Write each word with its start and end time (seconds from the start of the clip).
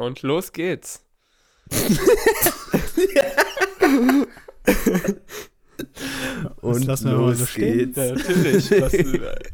Und 0.00 0.22
los 0.22 0.52
geht's. 0.54 1.04
Und 6.60 6.84
lassen 6.86 7.10
wir 7.10 7.18
mal 7.18 7.34
so 7.34 7.44
stehen. 7.46 7.92
geht's. 7.92 7.96
Ja, 7.98 8.14
natürlich. 8.14 8.72
Äh, 8.72 9.34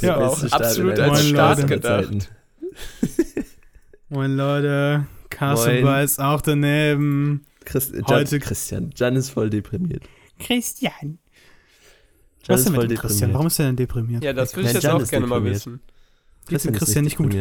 Ja, 0.00 0.16
auch 0.18 0.42
absolut 0.50 0.98
als 0.98 1.24
Start 1.28 1.56
Zeiten. 1.60 1.68
gedacht. 1.70 2.32
Moin 4.08 4.36
Leute, 4.36 5.06
Carsten 5.30 5.72
Moin. 5.74 5.84
weiß 5.84 6.18
auch 6.18 6.40
daneben. 6.40 7.46
Christ, 7.64 7.94
Heute- 8.08 8.40
Christian. 8.40 8.90
Jan 8.96 9.14
ist 9.14 9.30
voll 9.30 9.50
deprimiert. 9.50 10.02
Christian. 10.40 10.92
Jan 11.00 11.18
Was 12.48 12.58
ist 12.60 12.66
denn 12.66 12.74
voll 12.74 12.84
mit 12.84 12.90
dem 12.90 12.98
Christian? 12.98 13.30
deprimiert. 13.30 13.34
Warum 13.34 13.46
ist 13.46 13.58
er 13.60 13.66
denn 13.66 13.76
deprimiert? 13.76 14.24
ja, 14.24 14.32
das 14.32 14.56
will 14.56 14.66
ich 14.66 14.72
jetzt 14.72 14.82
Jan 14.82 14.96
auch 14.96 15.00
ist 15.00 15.10
gerne 15.10 15.26
mal 15.28 15.36
deprimiert. 15.36 15.54
wissen. 15.54 15.80
Geht's 16.48 16.64
dem 16.64 16.74
Christian 16.74 17.04
nicht 17.04 17.16
gut? 17.16 17.32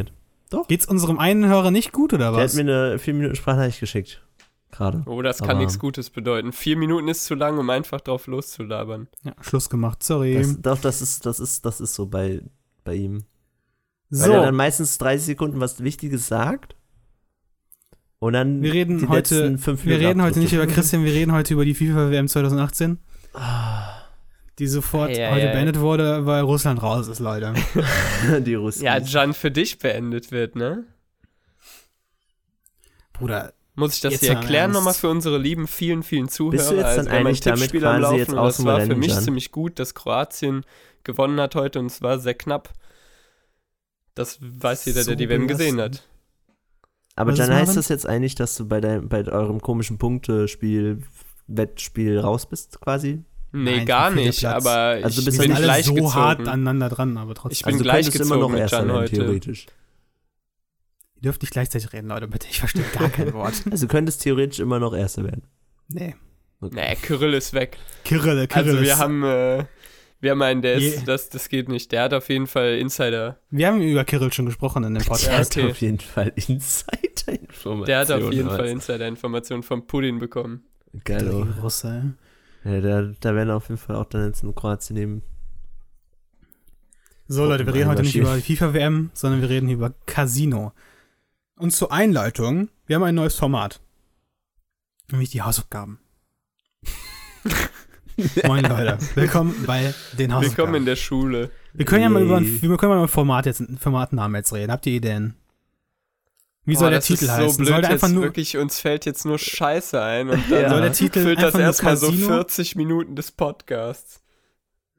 Deprimiert. 0.45 0.67
Geht's 0.69 0.85
unserem 0.87 1.19
einen 1.19 1.45
Hörer 1.45 1.71
nicht 1.71 1.91
gut 1.91 2.13
oder 2.13 2.31
Der 2.31 2.37
hat 2.39 2.43
was? 2.45 2.53
mir 2.55 2.61
eine 2.61 2.99
4 2.99 3.13
Minuten 3.13 3.35
Sprachnachricht 3.35 3.79
geschickt. 3.79 4.21
Gerade. 4.71 5.03
Oh, 5.05 5.21
das 5.21 5.37
kann 5.39 5.51
Aber- 5.51 5.59
nichts 5.59 5.77
Gutes 5.77 6.09
bedeuten. 6.09 6.51
Vier 6.51 6.75
Minuten 6.77 7.07
ist 7.07 7.25
zu 7.25 7.35
lang, 7.35 7.59
um 7.59 7.69
einfach 7.69 8.01
drauf 8.01 8.25
loszulabern. 8.25 9.07
Ja, 9.23 9.33
Schluss 9.41 9.69
gemacht, 9.69 10.01
sorry. 10.01 10.35
Das, 10.35 10.59
doch, 10.61 10.79
das 10.81 11.01
ist, 11.03 11.25
das 11.27 11.39
ist, 11.39 11.63
das 11.63 11.79
ist 11.79 11.93
so 11.93 12.07
bei, 12.07 12.41
bei 12.83 12.95
ihm. 12.95 13.23
Weil 14.09 14.19
so, 14.27 14.31
er 14.33 14.41
dann 14.41 14.55
meistens 14.55 14.97
30 14.97 15.25
Sekunden 15.27 15.59
was 15.59 15.83
Wichtiges 15.83 16.27
sagt. 16.27 16.75
Und 18.17 18.33
dann 18.33 18.61
wir 18.63 18.73
reden 18.73 18.97
die 18.99 19.07
heute, 19.07 19.35
letzten 19.35 19.57
fünf 19.59 19.85
wir 19.85 19.99
reden 19.99 20.21
heute 20.23 20.39
nicht 20.39 20.53
über. 20.53 20.65
Christian, 20.65 21.03
wir 21.03 21.13
reden 21.13 21.33
heute 21.33 21.53
über 21.53 21.65
die 21.65 21.75
FIFA 21.75 22.09
WM 22.09 22.27
2018, 22.27 22.97
Ah, 23.35 23.92
die 24.59 24.67
sofort 24.67 25.09
ei, 25.09 25.31
heute 25.31 25.49
ei. 25.49 25.53
beendet 25.53 25.79
wurde, 25.79 26.25
weil 26.25 26.41
Russland 26.43 26.81
raus 26.81 27.07
ist, 27.07 27.19
Leute. 27.19 27.53
die 28.41 28.55
Russen. 28.55 28.83
Ja, 28.83 28.99
Jan, 28.99 29.33
für 29.33 29.51
dich 29.51 29.79
beendet 29.79 30.31
wird, 30.31 30.55
ne? 30.55 30.85
Bruder, 33.13 33.53
Muss 33.75 33.95
ich 33.95 34.01
das 34.01 34.13
Jetzt 34.13 34.21
hier 34.21 34.33
erklären 34.33 34.71
nochmal 34.71 34.93
für 34.93 35.09
unsere 35.09 35.37
lieben 35.37 35.67
vielen, 35.67 36.03
vielen 36.03 36.29
Zuhörer? 36.29 36.57
Bist 36.57 36.71
du 36.71 36.75
jetzt 36.75 36.97
dann 36.97 37.07
also 37.07 37.09
eigentlich 37.09 37.39
damit 37.41 37.59
Tippspiel 37.61 37.85
am 37.85 37.99
quasi 37.99 38.01
Laufen 38.01 38.17
jetzt 38.17 38.29
und 38.29 38.37
aus 38.37 38.57
das 38.57 38.65
war 38.65 38.81
für 38.81 38.95
mich 38.95 39.13
Jan? 39.13 39.23
ziemlich 39.23 39.51
gut, 39.51 39.79
dass 39.79 39.95
Kroatien 39.95 40.65
gewonnen 41.03 41.39
hat 41.39 41.55
heute 41.55 41.79
und 41.79 41.87
es 41.87 42.01
war 42.01 42.19
sehr 42.19 42.35
knapp. 42.35 42.73
Das 44.15 44.37
weiß 44.41 44.85
jeder, 44.85 44.95
der 44.95 45.03
So 45.03 45.15
die 45.15 45.29
WM 45.29 45.47
gesehen 45.47 45.81
hat. 45.81 46.07
Aber 47.15 47.31
Was 47.31 47.39
dann 47.39 47.53
heißt 47.53 47.77
das 47.77 47.89
jetzt 47.89 48.07
eigentlich, 48.07 48.35
dass 48.35 48.55
du 48.55 48.67
bei, 48.67 48.81
dein, 48.81 49.09
bei 49.09 49.25
eurem 49.27 49.61
komischen 49.61 49.97
Punktespiel, 49.97 51.03
Wettspiel 51.47 52.19
raus 52.19 52.47
bist 52.47 52.79
quasi? 52.81 53.23
Nee, 53.55 53.77
Nein, 53.77 53.85
gar 53.85 54.09
nicht, 54.09 54.39
Platz. 54.39 54.65
aber 54.65 54.71
Also 55.03 55.07
ich 55.09 55.15
du 55.17 55.25
bist 55.25 55.39
bin 55.39 55.51
alle 55.53 55.63
gleich 55.63 55.85
so 55.85 55.93
gezogen. 55.93 56.13
hart 56.15 56.39
aneinander 56.41 56.89
dran, 56.89 57.17
aber 57.17 57.35
trotzdem. 57.35 57.51
Ich 57.51 57.63
bin 57.63 57.73
also 57.75 57.83
gleich 57.83 58.05
könntest 58.11 58.21
immer 58.31 58.37
noch 58.37 58.49
gezogen 58.49 58.67
Jan 58.71 58.87
werden, 58.87 58.91
heute. 58.97 59.15
theoretisch. 59.15 59.65
Ihr 61.15 61.21
dürft 61.21 61.41
nicht 61.43 61.51
gleichzeitig 61.51 61.93
reden, 61.93 62.07
Leute, 62.07 62.27
bitte. 62.27 62.47
Ich 62.49 62.59
verstehe 62.59 62.83
gar 62.97 63.09
kein 63.09 63.31
Wort. 63.33 63.53
Also 63.71 63.85
du 63.85 63.91
könntest 63.91 64.23
theoretisch 64.23 64.59
immer 64.59 64.79
noch 64.79 64.93
Erster 64.95 65.23
werden. 65.23 65.43
Nee. 65.87 66.15
Nee, 66.61 66.95
Kyrill 67.01 67.33
ist 67.35 67.53
weg. 67.53 67.77
Kyrill, 68.05 68.47
Kyrill 68.47 68.69
Also 68.71 68.81
wir 68.81 68.93
ist- 68.93 68.97
haben, 68.99 69.23
äh, 69.23 69.65
wir 70.19 70.31
haben 70.31 70.41
einen, 70.41 70.61
der 70.61 70.73
ist, 70.75 70.99
Je- 70.99 71.05
das, 71.05 71.29
das 71.29 71.49
geht 71.49 71.67
nicht. 71.69 71.91
Der 71.91 72.03
hat 72.03 72.13
auf 72.13 72.29
jeden 72.29 72.47
Fall 72.47 72.75
Insider. 72.77 73.37
Wir 73.51 73.67
haben 73.67 73.81
über 73.81 74.03
Kyrill 74.05 74.31
schon 74.33 74.45
gesprochen 74.47 74.83
in 74.85 74.93
dem 74.95 75.03
Der 75.03 75.09
Podcast. 75.09 75.55
hat 75.55 75.57
okay. 75.63 75.69
auf 75.71 75.81
jeden 75.81 75.99
Fall 75.99 76.31
Insider-Informationen. 76.35 77.85
Der 77.85 77.99
hat 77.99 78.11
auf 78.11 78.31
jeden. 78.31 78.49
Fall 78.49 78.67
Insider-Informationen 78.67 79.63
von 79.63 79.85
Putin 79.85 80.19
bekommen. 80.19 80.63
Geil, 81.03 81.27
Russe. 81.61 82.13
Ja, 82.63 82.79
da, 82.79 83.11
da 83.19 83.35
werden 83.35 83.51
auf 83.51 83.69
jeden 83.69 83.79
Fall 83.79 83.95
auch 83.95 84.05
dann 84.05 84.25
jetzt 84.25 84.43
in 84.43 84.55
Kroatien 84.55 84.95
nehmen. 84.95 85.21
So, 87.27 87.45
Leute, 87.45 87.65
wir 87.65 87.73
reden 87.73 87.89
heute 87.89 88.03
nicht 88.03 88.15
über 88.15 88.35
die 88.35 88.41
FIFA-WM, 88.41 89.11
sondern 89.13 89.41
wir 89.41 89.49
reden 89.49 89.67
hier 89.67 89.77
über 89.77 89.93
Casino. 90.05 90.73
Und 91.57 91.71
zur 91.71 91.91
Einleitung, 91.91 92.69
wir 92.85 92.95
haben 92.95 93.03
ein 93.03 93.15
neues 93.15 93.35
Format. 93.35 93.81
Nämlich 95.11 95.29
die 95.29 95.41
Hausaufgaben. 95.41 95.99
Moin 98.45 98.63
Leute, 98.63 98.97
willkommen 99.15 99.63
bei 99.65 99.93
den 100.17 100.33
Hausaufgaben. 100.33 100.57
Willkommen 100.57 100.75
in 100.75 100.85
der 100.85 100.95
Schule. 100.95 101.51
wir 101.73 101.85
können 101.85 102.03
ja 102.03 102.09
mal 102.09 102.21
über 102.21 102.41
wir 102.41 102.77
können 102.77 102.89
mal 102.89 102.97
über 102.97 103.05
ein 103.05 103.07
Format 103.07 103.45
jetzt, 103.45 103.61
einen 103.61 103.77
Formatnamen 103.77 104.35
jetzt 104.35 104.53
reden. 104.53 104.71
Habt 104.71 104.85
ihr 104.85 104.93
Ideen? 104.93 105.35
Wie 106.65 106.75
soll 106.75 106.85
Boah, 106.85 106.89
der 106.91 106.99
das 106.99 107.07
Titel 107.07 107.25
ist 107.25 107.31
heißen? 107.31 107.49
So 107.49 107.57
blöd 107.57 107.67
soll 107.67 107.81
der 107.81 107.89
einfach 107.89 108.07
nur, 108.09 108.23
wirklich, 108.23 108.57
uns 108.57 108.79
fällt 108.79 109.05
jetzt 109.05 109.25
nur 109.25 109.37
Scheiße 109.37 110.01
ein 110.01 110.29
und 110.29 110.43
dann 110.49 110.61
Ja. 110.61 110.69
soll 110.69 110.81
der 110.81 110.93
Titel 110.93 111.21
füllt 111.23 111.37
das 111.39 111.45
einfach 111.47 111.59
nur 111.59 111.67
erstmal 111.67 111.97
so 111.97 112.07
Casino? 112.07 112.27
40 112.27 112.75
Minuten 112.77 113.15
des 113.15 113.31
Podcasts. 113.31 114.21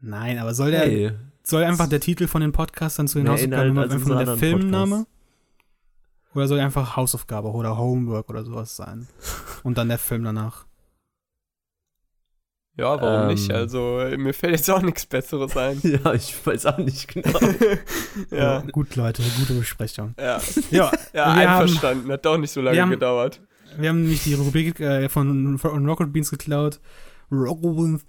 Nein, 0.01 0.39
aber 0.39 0.55
soll 0.55 0.71
der, 0.73 0.81
Hey, 0.81 1.13
soll 1.43 1.65
einfach 1.65 1.89
der 1.89 2.01
Titel 2.01 2.27
von 2.27 2.43
den 2.43 2.53
Podcastern 2.53 3.09
zu 3.09 3.19
den 3.19 3.29
Hausaufgaben 3.29 3.79
einfach 3.79 3.99
nur 4.07 4.25
der 4.25 4.37
Filmname? 4.37 5.07
Oder 6.35 6.49
soll 6.49 6.61
einfach 6.61 6.97
Hausaufgabe 6.97 7.49
oder 7.51 7.79
Homework 7.79 8.29
oder 8.29 8.45
sowas 8.45 8.77
sein? 8.77 9.07
Und 9.63 9.79
dann 9.79 9.89
der 9.89 9.99
Film 9.99 10.25
danach. 10.25 10.67
Ja, 12.77 13.01
warum 13.01 13.23
Ähm. 13.23 13.29
nicht? 13.29 13.51
Also, 13.53 14.05
mir 14.17 14.35
fällt 14.35 14.53
jetzt 14.57 14.69
auch 14.71 14.83
nichts 14.83 15.07
Besseres 15.07 15.57
ein. 15.57 15.81
ja, 15.85 16.13
ich 16.13 16.35
weiß 16.45 16.67
auch 16.67 16.79
nicht 16.79 17.07
genau. 17.09 17.39
ja, 18.31 18.61
Gut, 18.73 18.97
Leute, 18.97 19.23
gute 19.39 19.55
Besprechung. 19.55 20.15
ja, 20.19 20.41
Ja, 20.71 20.91
ja, 21.13 21.13
wir 21.13 21.25
haben, 21.25 21.39
einverstanden. 21.63 22.11
Hat 22.13 22.25
doch 22.25 22.37
nicht 22.37 22.51
so 22.51 22.61
lange 22.61 22.77
wir 22.77 22.83
haben- 22.83 22.91
gedauert. 22.91 23.41
wir 23.79 23.89
haben 23.91 24.03
nämlich 24.03 24.25
die 24.25 24.35
Rubrik 24.35 24.81
äh, 24.81 25.09
von, 25.09 25.57
von 25.59 25.89
Rocket 25.89 26.13
Beans 26.13 26.31
geklaut. 26.31 26.81
Rocket 27.31 27.77
Beans. 27.77 28.05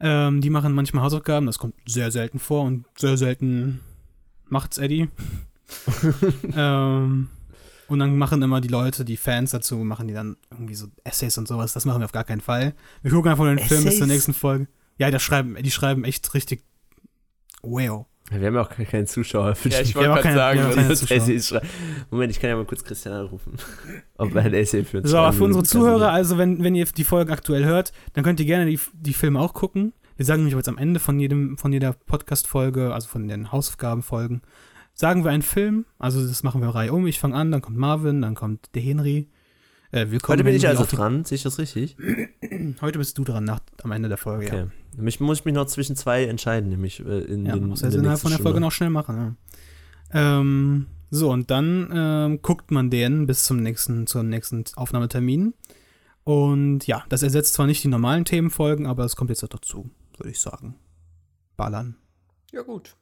Ähm, 0.00 0.40
die 0.42 0.50
machen 0.50 0.74
manchmal 0.74 1.02
Hausaufgaben, 1.04 1.46
das 1.46 1.58
kommt 1.58 1.74
sehr 1.86 2.10
selten 2.10 2.38
vor 2.38 2.62
und 2.64 2.84
sehr 2.98 3.16
selten 3.16 3.80
macht's 4.48 4.76
Eddie. 4.76 5.08
ähm, 6.54 7.28
und 7.94 8.00
dann 8.00 8.16
machen 8.16 8.42
immer 8.42 8.60
die 8.60 8.68
Leute, 8.68 9.04
die 9.04 9.16
Fans 9.16 9.52
dazu, 9.52 9.76
machen 9.78 10.08
die 10.08 10.14
dann 10.14 10.36
irgendwie 10.50 10.74
so 10.74 10.88
Essays 11.04 11.38
und 11.38 11.48
sowas. 11.48 11.72
Das 11.72 11.84
machen 11.86 12.00
wir 12.00 12.04
auf 12.04 12.12
gar 12.12 12.24
keinen 12.24 12.40
Fall. 12.42 12.74
Wir 13.02 13.10
gucken 13.10 13.30
einfach 13.30 13.44
den 13.44 13.58
Film 13.58 13.84
bis 13.84 13.94
zur 13.96 14.02
Essays? 14.02 14.08
nächsten 14.08 14.34
Folge. 14.34 14.68
Ja, 14.98 15.10
das 15.10 15.22
schreiben, 15.22 15.56
die 15.60 15.70
schreiben 15.70 16.04
echt 16.04 16.34
richtig. 16.34 16.62
Wow. 17.62 18.06
Wir 18.30 18.46
haben 18.46 18.54
ja 18.54 18.62
auch 18.62 18.70
gar 18.70 18.86
keinen 18.86 19.06
Zuschauer 19.06 19.54
für 19.54 19.68
Ja, 19.68 19.78
die 19.78 19.84
ich 19.84 19.96
wollte 19.96 20.22
gerade 20.22 20.34
sagen. 20.34 20.90
Essays 21.10 21.48
schreiben. 21.48 21.68
Moment, 22.10 22.30
ich 22.30 22.40
kann 22.40 22.50
ja 22.50 22.56
mal 22.56 22.64
kurz 22.64 22.82
Christian 22.84 23.14
anrufen. 23.14 23.52
Ob 24.16 24.34
er 24.34 24.42
ein 24.42 24.54
Essay 24.54 24.84
für 24.84 24.98
uns 24.98 25.10
So, 25.10 25.18
aber 25.18 25.32
für 25.32 25.44
unsere. 25.44 25.64
Zuhörer, 25.64 26.10
also 26.10 26.38
wenn, 26.38 26.62
wenn 26.62 26.74
ihr 26.74 26.86
die 26.86 27.04
Folgen 27.04 27.30
aktuell 27.30 27.64
hört, 27.64 27.92
dann 28.14 28.24
könnt 28.24 28.40
ihr 28.40 28.46
gerne 28.46 28.66
die, 28.66 28.80
die 28.94 29.12
Filme 29.12 29.40
auch 29.40 29.52
gucken. 29.52 29.92
Wir 30.16 30.24
sagen 30.24 30.42
nämlich 30.42 30.54
jetzt 30.54 30.68
am 30.68 30.78
Ende 30.78 31.00
von 31.00 31.18
jedem, 31.18 31.58
von 31.58 31.72
jeder 31.72 31.92
Podcast-Folge, 31.92 32.94
also 32.94 33.08
von 33.08 33.26
den 33.26 33.50
Hausaufgabenfolgen, 33.50 34.42
sagen 34.94 35.24
wir 35.24 35.30
einen 35.30 35.42
Film. 35.42 35.84
Also 35.98 36.26
das 36.26 36.42
machen 36.42 36.60
wir 36.60 36.68
Reihe 36.68 36.92
um. 36.92 37.06
Ich 37.06 37.18
fange 37.18 37.34
an, 37.34 37.50
dann 37.50 37.60
kommt 37.60 37.76
Marvin, 37.76 38.22
dann 38.22 38.34
kommt 38.34 38.74
der 38.74 38.82
Henry. 38.82 39.28
Äh, 39.90 40.10
wir 40.10 40.20
kommen 40.20 40.38
Heute 40.38 40.44
bin 40.44 40.56
ich 40.56 40.66
also 40.66 40.84
dran, 40.84 41.24
sehe 41.24 41.36
ich 41.36 41.42
das 41.42 41.58
richtig? 41.58 41.96
Heute 42.80 42.98
bist 42.98 43.16
du 43.18 43.24
dran 43.24 43.44
nach, 43.44 43.60
am 43.82 43.92
Ende 43.92 44.08
der 44.08 44.18
Folge, 44.18 44.46
Okay. 44.46 44.66
Mich, 44.96 45.20
muss 45.20 45.40
ich 45.40 45.44
mich 45.44 45.54
noch 45.54 45.66
zwischen 45.66 45.96
zwei 45.96 46.24
entscheiden, 46.24 46.70
nämlich 46.70 47.00
äh, 47.00 47.20
in 47.20 47.44
ja. 47.46 47.54
Ja, 47.54 47.58
den 47.58 47.68
muss 47.68 47.80
ja 47.80 47.88
der 47.90 47.98
innerhalb 47.98 48.14
nächsten 48.14 48.28
von 48.28 48.30
der 48.30 48.38
Folge 48.38 48.56
Stunde. 48.56 48.60
noch 48.60 48.72
schnell 48.72 48.90
machen. 48.90 49.36
Ja. 50.12 50.38
Ähm, 50.40 50.86
so, 51.10 51.30
und 51.30 51.50
dann 51.50 51.90
ähm, 51.92 52.42
guckt 52.42 52.70
man 52.70 52.90
den 52.90 53.26
bis 53.26 53.44
zum 53.44 53.58
nächsten, 53.58 54.06
zum 54.06 54.28
nächsten 54.28 54.64
Aufnahmetermin. 54.76 55.54
Und 56.24 56.86
ja, 56.86 57.04
das 57.08 57.22
ersetzt 57.22 57.54
zwar 57.54 57.66
nicht 57.66 57.84
die 57.84 57.88
normalen 57.88 58.24
Themenfolgen, 58.24 58.86
aber 58.86 59.04
es 59.04 59.14
kommt 59.14 59.30
jetzt 59.30 59.44
auch 59.44 59.48
dazu, 59.48 59.90
würde 60.16 60.30
ich 60.30 60.40
sagen. 60.40 60.76
Ballern. 61.56 61.96
Ja, 62.52 62.62
gut. 62.62 62.96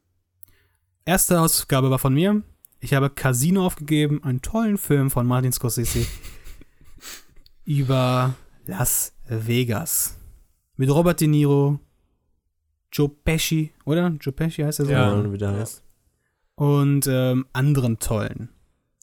Erste 1.05 1.41
Ausgabe 1.41 1.91
war 1.91 1.99
von 1.99 2.15
mir. 2.15 2.43
Ich 2.81 2.95
habe 2.95 3.11
Casino 3.11 3.65
aufgegeben, 3.67 4.23
einen 4.25 4.43
tollen 4.43 4.79
Film 4.79 5.11
von 5.11 5.27
Martin 5.27 5.53
Scorsese 5.53 6.07
über 7.65 8.35
Las 8.67 9.15
Vegas. 9.29 10.17
Mit 10.77 10.91
Robert 10.91 11.21
De 11.21 11.29
Niro, 11.29 11.79
Joe 12.93 13.09
Pesci, 13.09 13.73
oder? 13.85 14.09
Joe 14.21 14.33
Pesci 14.33 14.63
heißt 14.63 14.81
er 14.81 14.87
so? 14.87 14.93
Ja, 14.93 15.09
Ja. 15.09 15.13
und 15.13 15.33
wie 15.33 15.39
der 15.39 15.53
heißt. 15.53 15.83
Und 16.57 17.07
ähm, 17.09 17.47
anderen 17.53 17.99
tollen. 17.99 18.49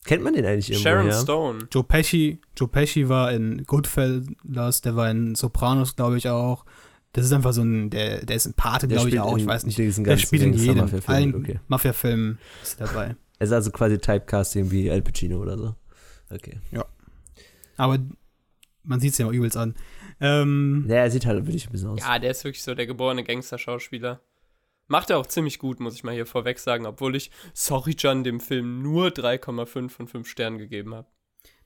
Kennt 0.06 0.24
man 0.24 0.34
den 0.34 0.46
eigentlich 0.46 0.70
irgendwo 0.72 0.90
Sharon 0.90 1.06
her? 1.08 1.20
Stone. 1.22 1.68
Joe 1.72 1.84
Pesci, 1.84 2.40
Joe 2.58 2.68
Pesci 2.68 3.10
war 3.10 3.32
in 3.32 3.64
Goodfellas, 3.66 4.82
der 4.82 4.96
war 4.96 5.10
in 5.10 5.36
Sopranos, 5.36 5.96
glaube 5.96 6.18
ich 6.18 6.30
auch. 6.30 6.66
Das 7.14 7.26
ist 7.26 7.34
einfach 7.34 7.54
so 7.54 7.62
ein, 7.64 7.90
der, 7.90 8.24
der 8.26 8.36
ist 8.36 8.46
ein 8.46 8.54
Pate, 8.54 8.88
glaube 8.88 9.10
ich 9.10 9.20
auch, 9.20 9.38
ich 9.38 9.46
weiß 9.46 9.66
nicht. 9.66 9.78
Der 9.78 10.18
spielt 10.18 10.44
in 10.44 10.54
jedem, 10.54 10.78
Gangster-Mafia-Filmen, 10.88 11.34
allen 11.34 11.36
Okay. 11.36 11.60
Mafia-Filmen 11.68 12.40
ist 12.64 12.80
dabei. 12.80 13.16
Er 13.42 13.46
ist 13.46 13.54
also 13.54 13.72
quasi 13.72 13.98
Typecasting 13.98 14.70
wie 14.70 14.92
Al 14.92 15.02
Pacino 15.02 15.38
oder 15.42 15.58
so. 15.58 15.74
Okay. 16.30 16.60
Aber 17.78 17.98
man 18.84 19.00
sieht 19.00 19.14
es 19.14 19.18
ja 19.18 19.28
auch 19.28 19.32
übelst 19.32 19.56
an. 19.56 19.76
Ähm, 20.20 20.84
Ja, 20.90 20.96
er 20.98 21.10
sieht 21.12 21.26
halt 21.26 21.46
wirklich 21.46 21.68
ein 21.68 21.72
bisschen 21.72 21.88
aus. 21.88 22.02
Ja, 22.02 22.20
der 22.20 22.32
ist 22.32 22.44
wirklich 22.44 22.62
so 22.64 22.76
der 22.76 22.86
geborene 22.86 23.24
Gangster-Schauspieler. 23.24 24.20
Macht 24.88 25.10
er 25.10 25.20
auch 25.20 25.26
ziemlich 25.26 25.58
gut, 25.58 25.80
muss 25.80 25.96
ich 25.96 26.04
mal 26.04 26.14
hier 26.14 26.26
vorweg 26.26 26.60
sagen, 26.60 26.86
obwohl 26.86 27.16
ich 27.16 27.32
Sorry 27.54 27.96
John 27.98 28.26
dem 28.26 28.42
Film 28.42 28.82
nur 28.82 29.08
3,5 29.08 29.88
von 29.90 30.08
5 30.08 30.28
Sternen 30.28 30.58
gegeben 30.58 30.94
habe. 30.94 31.08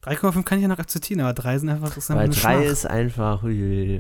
3,5 0.03 0.43
kann 0.43 0.59
ich 0.59 0.61
ja 0.63 0.67
noch 0.67 0.77
akzeptieren, 0.77 1.21
aber 1.21 1.33
3 1.33 1.57
sind 1.57 1.69
einfach, 1.69 1.97
ist 1.97 2.11
einfach 2.11 2.21
Weil 2.21 2.25
eine 2.25 2.35
drei 2.35 2.61
Schmach. 2.61 2.71
ist 2.71 2.85
einfach. 2.85 3.43
Ui. 3.43 3.99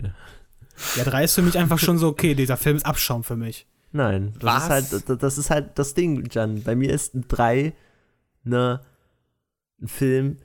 Ja, 0.97 1.03
3 1.03 1.23
ist 1.25 1.35
für 1.35 1.41
mich 1.41 1.57
einfach 1.57 1.79
schon 1.79 1.97
so, 1.97 2.07
okay, 2.07 2.35
dieser 2.35 2.57
Film 2.57 2.75
ist 2.77 2.85
Abschaum 2.85 3.23
für 3.23 3.35
mich. 3.35 3.67
Nein, 3.91 4.33
das 4.39 4.43
Was? 4.43 4.63
ist 4.63 4.69
halt 5.03 5.23
das- 5.23 5.37
ist 5.37 5.49
halt 5.49 5.77
das 5.77 5.93
Ding, 5.93 6.27
Jan. 6.31 6.63
Bei 6.63 6.75
mir 6.75 6.91
ist 6.91 7.13
ein 7.13 7.25
3 7.27 7.73
ne 8.43 8.81
ein 9.81 9.87
Film, 9.87 10.37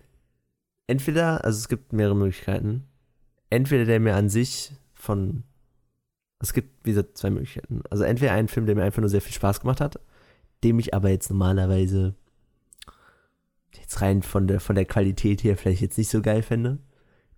entweder, 0.86 1.44
also 1.44 1.56
es 1.58 1.68
gibt 1.68 1.92
mehrere 1.92 2.16
Möglichkeiten. 2.16 2.84
Entweder 3.50 3.84
der 3.86 4.00
mir 4.00 4.14
an 4.16 4.28
sich 4.28 4.72
von. 4.92 5.44
Es 6.40 6.52
gibt, 6.52 6.84
wie 6.84 6.90
gesagt, 6.90 7.16
zwei 7.18 7.30
Möglichkeiten. 7.30 7.82
Also 7.90 8.04
entweder 8.04 8.32
ein 8.32 8.48
Film, 8.48 8.66
der 8.66 8.74
mir 8.76 8.84
einfach 8.84 9.00
nur 9.00 9.08
sehr 9.08 9.20
viel 9.22 9.32
Spaß 9.32 9.60
gemacht 9.60 9.80
hat, 9.80 9.98
dem 10.62 10.78
ich 10.78 10.92
aber 10.94 11.08
jetzt 11.08 11.30
normalerweise 11.30 12.14
jetzt 13.76 14.00
rein 14.02 14.22
von 14.22 14.46
der, 14.46 14.60
von 14.60 14.76
der 14.76 14.84
Qualität 14.84 15.42
her 15.42 15.56
vielleicht 15.56 15.80
jetzt 15.80 15.98
nicht 15.98 16.10
so 16.10 16.20
geil 16.22 16.42
finde. 16.42 16.78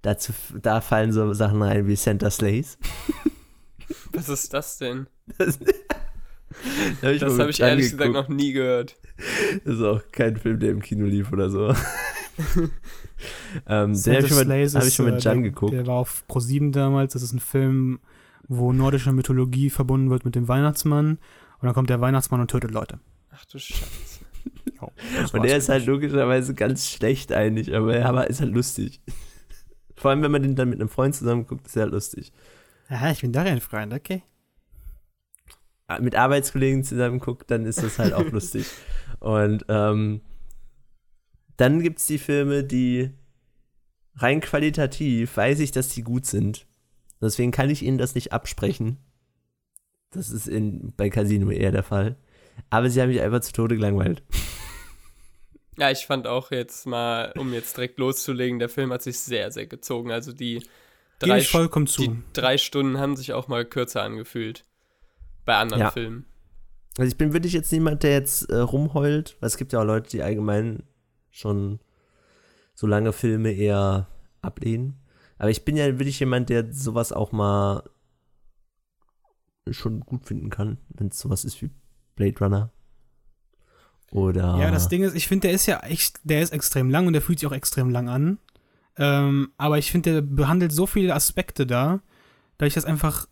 Dazu, 0.03 0.33
da 0.61 0.81
fallen 0.81 1.13
so 1.13 1.33
Sachen 1.35 1.63
rein 1.63 1.87
wie 1.87 1.97
Santa 1.97 2.31
Slays. 2.31 2.79
Was 4.13 4.29
ist 4.29 4.53
das 4.55 4.79
denn? 4.79 5.07
Das, 5.39 5.59
da 7.03 7.13
Das 7.13 7.39
habe 7.39 7.51
ich 7.51 7.61
ehrlich 7.61 7.91
gesagt 7.91 8.13
noch 8.13 8.29
nie 8.29 8.53
gehört. 8.53 8.97
Das 9.65 9.75
ist 9.77 9.83
auch 9.83 10.01
kein 10.13 10.37
Film, 10.37 10.59
der 10.59 10.71
im 10.71 10.81
Kino 10.81 11.05
lief 11.07 11.33
oder 11.33 11.51
so. 11.51 11.69
ähm, 13.67 13.93
den 13.93 13.95
Santa 13.95 14.21
habe 14.21 14.27
ich, 14.27 14.47
mit- 14.47 14.75
hab 14.75 14.83
ich 14.83 14.89
ist, 14.89 14.95
schon 14.95 15.07
mit 15.07 15.15
äh, 15.17 15.19
Jan 15.19 15.43
der, 15.43 15.51
geguckt. 15.51 15.73
Der 15.73 15.87
war 15.87 15.97
auf 15.97 16.25
Pro7 16.29 16.73
damals. 16.73 17.13
Das 17.13 17.23
ist 17.23 17.33
ein 17.33 17.41
Film, 17.41 18.01
wo 18.49 18.73
nordische 18.73 19.13
Mythologie 19.13 19.71
verbunden 19.71 20.11
wird 20.11 20.25
mit 20.25 20.35
dem 20.35 20.49
Weihnachtsmann. 20.49 21.19
Und 21.61 21.67
dann 21.67 21.75
kommt 21.75 21.91
der 21.91 22.01
Weihnachtsmann 22.01 22.41
und 22.41 22.51
tötet 22.51 22.71
Leute. 22.71 22.99
Ach 23.31 23.45
du 23.45 23.59
Scheiße. 23.59 24.21
Das 25.21 25.33
Und 25.35 25.43
der 25.45 25.59
ist 25.59 25.69
halt 25.69 25.85
logischerweise 25.85 26.55
ganz 26.55 26.89
schlecht 26.89 27.33
eigentlich, 27.33 27.75
aber 27.75 27.95
er 27.97 28.09
aber 28.09 28.31
ist 28.31 28.41
halt 28.41 28.55
lustig. 28.55 29.01
Vor 30.01 30.11
allem, 30.11 30.23
wenn 30.23 30.31
man 30.31 30.43
den 30.43 30.57
dann 30.57 30.71
mit 30.71 30.81
einem 30.81 30.89
Freund 30.89 31.15
zusammen 31.15 31.47
guckt, 31.47 31.67
ist 31.67 31.77
halt 31.77 31.93
lustig. 31.93 32.33
Aha, 32.89 33.11
ich 33.11 33.21
bin 33.21 33.33
da 33.33 33.43
ein 33.43 33.61
Freund, 33.61 33.93
okay. 33.93 34.23
Äh, 35.89 36.01
Mit 36.01 36.15
Arbeitskollegen 36.15 36.85
zusammen 36.85 37.19
guckt, 37.19 37.51
dann 37.51 37.67
ist 37.67 37.83
das 37.83 37.99
halt 37.99 38.15
auch 38.15 38.25
lustig. 38.33 38.67
Und 39.19 39.67
ähm, 39.69 40.23
dann 41.59 41.83
gibt 41.83 41.99
es 41.99 42.07
die 42.07 42.17
Filme, 42.17 42.65
die 42.65 43.11
rein 44.17 44.41
qualitativ 44.41 45.37
weiß 45.37 45.61
ich, 45.61 45.71
dass 45.71 45.91
die 45.91 46.03
gut 46.03 46.25
sind. 46.25 46.67
Deswegen 47.21 47.51
kann 47.51 47.69
ich 47.69 47.83
ihnen 47.83 47.99
das 47.99 48.15
nicht 48.15 48.33
absprechen. 48.33 48.97
Das 50.13 50.31
ist 50.31 50.49
in, 50.49 50.95
bei 50.97 51.11
Casino 51.11 51.51
eher 51.51 51.73
der 51.73 51.83
Fall. 51.83 52.17
Aber 52.71 52.89
sie 52.89 53.03
haben 53.03 53.11
mich 53.11 53.21
einfach 53.21 53.41
zu 53.41 53.53
Tode 53.53 53.77
gelangweilt. 53.77 54.23
Ja, 55.81 55.91
ich 55.91 56.07
fand 56.07 56.27
auch 56.27 56.51
jetzt 56.51 56.87
mal, 56.87 57.33
um 57.39 57.55
jetzt 57.55 57.77
direkt 57.77 57.99
loszulegen, 57.99 58.59
der 58.59 58.69
Film 58.69 58.93
hat 58.93 59.03
sich 59.03 59.19
sehr, 59.19 59.51
sehr 59.51 59.67
gezogen. 59.67 60.13
Also 60.13 60.33
die 60.33 60.63
drei, 61.19 61.39
ich 61.39 61.49
vollkommen 61.49 61.87
zu. 61.87 62.03
die 62.03 62.23
drei 62.35 62.59
Stunden 62.59 62.99
haben 62.99 63.17
sich 63.17 63.33
auch 63.33 63.49
mal 63.49 63.65
kürzer 63.65 64.03
angefühlt. 64.03 64.67
Bei 65.47 65.57
anderen 65.57 65.81
Ja. 65.81 65.91
Filmen. 65.91 66.27
Also 66.99 67.11
ich 67.11 67.17
bin 67.17 67.33
wirklich 67.33 67.55
jetzt 67.55 67.73
niemand, 67.73 68.03
der 68.03 68.13
jetzt 68.13 68.51
äh, 68.51 68.57
rumheult, 68.57 69.37
weil 69.41 69.47
es 69.47 69.57
gibt 69.57 69.73
ja 69.73 69.81
auch 69.81 69.85
Leute, 69.85 70.11
die 70.11 70.23
allgemein 70.23 70.83
schon 71.31 71.81
so 72.75 72.87
lange 72.87 73.13
Filme 73.15 73.53
eher 73.53 74.09
ablehnen. 74.43 75.01
Aber 75.39 75.49
ich 75.49 75.65
bin 75.65 75.77
ja 75.79 75.87
wirklich 75.99 76.21
jemand, 76.21 76.51
der 76.51 76.73
sowas 76.75 77.13
auch 77.13 77.33
mal 77.33 77.89
schon 79.71 80.01
gut 80.01 80.27
finden 80.27 80.51
kann, 80.51 80.77
wenn 80.91 81.09
es 81.09 81.19
sowas 81.19 81.45
ist 81.45 81.63
wie 81.63 81.71
Blade 82.17 82.39
Runner. 82.39 82.71
Oder 84.11 84.59
Ja, 84.59 84.71
das 84.71 84.89
Ding 84.89 85.03
ist, 85.03 85.15
ich 85.15 85.29
finde, 85.29 85.49
der 85.49 85.55
ist 85.55 85.67
ja 85.67 85.81
echt, 85.81 86.21
der 86.25 86.43
ist 86.43 86.53
extrem 86.53 86.91
lang 86.91 87.07
und 87.07 87.13
der 87.13 87.23
fühlt 87.23 87.39
sich 87.39 87.49
auch 87.49 87.53
extrem 87.53 87.91
lang 87.91 88.09
an. 88.09 88.39
Ähm, 88.97 89.53
aber 89.57 89.79
ich 89.79 89.91
finde, 89.91 90.15
der 90.15 90.21
behandelt 90.23 90.73
so 90.73 90.87
viele 90.87 91.15
Aspekte 91.15 91.67
da, 91.67 92.01
dass 92.59 92.69
ich 92.69 92.75
das 92.75 92.85
einfach 92.85 93.27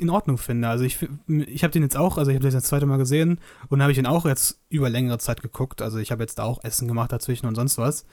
in 0.00 0.10
Ordnung 0.10 0.38
finde. 0.38 0.68
Also 0.68 0.84
ich, 0.84 1.06
ich 1.28 1.62
habe 1.62 1.72
den 1.72 1.82
jetzt 1.82 1.96
auch, 1.96 2.18
also 2.18 2.30
ich 2.30 2.34
habe 2.34 2.42
den 2.42 2.52
jetzt 2.52 2.62
das 2.62 2.68
zweite 2.68 2.86
Mal 2.86 2.98
gesehen 2.98 3.40
und 3.68 3.82
habe 3.82 3.92
ich 3.92 3.96
den 3.96 4.06
auch 4.06 4.26
jetzt 4.26 4.60
über 4.68 4.90
längere 4.90 5.18
Zeit 5.18 5.42
geguckt. 5.42 5.80
Also 5.80 5.98
ich 5.98 6.12
habe 6.12 6.22
jetzt 6.22 6.38
da 6.38 6.44
auch 6.44 6.62
Essen 6.64 6.88
gemacht 6.88 7.12
dazwischen 7.12 7.46
und 7.46 7.54
sonst 7.54 7.78
was. 7.78 8.04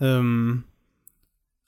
Ähm, 0.00 0.64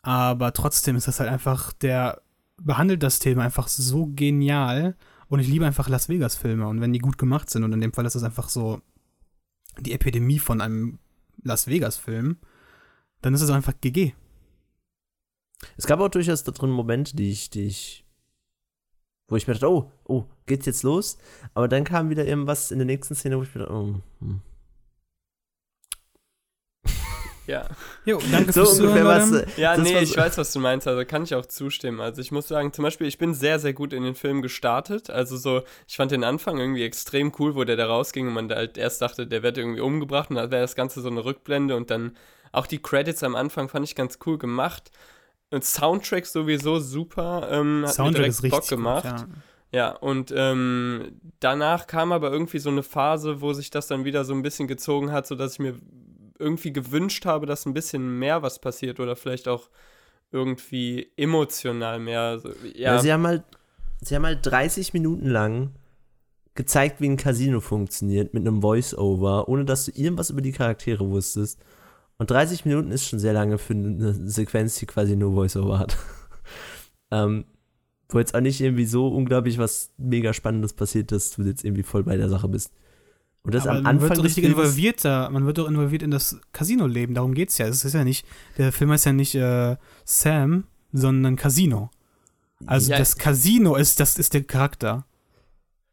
aber 0.03 0.53
trotzdem 0.53 0.97
ist 0.97 1.09
das 1.09 1.21
halt 1.21 1.31
einfach, 1.31 1.73
der 1.73 2.23
behandelt 2.61 3.03
das 3.03 3.19
Thema 3.19 3.45
einfach 3.45 3.69
so 3.69 4.11
genial 4.15 4.97
und 5.29 5.41
ich 5.41 5.49
liebe 5.49 5.67
einfach 5.67 5.89
Las 5.89 6.09
Vegas 6.09 6.37
Filme 6.37 6.67
und 6.67 6.81
wenn 6.81 6.93
die 6.93 6.99
gut 6.99 7.19
gemacht 7.19 7.49
sind 7.51 7.65
und 7.65 7.73
in 7.73 7.81
dem 7.81 7.93
Fall 7.93 8.05
ist 8.05 8.15
das 8.15 8.25
einfach 8.25 8.49
so 8.49 8.83
die 9.81 9.93
Epidemie 9.93 10.39
von 10.39 10.61
einem 10.61 10.99
Las 11.43 11.67
Vegas 11.67 11.97
Film, 11.97 12.37
dann 13.21 13.35
ist 13.35 13.43
es 13.43 13.51
einfach 13.51 13.75
GG. 13.81 14.15
Es 15.77 15.87
gab 15.87 16.01
auch 16.01 16.09
durchaus 16.09 16.45
da 16.45 16.53
drin 16.53 16.71
Momente, 16.71 17.17
die 17.17 17.31
ich, 17.31 17.51
die 17.51 17.67
ich, 17.67 18.05
wo 19.29 19.37
ich 19.37 19.47
mir 19.47 19.55
dachte, 19.55 19.71
oh, 19.71 19.91
oh, 20.05 20.25
geht's 20.47 20.67
jetzt 20.67 20.83
los? 20.83 21.19
Aber 21.55 21.69
dann 21.69 21.85
kam 21.85 22.11
wieder 22.11 22.27
irgendwas 22.27 22.71
in 22.71 22.79
der 22.79 22.87
nächsten 22.87 23.15
Szene, 23.15 23.39
wo 23.39 23.43
ich 23.43 23.55
mir 23.55 23.61
dachte, 23.61 23.75
oh, 23.75 23.95
hm. 24.21 24.41
Ja. 27.47 27.67
Jo, 28.05 28.21
danke 28.31 28.53
so 28.53 28.65
fürs 28.65 28.79
ungefähr 28.79 29.03
Zuhören. 29.03 29.21
was. 29.21 29.31
Leute. 29.31 29.61
Ja, 29.61 29.77
nee, 29.77 29.95
war 29.95 30.03
ich 30.03 30.17
weiß, 30.17 30.39
was 30.39 30.53
du 30.53 30.61
meinst, 30.61 30.87
also 30.87 31.05
kann 31.05 31.25
ich 31.25 31.35
auch 31.35 31.47
zustimmen. 31.47 32.01
Also 32.01 32.21
ich 32.21 32.31
muss 32.31 32.49
sagen, 32.49 32.73
zum 32.73 32.85
Beispiel, 32.85 33.07
ich 33.07 33.19
bin 33.19 33.35
sehr, 33.35 33.59
sehr 33.59 33.73
gut 33.73 33.93
in 33.93 34.05
den 34.05 34.15
Film 34.15 34.43
gestartet. 34.43 35.11
Also 35.11 35.37
so, 35.37 35.63
ich 35.89 35.97
fand 35.97 36.13
den 36.13 36.25
Anfang 36.25 36.59
irgendwie 36.59 36.85
extrem 36.85 37.33
cool, 37.39 37.55
wo 37.55 37.65
der 37.65 37.77
da 37.77 37.87
rausging 37.87 38.29
und 38.29 38.35
man 38.35 38.49
da 38.49 38.57
halt 38.57 38.79
erst 38.79 39.03
dachte, 39.03 39.27
der 39.27 39.43
wird 39.43 39.59
irgendwie 39.59 39.81
umgebracht 39.81 40.31
und 40.31 40.37
dann 40.37 40.51
wäre 40.51 40.63
das 40.63 40.75
Ganze 40.75 41.01
so 41.01 41.09
eine 41.09 41.25
Rückblende 41.25 41.77
und 41.77 41.91
dann 41.91 42.17
auch 42.53 42.67
die 42.67 42.81
Credits 42.81 43.23
am 43.23 43.35
Anfang 43.35 43.69
fand 43.69 43.85
ich 43.87 43.95
ganz 43.95 44.19
cool 44.27 44.39
gemacht. 44.39 44.91
Und 45.51 45.65
Soundtrack 45.65 46.27
sowieso 46.27 46.79
super. 46.79 47.49
Ähm, 47.51 47.83
hat 47.83 47.89
mir 47.89 47.89
Soundtrack 47.89 48.27
ist 48.27 48.43
richtig 48.43 48.61
Bock 48.61 48.69
gemacht. 48.69 49.05
Gut, 49.05 49.21
ja. 49.21 49.27
Ja, 49.75 49.93
und 49.93 50.33
ähm, 50.37 51.19
danach 51.41 51.87
kam 51.87 52.13
aber 52.13 52.31
irgendwie 52.31 52.59
so 52.59 52.69
eine 52.69 52.83
Phase, 52.83 53.41
wo 53.41 53.55
sich 53.55 53.71
das 53.71 53.87
dann 53.87 54.05
wieder 54.05 54.25
so 54.25 54.35
ein 54.35 54.43
bisschen 54.43 54.69
gezogen 54.69 55.13
hat, 55.13 55.27
sodass 55.27 55.55
ich 55.55 55.59
mir 55.61 55.77
irgendwie 56.43 56.73
gewünscht 56.73 57.25
habe, 57.25 57.47
dass 57.47 57.65
ein 57.67 57.75
bisschen 57.75 58.19
mehr 58.19 58.43
was 58.43 58.61
passiert 58.61 59.01
oder 59.01 59.17
vielleicht 59.17 59.49
auch 59.49 59.71
irgendwie 60.31 61.11
emotional 61.17 61.99
mehr. 61.99 62.39
So, 62.39 62.51
Ja. 62.75 62.95
ja, 62.95 62.99
sie 62.99 63.13
haben 63.13 63.27
halt, 63.27 63.45
sie 64.01 64.15
haben 64.15 64.27
halt 64.27 64.41
30 64.43 64.93
Minuten 64.93 65.29
lang 65.29 65.71
gezeigt, 66.55 67.01
wie 67.01 67.09
ein 67.09 67.17
Casino 67.17 67.61
funktioniert 67.61 68.35
mit 68.35 68.47
einem 68.47 68.61
Voice-Over, 68.61 69.49
ohne 69.49 69.65
dass 69.65 69.87
du 69.87 69.93
irgendwas 69.93 70.31
über 70.31 70.43
die 70.43 70.53
Charaktere 70.53 71.09
wusstest. 71.09 71.61
Und 72.19 72.31
30 72.31 72.65
Minuten 72.67 72.93
ist 72.93 73.07
schon 73.07 73.19
sehr 73.19 73.33
lange 73.33 73.59
für 73.59 73.73
eine 73.73 74.13
Sequenz, 74.29 74.77
die 74.77 74.87
quasi 74.87 75.17
nur 75.17 75.33
Voice-Over 75.33 75.79
hat. 75.79 75.97
ähm, 77.11 77.45
wo 78.09 78.19
jetzt 78.19 78.35
auch 78.35 78.41
nicht 78.41 78.61
irgendwie 78.61 78.85
so 78.85 79.09
unglaublich 79.09 79.59
was 79.59 79.93
mega 79.97 80.33
Spannendes 80.35 80.75
passiert, 80.75 81.13
dass 81.13 81.31
du 81.31 81.43
jetzt 81.43 81.65
irgendwie 81.65 81.83
voll 81.83 82.05
bei 82.05 82.17
der 82.17 82.29
Sache 82.29 82.49
bist. 82.49 82.73
Und 83.45 83.55
das 83.55 83.67
Aber 83.67 83.79
am 83.79 83.83
man 83.83 83.95
Anfang 83.97 84.11
wird 84.11 84.25
richtig 84.25 84.45
involviert 84.45 85.05
da. 85.05 85.29
Man 85.31 85.47
wird 85.47 85.59
doch 85.59 85.69
involviert 85.69 86.03
in 86.03 86.11
das 86.13 86.41
Casino-Leben. 86.53 87.15
Darum 87.15 87.35
geht's 87.35 87.59
ja. 87.59 87.67
Es 87.67 87.85
ist 87.85 87.93
ja 87.95 88.05
nicht, 88.05 88.25
der 88.57 88.73
Film 88.73 88.91
heißt 88.93 89.07
ja 89.07 89.13
nicht 89.13 89.35
äh, 89.35 89.77
Sam, 90.05 90.65
sondern 90.93 91.37
Casino. 91.37 91.91
Also 92.67 92.93
Ja. 92.93 92.99
das 92.99 93.17
Casino 93.17 93.75
ist, 93.75 93.99
das 93.99 94.17
ist 94.17 94.35
der 94.35 94.45
Charakter. 94.45 95.07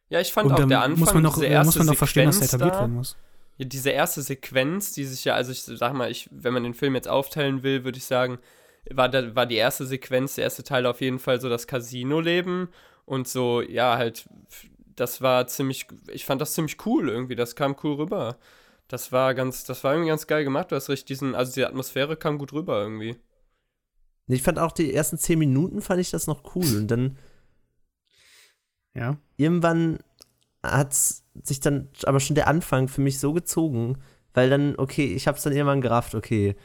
ja, 0.09 0.19
ich 0.21 0.31
fand 0.31 0.47
Und 0.47 0.53
auch 0.53 0.67
der 0.67 0.81
Anfang, 0.81 1.00
muss 1.00 1.13
man 1.13 1.24
noch, 1.24 1.33
diese 1.35 1.47
erste 1.47 1.65
muss 1.65 1.77
man 1.77 1.88
noch 1.88 1.95
verstehen, 1.95 2.25
dass 2.25 2.39
der 2.39 2.47
Sequenz 2.47 2.53
etabliert 2.53 2.75
da, 2.75 2.79
werden 2.81 2.93
muss. 2.95 3.17
Ja, 3.57 3.65
diese 3.65 3.89
erste 3.89 4.21
Sequenz, 4.21 4.93
die 4.93 5.05
sich 5.05 5.25
ja, 5.25 5.33
also 5.35 5.51
ich 5.51 5.62
sag 5.63 5.93
mal, 5.93 6.12
ich, 6.12 6.29
wenn 6.31 6.53
man 6.53 6.63
den 6.63 6.74
Film 6.75 6.95
jetzt 6.95 7.07
aufteilen 7.07 7.63
will, 7.63 7.83
würde 7.83 7.97
ich 7.97 8.05
sagen, 8.05 8.38
war, 8.91 9.09
da, 9.09 9.35
war 9.35 9.45
die 9.45 9.55
erste 9.55 9.85
Sequenz, 9.85 10.35
der 10.35 10.45
erste 10.45 10.63
Teil 10.63 10.85
auf 10.85 11.01
jeden 11.01 11.19
Fall 11.19 11.41
so 11.41 11.50
das 11.50 11.67
Casino-Leben 11.67 12.69
und 13.05 13.27
so, 13.27 13.62
ja, 13.62 13.97
halt, 13.97 14.27
das 15.00 15.22
war 15.22 15.48
ziemlich, 15.48 15.88
ich 16.12 16.25
fand 16.25 16.41
das 16.41 16.53
ziemlich 16.53 16.86
cool 16.86 17.10
irgendwie, 17.10 17.36
das 17.36 17.56
kam 17.56 17.75
cool 17.84 17.96
rüber. 17.96 18.38
Das 18.88 19.12
war 19.12 19.34
ganz, 19.36 19.63
das 19.65 19.84
war 19.84 19.94
irgendwie 19.94 20.10
ganz 20.10 20.27
geil 20.27 20.44
gemacht, 20.44 20.72
du 20.72 20.75
hast 20.75 20.89
richtig 20.89 21.06
diesen, 21.08 21.36
also 21.36 21.53
die 21.53 21.65
Atmosphäre 21.65 22.18
kam 22.18 22.38
gut 22.38 22.53
rüber 22.53 22.82
irgendwie. 22.82 23.18
Ich 24.27 24.44
fand 24.44 24.60
auch 24.60 24.72
die 24.72 24.94
ersten 24.94 25.18
10 25.18 25.39
Minuten 25.39 25.82
fand 25.82 26.00
ich 26.01 26.12
das 26.12 26.27
noch 26.27 26.56
cool. 26.56 26.77
Und 26.77 26.88
dann 26.88 27.18
Ja. 28.94 29.18
irgendwann 29.38 30.00
hat 30.63 30.94
sich 30.94 31.60
dann 31.60 31.89
aber 32.03 32.20
schon 32.20 32.36
der 32.36 32.48
Anfang 32.48 32.88
für 32.88 33.01
mich 33.01 33.20
so 33.20 33.34
gezogen, 33.34 33.98
weil 34.34 34.50
dann, 34.50 34.75
okay, 34.77 35.06
ich 35.13 35.27
hab's 35.27 35.44
dann 35.44 35.53
irgendwann 35.53 35.82
gerafft, 35.82 36.15
okay. 36.15 36.56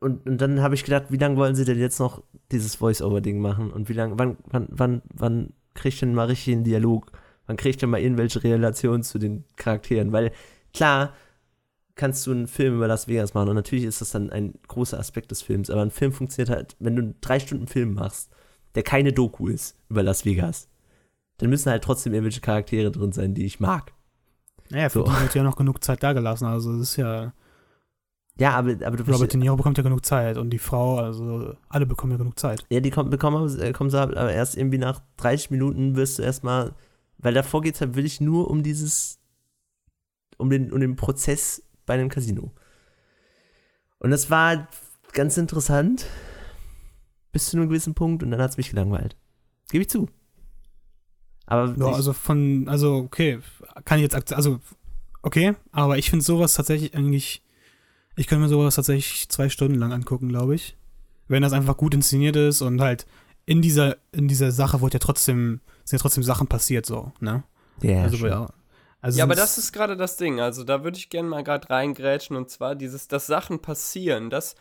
Und, 0.00 0.26
und 0.26 0.38
dann 0.40 0.62
habe 0.62 0.74
ich 0.74 0.84
gedacht, 0.84 1.06
wie 1.10 1.18
lange 1.18 1.36
wollen 1.36 1.54
sie 1.54 1.64
denn 1.64 1.78
jetzt 1.78 1.98
noch 2.00 2.22
dieses 2.50 2.76
Voice-Over-Ding 2.76 3.40
machen? 3.40 3.70
Und 3.72 3.88
wie 3.88 3.92
lange, 3.92 4.18
wann, 4.18 4.38
wann, 4.46 4.68
wann, 4.70 5.02
wann 5.12 5.52
krieg 5.76 5.94
ich 5.94 6.00
denn 6.00 6.14
mal 6.14 6.26
richtig 6.26 6.54
einen 6.54 6.64
Dialog? 6.64 7.12
Wann 7.46 7.56
krieg 7.56 7.70
ich 7.70 7.76
denn 7.76 7.90
mal 7.90 8.00
irgendwelche 8.00 8.42
Relationen 8.42 9.04
zu 9.04 9.18
den 9.18 9.44
Charakteren? 9.56 10.10
Weil, 10.12 10.32
klar, 10.74 11.14
kannst 11.94 12.26
du 12.26 12.32
einen 12.32 12.48
Film 12.48 12.76
über 12.76 12.88
Las 12.88 13.08
Vegas 13.08 13.34
machen 13.34 13.48
und 13.48 13.54
natürlich 13.56 13.84
ist 13.84 14.00
das 14.00 14.10
dann 14.10 14.30
ein 14.30 14.54
großer 14.68 14.98
Aspekt 14.98 15.30
des 15.30 15.42
Films, 15.42 15.70
aber 15.70 15.82
ein 15.82 15.90
Film 15.90 16.12
funktioniert 16.12 16.50
halt, 16.50 16.76
wenn 16.78 16.96
du 16.96 17.02
einen 17.02 17.20
drei 17.20 17.40
Stunden 17.40 17.68
Film 17.68 17.94
machst, 17.94 18.30
der 18.74 18.82
keine 18.82 19.12
Doku 19.12 19.48
ist 19.48 19.76
über 19.88 20.02
Las 20.02 20.24
Vegas, 20.24 20.68
dann 21.38 21.50
müssen 21.50 21.70
halt 21.70 21.84
trotzdem 21.84 22.12
irgendwelche 22.12 22.40
Charaktere 22.40 22.90
drin 22.90 23.12
sein, 23.12 23.34
die 23.34 23.46
ich 23.46 23.60
mag. 23.60 23.92
Naja, 24.70 24.88
für 24.88 25.00
So. 25.00 25.04
die 25.04 25.20
wird 25.22 25.34
ja 25.34 25.42
noch 25.42 25.56
genug 25.56 25.82
Zeit 25.82 26.02
da 26.02 26.12
gelassen. 26.12 26.46
Also 26.46 26.72
das 26.72 26.90
ist 26.90 26.96
ja. 26.96 27.32
Ja, 28.38 28.50
aber, 28.54 28.72
aber 28.86 28.96
du 28.96 29.10
Robert 29.10 29.32
De 29.32 29.40
Niro 29.40 29.56
bekommt 29.56 29.78
ja 29.78 29.82
genug 29.82 30.04
Zeit 30.04 30.36
und 30.36 30.50
die 30.50 30.58
Frau, 30.58 30.98
also 30.98 31.54
alle 31.68 31.86
bekommen 31.86 32.12
ja 32.12 32.18
genug 32.18 32.38
Zeit. 32.38 32.64
Ja, 32.68 32.80
die 32.80 32.90
kommen, 32.90 33.08
bekommen, 33.08 33.58
äh, 33.60 33.72
kommen 33.72 33.88
sie 33.88 33.98
aber 33.98 34.30
erst 34.30 34.56
irgendwie 34.56 34.78
nach 34.78 35.00
30 35.16 35.50
Minuten 35.50 35.96
wirst 35.96 36.18
du 36.18 36.22
erstmal, 36.22 36.74
weil 37.18 37.32
davor 37.32 37.62
geht 37.62 37.76
es 37.76 37.80
halt 37.80 37.96
wirklich 37.96 38.20
nur 38.20 38.50
um 38.50 38.62
dieses, 38.62 39.18
um 40.36 40.50
den, 40.50 40.70
um 40.70 40.80
den 40.80 40.96
Prozess 40.96 41.62
bei 41.86 41.94
einem 41.94 42.10
Casino. 42.10 42.52
Und 43.98 44.10
das 44.10 44.30
war 44.30 44.68
ganz 45.12 45.38
interessant. 45.38 46.06
Bis 47.32 47.48
zu 47.50 47.56
einem 47.56 47.68
gewissen 47.68 47.94
Punkt 47.94 48.22
und 48.22 48.30
dann 48.30 48.40
hat 48.40 48.50
es 48.50 48.56
mich 48.56 48.70
gelangweilt. 48.70 49.16
Gebe 49.70 49.82
ich 49.82 49.90
zu. 49.90 50.08
Aber 51.46 51.74
Ja, 51.76 51.86
also 51.86 52.12
von, 52.12 52.68
also 52.68 52.96
okay, 52.96 53.40
kann 53.84 53.98
ich 53.98 54.02
jetzt, 54.02 54.32
also 54.32 54.60
okay, 55.22 55.54
aber 55.70 55.96
ich 55.96 56.10
finde 56.10 56.24
sowas 56.24 56.54
tatsächlich 56.54 56.94
eigentlich, 56.94 57.42
ich 58.16 58.26
könnte 58.26 58.42
mir 58.42 58.48
sowas 58.48 58.74
tatsächlich 58.74 59.28
zwei 59.28 59.48
Stunden 59.48 59.78
lang 59.78 59.92
angucken, 59.92 60.28
glaube 60.28 60.54
ich. 60.54 60.76
Wenn 61.28 61.42
das 61.42 61.52
einfach 61.52 61.76
gut 61.76 61.94
inszeniert 61.94 62.36
ist 62.36 62.62
und 62.62 62.80
halt 62.80 63.06
in 63.46 63.62
dieser, 63.62 63.96
in 64.12 64.28
dieser 64.28 64.50
Sache 64.50 64.80
wurde 64.80 64.94
ja 64.94 64.98
trotzdem, 65.00 65.60
sind 65.84 65.98
ja 65.98 66.02
trotzdem 66.02 66.22
Sachen 66.22 66.46
passiert, 66.46 66.86
so, 66.86 67.12
ne? 67.20 67.44
ja, 67.82 68.02
also, 68.02 68.26
ja, 68.26 68.48
also 69.00 69.18
Ja, 69.18 69.24
aber 69.24 69.34
das 69.34 69.58
ist 69.58 69.72
gerade 69.72 69.96
das 69.96 70.16
Ding. 70.16 70.40
Also 70.40 70.64
da 70.64 70.82
würde 70.82 70.98
ich 70.98 71.10
gerne 71.10 71.28
mal 71.28 71.44
gerade 71.44 71.68
reingrätschen 71.70 72.36
und 72.36 72.50
zwar 72.50 72.74
dieses, 72.74 73.08
dass 73.08 73.26
Sachen 73.26 73.60
passieren. 73.60 74.30
Das, 74.30 74.56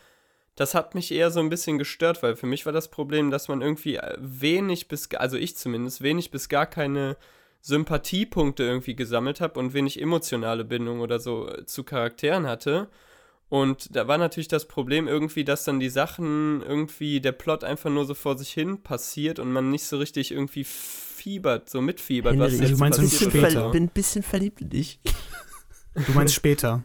das 0.55 0.75
hat 0.75 0.95
mich 0.95 1.11
eher 1.11 1.31
so 1.31 1.39
ein 1.39 1.49
bisschen 1.49 1.77
gestört, 1.77 2.21
weil 2.23 2.35
für 2.35 2.47
mich 2.47 2.65
war 2.65 2.73
das 2.73 2.89
Problem, 2.89 3.31
dass 3.31 3.47
man 3.47 3.61
irgendwie 3.61 3.95
äh, 3.95 4.17
wenig 4.19 4.87
bis, 4.87 5.09
also 5.15 5.37
ich 5.37 5.55
zumindest, 5.55 6.01
wenig 6.01 6.31
bis 6.31 6.49
gar 6.49 6.65
keine 6.65 7.17
Sympathiepunkte 7.61 8.63
irgendwie 8.63 8.95
gesammelt 8.95 9.41
habe 9.41 9.59
und 9.59 9.73
wenig 9.73 9.99
emotionale 9.99 10.63
Bindung 10.63 10.99
oder 10.99 11.19
so 11.19 11.49
äh, 11.49 11.65
zu 11.65 11.83
Charakteren 11.83 12.47
hatte. 12.47 12.89
Und 13.55 13.95
da 13.95 14.05
war 14.05 14.17
natürlich 14.17 14.49
das 14.49 14.67
Problem 14.67 15.07
irgendwie, 15.07 15.45
dass 15.45 15.63
dann 15.63 15.79
die 15.79 15.87
Sachen 15.87 16.61
irgendwie, 16.61 17.21
der 17.21 17.31
Plot 17.31 17.63
einfach 17.63 17.89
nur 17.89 18.03
so 18.03 18.13
vor 18.13 18.37
sich 18.37 18.51
hin 18.51 18.83
passiert 18.83 19.39
und 19.39 19.49
man 19.49 19.69
nicht 19.69 19.85
so 19.85 19.97
richtig 19.97 20.31
irgendwie 20.31 20.65
fiebert, 20.65 21.69
so 21.69 21.79
mitfiebert, 21.79 22.37
was 22.37 22.51
Henry, 22.51 22.65
du 22.65 22.69
jetzt 22.69 22.79
meinst, 22.79 22.99
ich 22.99 23.17
du 23.17 23.29
passiert 23.29 23.31
bin, 23.31 23.39
oder 23.39 23.49
später. 23.49 23.65
so. 23.67 23.71
bin 23.71 23.83
ein 23.83 23.89
bisschen 23.89 24.23
verliebt 24.23 24.59
in 24.59 24.69
dich. 24.71 24.99
du 25.93 26.11
meinst 26.11 26.33
später. 26.33 26.83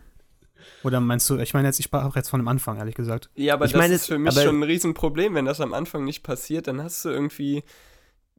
Oder 0.84 1.00
meinst 1.00 1.28
du, 1.28 1.38
ich 1.38 1.54
meine 1.54 1.66
jetzt, 1.66 1.80
ich 1.80 1.86
sprach 1.86 2.14
jetzt 2.14 2.28
von 2.28 2.38
dem 2.38 2.46
Anfang, 2.46 2.78
ehrlich 2.78 2.94
gesagt. 2.94 3.30
Ja, 3.34 3.54
aber 3.54 3.64
Ich 3.64 3.72
das 3.72 3.80
meine, 3.80 3.94
ist 3.94 4.06
für 4.06 4.18
mich 4.18 4.32
schon 4.34 4.60
ein 4.60 4.62
Riesenproblem, 4.62 5.34
wenn 5.34 5.46
das 5.46 5.60
am 5.60 5.74
Anfang 5.74 6.04
nicht 6.04 6.22
passiert, 6.22 6.68
dann 6.68 6.80
hast 6.80 7.04
du 7.04 7.08
irgendwie. 7.08 7.64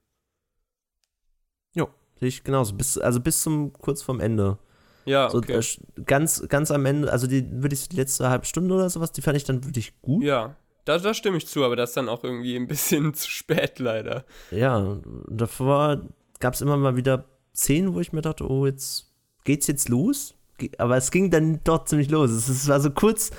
Sehe 2.18 2.28
ich 2.28 2.44
genauso. 2.44 2.74
Bis, 2.74 2.98
also 2.98 3.20
bis 3.20 3.42
zum 3.42 3.72
kurz 3.72 4.02
vorm 4.02 4.20
Ende. 4.20 4.58
Ja, 5.04 5.30
So, 5.30 5.38
okay. 5.38 5.58
äh, 5.58 6.02
ganz, 6.04 6.46
ganz 6.48 6.70
am 6.70 6.84
Ende, 6.84 7.12
also 7.12 7.26
die 7.26 7.46
würde 7.62 7.74
ich 7.74 7.88
die 7.88 7.96
letzte 7.96 8.28
halbe 8.28 8.44
Stunde 8.44 8.74
oder 8.74 8.90
sowas, 8.90 9.12
die 9.12 9.22
fand 9.22 9.36
ich 9.36 9.44
dann 9.44 9.64
wirklich 9.64 10.00
gut. 10.02 10.24
ja, 10.24 10.56
da, 10.84 10.98
da 10.98 11.14
stimme 11.14 11.36
ich 11.36 11.46
zu, 11.46 11.64
aber 11.64 11.74
das 11.76 11.90
ist 11.90 11.96
dann 11.96 12.08
auch 12.08 12.22
irgendwie 12.24 12.56
ein 12.56 12.68
bisschen 12.68 13.12
zu 13.14 13.30
spät 13.30 13.78
leider. 13.78 14.24
Ja, 14.50 14.98
davor 15.28 16.02
gab 16.40 16.54
es 16.54 16.60
immer 16.60 16.76
mal 16.76 16.96
wieder 16.96 17.24
Szenen, 17.54 17.94
wo 17.94 18.00
ich 18.00 18.12
mir 18.12 18.22
dachte, 18.22 18.48
oh, 18.48 18.66
jetzt 18.66 19.12
geht's 19.44 19.66
jetzt 19.66 19.88
los. 19.88 20.34
Aber 20.78 20.96
es 20.96 21.10
ging 21.10 21.30
dann 21.30 21.60
doch 21.64 21.84
ziemlich 21.84 22.10
los. 22.10 22.30
Es 22.30 22.48
es 22.48 22.68
war 22.68 22.80
so 22.80 22.90
kurz 22.90 23.30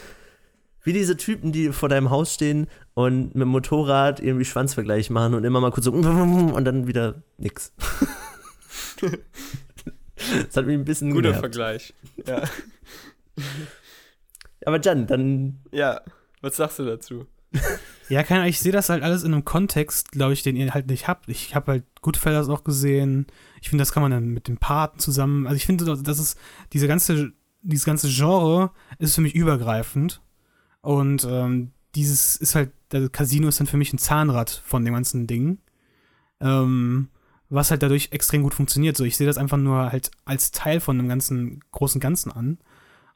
wie 0.84 0.94
diese 0.94 1.17
Typen, 1.17 1.51
die 1.51 1.72
vor 1.72 1.89
deinem 1.89 2.10
Haus 2.10 2.34
stehen 2.34 2.67
und 2.94 3.34
mit 3.34 3.41
dem 3.41 3.50
Motorrad 3.50 4.20
irgendwie 4.20 4.46
Schwanzvergleich 4.46 5.10
machen 5.10 5.34
und 5.34 5.44
immer 5.44 5.60
mal 5.60 5.72
kurz 5.72 5.86
so 5.86 5.91
und 5.94 6.65
dann 6.65 6.88
wieder 6.88 7.24
nix. 7.38 7.74
das 9.01 10.58
hat 10.58 10.66
mich 10.66 10.75
ein 10.75 10.86
bisschen 10.86 11.10
Guter 11.10 11.34
genervt. 11.34 11.39
Vergleich. 11.39 11.94
Ja. 12.25 12.44
Aber 14.66 14.82
Jan, 14.82 15.08
dann 15.08 15.60
ja, 15.72 16.01
was 16.42 16.58
sagst 16.58 16.80
du 16.80 16.86
dazu? 16.86 17.27
Ja, 18.10 18.24
keine 18.24 18.42
Ahnung, 18.42 18.50
ich 18.50 18.60
sehe 18.60 18.72
das 18.72 18.89
halt 18.89 19.04
alles 19.04 19.24
in 19.24 19.34
einem 19.34 19.46
Kontext, 19.46 20.12
glaube 20.12 20.34
ich, 20.34 20.42
den 20.44 20.56
ihr 20.56 20.74
halt 20.74 20.88
nicht 20.88 21.08
habt. 21.08 21.27
Ich 21.30 21.56
habe 21.56 21.74
halt 21.74 21.84
Goodfellas 22.01 22.48
auch 22.50 22.63
gesehen. 22.63 23.27
Ich 23.62 23.70
finde, 23.70 23.82
das 23.82 23.92
kann 23.92 24.01
man 24.01 24.12
dann 24.12 24.30
mit 24.30 24.48
dem 24.48 24.58
Paten 24.58 25.00
zusammen. 25.00 25.46
Also 25.46 25.58
ich 25.58 25.66
finde, 25.66 25.86
das 25.86 26.20
ist 26.20 26.38
diese 26.74 26.88
ganze, 26.88 27.34
dieses 27.62 27.86
ganze 27.86 28.08
Genre 28.08 28.72
ist 29.00 29.16
für 29.16 29.22
mich 29.22 29.36
übergreifend. 29.36 30.22
Und 30.82 31.27
ähm, 31.30 31.72
dieses 31.96 32.38
ist 32.38 32.56
halt, 32.56 32.72
das 32.89 33.12
Casino 33.12 33.50
ist 33.50 33.60
dann 33.60 33.68
für 33.68 33.77
mich 33.77 33.92
ein 33.92 33.98
Zahnrad 33.98 34.50
von 34.50 34.86
dem 34.86 34.94
ganzen 34.94 35.27
Ding. 35.27 35.60
Ähm, 36.39 37.10
was 37.50 37.72
halt 37.72 37.84
dadurch 37.84 38.10
extrem 38.12 38.44
gut 38.44 38.54
funktioniert. 38.54 38.98
So, 38.98 39.04
ich 39.04 39.18
sehe 39.18 39.27
das 39.27 39.38
einfach 39.38 39.58
nur 39.58 39.92
halt 39.92 40.12
als 40.25 40.51
Teil 40.51 40.80
von 40.80 41.00
einem 41.00 41.10
ganzen 41.10 41.62
großen 41.72 42.01
Ganzen 42.01 42.32
an. 42.32 42.58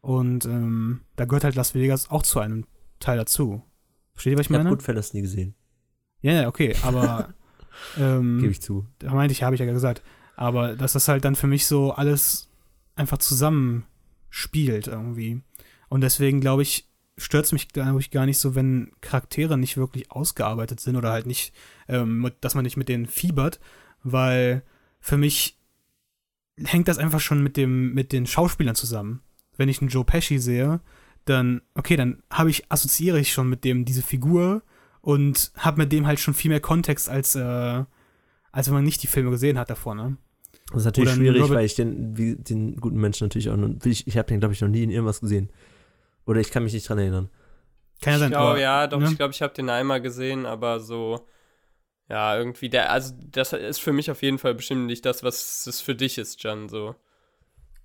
Und 0.01 0.45
ähm, 0.45 1.01
da 1.15 1.25
gehört 1.25 1.43
halt 1.43 1.55
Las 1.55 1.75
Vegas 1.75 2.09
auch 2.09 2.23
zu 2.23 2.39
einem 2.39 2.65
Teil 2.99 3.17
dazu. 3.17 3.61
Versteht 4.13 4.33
ihr, 4.33 4.37
was 4.37 4.45
ich 4.45 4.49
ich 4.49 4.55
habe 4.55 4.63
meine? 4.63 4.75
Goodfellas 4.75 5.13
nie 5.13 5.21
gesehen, 5.21 5.55
Ja, 6.21 6.33
ja, 6.33 6.47
okay, 6.47 6.75
aber 6.83 7.33
ähm, 7.97 8.39
gebe 8.39 8.51
ich 8.51 8.61
zu. 8.61 8.85
da 8.99 9.13
meinte 9.13 9.31
ich, 9.31 9.43
habe 9.43 9.55
ich 9.55 9.59
ja 9.59 9.65
gesagt. 9.65 10.01
Aber 10.35 10.75
dass 10.75 10.93
das 10.93 11.07
halt 11.07 11.25
dann 11.25 11.35
für 11.35 11.47
mich 11.47 11.67
so 11.67 11.91
alles 11.91 12.49
einfach 12.95 13.19
zusammenspielt 13.19 14.87
irgendwie. 14.87 15.41
Und 15.89 16.01
deswegen 16.01 16.41
glaube 16.41 16.63
ich, 16.63 16.89
stört 17.17 17.45
es 17.45 17.51
mich, 17.51 17.69
glaube 17.69 17.99
ich, 17.99 18.11
gar 18.11 18.25
nicht 18.25 18.39
so, 18.39 18.55
wenn 18.55 18.91
Charaktere 19.01 19.57
nicht 19.57 19.77
wirklich 19.77 20.11
ausgearbeitet 20.11 20.79
sind 20.79 20.95
oder 20.95 21.11
halt 21.11 21.25
nicht, 21.25 21.53
ähm, 21.87 22.31
dass 22.41 22.55
man 22.55 22.63
nicht 22.63 22.77
mit 22.77 22.89
denen 22.89 23.05
fiebert, 23.05 23.59
weil 24.03 24.63
für 24.99 25.17
mich 25.17 25.57
hängt 26.63 26.87
das 26.87 26.97
einfach 26.97 27.19
schon 27.19 27.41
mit 27.41 27.57
dem, 27.57 27.93
mit 27.93 28.11
den 28.11 28.27
Schauspielern 28.27 28.75
zusammen. 28.75 29.21
Wenn 29.57 29.69
ich 29.69 29.81
einen 29.81 29.89
Joe 29.89 30.03
Pesci 30.05 30.37
sehe, 30.39 30.79
dann, 31.25 31.61
okay, 31.75 31.95
dann 31.95 32.21
habe 32.29 32.49
ich, 32.49 32.71
assoziiere 32.71 33.19
ich 33.19 33.31
schon 33.33 33.49
mit 33.49 33.63
dem 33.63 33.85
diese 33.85 34.01
Figur 34.01 34.63
und 35.01 35.51
habe 35.57 35.81
mit 35.81 35.91
dem 35.91 36.07
halt 36.07 36.19
schon 36.19 36.33
viel 36.33 36.49
mehr 36.49 36.59
Kontext 36.59 37.09
als, 37.09 37.35
äh, 37.35 37.83
als 38.51 38.67
wenn 38.67 38.73
man 38.73 38.83
nicht 38.83 39.01
die 39.03 39.07
Filme 39.07 39.31
gesehen 39.31 39.57
hat 39.57 39.69
davor, 39.69 39.95
ne? 39.95 40.17
Das 40.71 40.81
ist 40.81 40.85
natürlich 40.85 41.11
schwierig, 41.11 41.41
Robert- 41.41 41.57
weil 41.57 41.65
ich 41.65 41.75
den, 41.75 42.17
wie, 42.17 42.35
den 42.35 42.77
guten 42.77 42.97
Menschen 42.97 43.25
natürlich 43.25 43.49
auch 43.49 43.57
noch, 43.57 43.83
ich, 43.85 44.07
ich 44.07 44.17
habe 44.17 44.27
den, 44.27 44.39
glaube 44.39 44.53
ich, 44.53 44.61
noch 44.61 44.69
nie 44.69 44.83
in 44.83 44.89
irgendwas 44.89 45.19
gesehen. 45.19 45.49
Oder 46.25 46.39
ich 46.39 46.49
kann 46.51 46.63
mich 46.63 46.73
nicht 46.73 46.87
dran 46.87 46.97
erinnern. 46.99 47.29
Kann 48.01 48.11
ja 48.13 48.17
Ich 48.17 48.19
sein, 48.21 48.31
glaube, 48.31 48.49
aber, 48.51 48.59
ja, 48.59 48.87
doch, 48.87 48.99
ne? 48.99 49.07
ich 49.09 49.17
glaube, 49.17 49.33
ich 49.33 49.41
habe 49.41 49.53
den 49.53 49.69
einmal 49.69 50.01
gesehen, 50.01 50.45
aber 50.45 50.79
so, 50.79 51.27
ja, 52.11 52.37
irgendwie, 52.37 52.67
der, 52.67 52.91
also 52.91 53.13
das 53.31 53.53
ist 53.53 53.79
für 53.79 53.93
mich 53.93 54.11
auf 54.11 54.21
jeden 54.21 54.37
Fall 54.37 54.53
bestimmt 54.53 54.85
nicht 54.85 55.05
das, 55.05 55.23
was 55.23 55.65
es 55.65 55.79
für 55.79 55.95
dich 55.95 56.17
ist, 56.17 56.43
Jan, 56.43 56.67
so. 56.67 56.93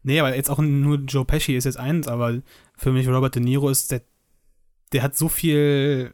Nee, 0.02 0.18
aber 0.18 0.34
jetzt 0.34 0.50
auch 0.50 0.58
nur 0.58 0.96
Joe 0.96 1.24
Pesci 1.24 1.54
ist 1.54 1.64
jetzt 1.64 1.78
eins, 1.78 2.08
aber 2.08 2.42
für 2.76 2.90
mich 2.90 3.06
Robert 3.06 3.36
De 3.36 3.42
Niro 3.42 3.68
ist 3.70 3.92
der, 3.92 4.02
der 4.92 5.04
hat 5.04 5.16
so 5.16 5.28
viel 5.28 6.12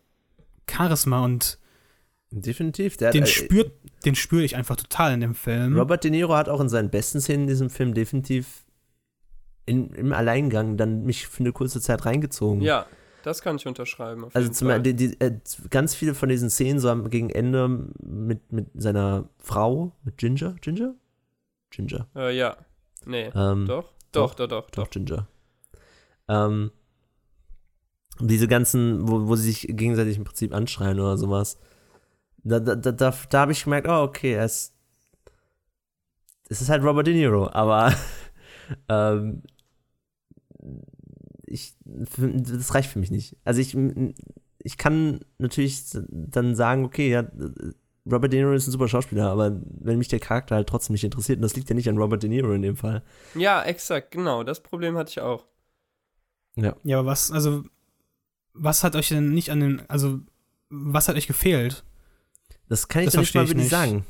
Charisma 0.70 1.24
und 1.24 1.58
Definitiv. 2.30 2.98
Der 2.98 3.12
den 3.12 3.22
hat, 3.22 3.30
äh, 3.30 3.32
spürt, 3.32 3.72
den 4.04 4.14
spüre 4.14 4.42
ich 4.42 4.56
einfach 4.56 4.76
total 4.76 5.14
in 5.14 5.20
dem 5.20 5.34
Film. 5.34 5.78
Robert 5.78 6.04
De 6.04 6.10
Niro 6.10 6.34
hat 6.34 6.50
auch 6.50 6.60
in 6.60 6.68
seinen 6.68 6.90
besten 6.90 7.20
Szenen 7.20 7.44
in 7.44 7.48
diesem 7.48 7.70
Film 7.70 7.94
definitiv 7.94 8.66
in, 9.64 9.90
im 9.94 10.12
Alleingang 10.12 10.76
dann 10.76 11.04
mich 11.04 11.26
für 11.28 11.40
eine 11.40 11.52
kurze 11.52 11.80
Zeit 11.80 12.04
reingezogen. 12.04 12.60
Ja, 12.60 12.86
das 13.22 13.42
kann 13.42 13.56
ich 13.56 13.66
unterschreiben. 13.66 14.26
Also 14.32 14.50
zum 14.50 14.82
die, 14.82 14.94
die, 14.94 15.20
äh, 15.20 15.38
ganz 15.70 15.94
viele 15.94 16.14
von 16.14 16.28
diesen 16.28 16.50
Szenen 16.50 16.78
so 16.78 16.88
am, 16.88 17.10
gegen 17.10 17.30
Ende 17.30 17.68
mit, 18.02 18.52
mit 18.52 18.66
seiner 18.74 19.28
Frau, 19.38 19.92
mit 20.04 20.18
Ginger, 20.18 20.54
Ginger? 20.60 20.94
Ginger. 21.70 22.06
Äh, 22.14 22.36
ja, 22.36 22.56
nee, 23.06 23.30
Ähm, 23.34 23.66
doch? 23.66 23.92
Doch, 24.12 24.34
doch, 24.34 24.46
doch, 24.46 24.70
Doch, 24.70 24.84
doch. 24.84 24.90
Ginger. 24.90 25.26
Ähm, 26.28 26.70
diese 28.20 28.46
ganzen, 28.46 29.08
wo, 29.08 29.26
wo 29.26 29.36
sie 29.36 29.50
sich 29.50 29.66
gegenseitig 29.68 30.16
im 30.16 30.24
Prinzip 30.24 30.54
anschreien 30.54 31.00
oder 31.00 31.16
sowas. 31.16 31.58
Da, 32.44 32.60
da, 32.60 32.74
da, 32.74 32.92
da, 32.92 33.14
da 33.30 33.40
habe 33.40 33.52
ich 33.52 33.64
gemerkt, 33.64 33.88
oh, 33.88 34.02
okay, 34.02 34.32
er 34.34 34.44
ist. 34.44 34.74
Es 36.48 36.60
ist 36.60 36.68
halt 36.68 36.82
Robert 36.82 37.06
De 37.06 37.14
Niro, 37.14 37.48
aber 37.50 37.94
ähm, 38.88 39.42
das 41.92 42.74
reicht 42.74 42.90
für 42.90 42.98
mich 42.98 43.10
nicht. 43.10 43.36
Also 43.44 43.60
ich, 43.60 43.76
ich 44.58 44.78
kann 44.78 45.20
natürlich 45.38 45.82
dann 46.08 46.54
sagen, 46.54 46.84
okay, 46.84 47.10
ja, 47.10 47.24
Robert 48.10 48.32
De 48.32 48.40
Niro 48.40 48.52
ist 48.52 48.66
ein 48.66 48.72
super 48.72 48.88
Schauspieler, 48.88 49.30
aber 49.30 49.60
wenn 49.64 49.98
mich 49.98 50.08
der 50.08 50.18
Charakter 50.18 50.56
halt 50.56 50.68
trotzdem 50.68 50.94
nicht 50.94 51.04
interessiert, 51.04 51.38
und 51.38 51.42
das 51.42 51.54
liegt 51.54 51.68
ja 51.68 51.74
nicht 51.74 51.88
an 51.88 51.98
Robert 51.98 52.22
De 52.22 52.28
Niro 52.28 52.52
in 52.52 52.62
dem 52.62 52.76
Fall. 52.76 53.02
Ja, 53.34 53.62
exakt, 53.62 54.10
genau, 54.10 54.42
das 54.42 54.60
Problem 54.60 54.96
hatte 54.96 55.10
ich 55.10 55.20
auch. 55.20 55.46
Ja. 56.56 56.76
Ja, 56.82 56.98
aber 56.98 57.06
was, 57.06 57.30
also, 57.30 57.64
was 58.52 58.82
hat 58.82 58.96
euch 58.96 59.08
denn 59.08 59.32
nicht 59.32 59.50
an 59.50 59.60
den, 59.60 59.82
also, 59.88 60.20
was 60.68 61.08
hat 61.08 61.16
euch 61.16 61.26
gefehlt? 61.26 61.84
Das 62.68 62.88
kann 62.88 63.02
ich 63.02 63.10
das 63.10 63.20
nicht 63.20 63.34
mal 63.34 63.48
wirklich 63.48 63.68
sagen. 63.68 64.04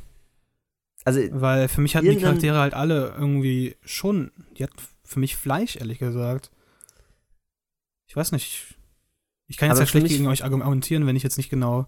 Also, 1.04 1.20
Weil 1.32 1.68
für 1.68 1.80
mich 1.80 1.96
hatten 1.96 2.08
die 2.08 2.16
Charaktere 2.16 2.58
halt 2.58 2.74
alle 2.74 3.14
irgendwie 3.18 3.76
schon, 3.82 4.30
die 4.56 4.62
hatten 4.62 4.76
für 5.04 5.18
mich 5.18 5.36
Fleisch, 5.36 5.76
ehrlich 5.76 5.98
gesagt. 5.98 6.50
Ich 8.12 8.16
weiß 8.16 8.32
nicht. 8.32 8.76
Ich 9.48 9.56
kann 9.56 9.70
jetzt 9.70 9.78
ja 9.78 9.86
schlecht 9.86 10.08
gegen 10.08 10.26
euch 10.26 10.44
argumentieren, 10.44 11.06
wenn 11.06 11.16
ich 11.16 11.22
jetzt 11.22 11.38
nicht 11.38 11.48
genau 11.48 11.86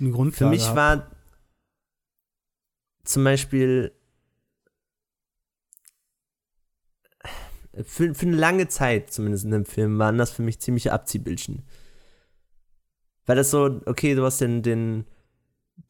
eine 0.00 0.10
Grundlage 0.10 0.36
Für 0.36 0.50
mich 0.50 0.66
hab. 0.66 0.74
war 0.74 1.10
zum 3.04 3.22
Beispiel 3.22 3.92
für, 7.84 8.16
für 8.16 8.26
eine 8.26 8.36
lange 8.36 8.66
Zeit, 8.66 9.12
zumindest 9.12 9.44
in 9.44 9.52
dem 9.52 9.64
Film, 9.64 9.96
waren 10.00 10.18
das 10.18 10.32
für 10.32 10.42
mich 10.42 10.58
ziemliche 10.58 10.92
Abziehbildchen. 10.92 11.62
Weil 13.26 13.36
das 13.36 13.52
so, 13.52 13.80
okay, 13.86 14.16
du 14.16 14.24
hast 14.24 14.40
den, 14.40 14.64
den, 14.64 15.06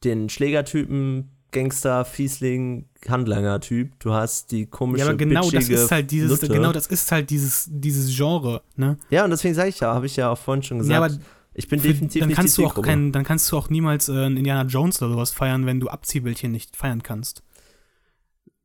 den 0.03 0.29
Schlägertypen, 0.29 1.35
Gangster, 1.51 2.05
Fiesling, 2.05 2.85
Handlanger-Typ. 3.07 3.99
Du 3.99 4.13
hast 4.13 4.51
die 4.51 4.65
komische, 4.65 5.03
Ja, 5.03 5.09
aber 5.09 5.17
genau 5.17 5.49
das 5.49 5.69
ist 5.69 5.91
halt 5.91 6.11
dieses, 6.11 6.41
Nutte. 6.41 6.53
genau 6.53 6.71
das 6.71 6.87
ist 6.87 7.11
halt 7.11 7.29
dieses, 7.29 7.67
dieses 7.69 8.15
Genre, 8.15 8.61
ne? 8.75 8.97
Ja, 9.09 9.23
und 9.23 9.31
deswegen 9.31 9.53
sage 9.53 9.69
ich 9.69 9.79
ja, 9.79 9.93
habe 9.93 10.05
ich 10.05 10.15
ja 10.15 10.29
auch 10.29 10.37
vorhin 10.37 10.63
schon 10.63 10.79
gesagt. 10.79 10.91
Ja, 10.91 11.05
aber 11.05 11.23
ich 11.53 11.67
bin 11.67 11.81
definitiv 11.81 12.21
dann 12.21 12.29
nicht 12.29 12.37
kannst 12.37 12.57
du 12.57 12.65
auch 12.65 12.81
kein, 12.81 13.11
Dann 13.11 13.23
kannst 13.23 13.51
du 13.51 13.57
auch 13.57 13.69
niemals 13.69 14.07
äh, 14.07 14.25
Indiana 14.25 14.63
Jones 14.67 15.01
oder 15.01 15.11
sowas 15.11 15.31
feiern, 15.31 15.65
wenn 15.65 15.79
du 15.79 15.89
Abziehbildchen 15.89 16.51
nicht 16.51 16.75
feiern 16.75 17.03
kannst. 17.03 17.43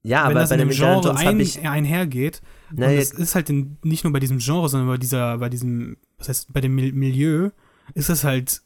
Ja, 0.02 0.18
wenn 0.24 0.32
aber 0.32 0.40
das 0.40 0.50
bei 0.50 0.54
in 0.54 0.68
dem 0.68 0.70
Genre 0.70 1.16
ein, 1.16 1.40
ich, 1.40 1.66
einhergeht, 1.66 2.40
na, 2.72 2.86
und 2.86 2.92
es 2.92 3.10
ist 3.10 3.34
halt 3.34 3.50
in, 3.50 3.76
nicht 3.82 4.04
nur 4.04 4.12
bei 4.12 4.20
diesem 4.20 4.38
Genre, 4.38 4.68
sondern 4.68 4.88
bei 4.88 4.98
dieser, 4.98 5.38
bei 5.38 5.48
diesem, 5.48 5.96
was 6.18 6.28
heißt, 6.28 6.52
bei 6.52 6.60
dem 6.60 6.76
Milieu, 6.76 7.50
ist 7.94 8.08
das 8.08 8.22
halt 8.22 8.62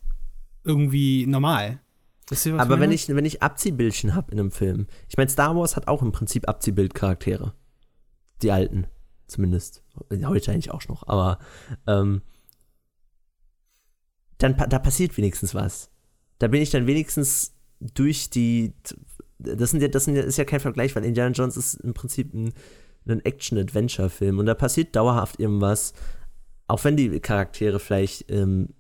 irgendwie 0.65 1.27
normal. 1.27 1.81
Aber 2.59 2.81
wenn 2.81 2.93
ich, 2.93 3.09
wenn 3.09 3.25
ich 3.25 3.43
Abziehbildchen 3.43 4.15
habe 4.15 4.33
in 4.33 4.39
einem 4.39 4.51
Film, 4.51 4.87
ich 5.09 5.17
meine, 5.17 5.31
Star 5.31 5.57
Wars 5.57 5.77
hat 5.77 5.89
auch 5.89 6.03
im 6.03 6.13
Prinzip 6.13 6.49
Abziehbildcharaktere. 6.49 7.55
Die 8.43 8.53
alten, 8.53 8.87
zumindest. 9.27 9.83
Heute 10.11 10.53
eigentlich 10.53 10.71
auch 10.71 10.87
noch, 10.89 11.07
aber 11.07 11.39
ähm, 11.87 12.23
dann 14.39 14.57
da 14.57 14.79
passiert 14.79 15.17
wenigstens 15.17 15.55
was. 15.55 15.91
Da 16.39 16.49
bin 16.49 16.63
ich 16.63 16.71
dann 16.71 16.87
wenigstens 16.87 17.55
durch 17.81 18.31
die. 18.31 18.73
Das, 19.39 19.71
sind 19.71 19.83
ja, 19.83 19.89
das 19.89 20.05
sind 20.05 20.17
ja, 20.17 20.23
ist 20.23 20.39
ja 20.39 20.45
kein 20.45 20.61
Vergleich, 20.61 20.95
weil 20.97 21.05
Indiana 21.05 21.33
Jones 21.33 21.57
ist 21.57 21.75
im 21.75 21.95
Prinzip 21.95 22.33
ein, 22.35 22.53
ein 23.07 23.25
Action-Adventure-Film 23.25 24.39
und 24.39 24.47
da 24.47 24.55
passiert 24.55 24.95
dauerhaft 24.97 25.41
irgendwas, 25.41 25.95
auch 26.67 26.85
wenn 26.85 26.97
die 26.97 27.21
Charaktere 27.21 27.81
vielleicht 27.81 28.31
ähm, 28.31 28.75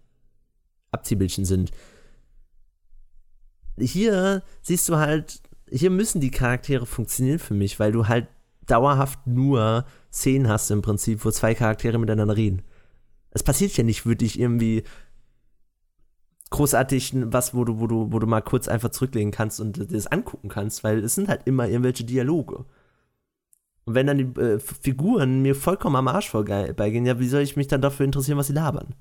Abziehbildchen 0.93 1.45
sind. 1.45 1.71
Hier 3.79 4.43
siehst 4.63 4.89
du 4.89 4.97
halt, 4.97 5.41
hier 5.71 5.91
müssen 5.91 6.21
die 6.21 6.31
Charaktere 6.31 6.87
funktionieren 6.87 7.39
für 7.39 7.55
mich, 7.55 7.79
weil 7.81 7.93
du 7.93 8.09
halt 8.09 8.29
dauerhaft 8.67 9.27
nur 9.27 9.85
Szenen 10.13 10.49
hast 10.49 10.71
im 10.71 10.83
Prinzip, 10.83 11.25
wo 11.25 11.31
zwei 11.31 11.55
Charaktere 11.55 11.99
miteinander 11.99 12.37
reden. 12.37 12.63
Es 13.31 13.43
passiert 13.43 13.77
ja 13.77 13.85
nicht 13.85 14.07
wirklich 14.07 14.39
irgendwie 14.39 14.85
großartig 16.51 17.13
was, 17.27 17.55
wo 17.55 17.65
du, 17.65 17.81
wo 17.81 17.87
du, 17.87 18.13
wo 18.13 18.19
du 18.19 18.27
mal 18.27 18.41
kurz 18.41 18.69
einfach 18.69 18.91
zurücklegen 18.91 19.31
kannst 19.31 19.61
und 19.61 19.77
dir 19.77 19.87
das 19.87 20.09
angucken 20.09 20.49
kannst, 20.49 20.83
weil 20.85 20.99
es 20.99 21.15
sind 21.15 21.29
halt 21.29 21.43
immer 21.47 21.69
irgendwelche 21.69 22.05
Dialoge. 22.05 22.65
Und 23.85 23.95
wenn 23.95 24.07
dann 24.07 24.19
die 24.19 24.41
äh, 24.41 24.59
Figuren 24.59 25.43
mir 25.43 25.55
vollkommen 25.55 25.97
am 25.97 26.09
Arsch 26.09 26.29
vorbeigehen, 26.29 27.07
ja, 27.07 27.19
wie 27.19 27.29
soll 27.29 27.43
ich 27.43 27.57
mich 27.57 27.69
dann 27.69 27.81
dafür 27.81 28.05
interessieren, 28.05 28.39
was 28.39 28.49
sie 28.49 28.53
labern? 28.53 28.95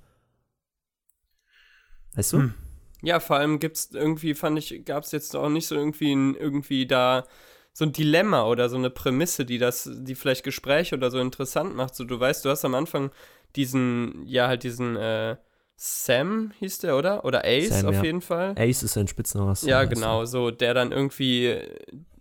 Weißt 2.16 2.34
du? 2.34 2.38
Hm. 2.40 2.54
Ja, 3.02 3.20
vor 3.20 3.38
allem 3.38 3.60
gibt's 3.60 3.90
irgendwie, 3.94 4.34
fand 4.34 4.60
ich, 4.60 4.84
gab 4.86 5.04
es 5.04 5.12
jetzt 5.12 5.36
auch 5.36 5.50
nicht 5.50 5.68
so 5.68 5.76
irgendwie, 5.76 6.14
ein, 6.14 6.36
irgendwie 6.36 6.86
da 6.86 7.26
so 7.72 7.86
ein 7.86 7.94
Dilemma 7.94 8.46
oder 8.46 8.70
so 8.70 8.78
eine 8.78 8.90
Prämisse, 8.90 9.46
die 9.46 9.58
das, 9.58 9.90
die 9.90 10.16
vielleicht 10.16 10.44
Gespräche 10.44 10.96
oder 10.96 11.12
so 11.12 11.20
interessant 11.20 11.76
macht. 11.76 11.96
So, 11.96 12.04
du 12.04 12.20
weißt, 12.20 12.44
du 12.44 12.50
hast 12.50 12.66
am 12.66 12.76
Anfang 12.76 13.12
diesen, 13.56 14.26
ja, 14.26 14.48
halt 14.48 14.64
diesen, 14.64 14.96
äh, 14.98 15.38
Sam 15.82 16.52
hieß 16.60 16.80
der, 16.80 16.98
oder? 16.98 17.24
Oder 17.24 17.46
Ace 17.46 17.70
Sam, 17.70 17.88
auf 17.88 17.96
ja. 17.96 18.04
jeden 18.04 18.20
Fall. 18.20 18.54
Ace 18.58 18.84
ist 18.84 18.94
sein 18.94 19.08
Spitzname. 19.08 19.54
Ja, 19.62 19.86
genau, 19.86 20.26
so, 20.26 20.52
der 20.52 20.74
dann 20.74 20.92
irgendwie, 20.92 21.58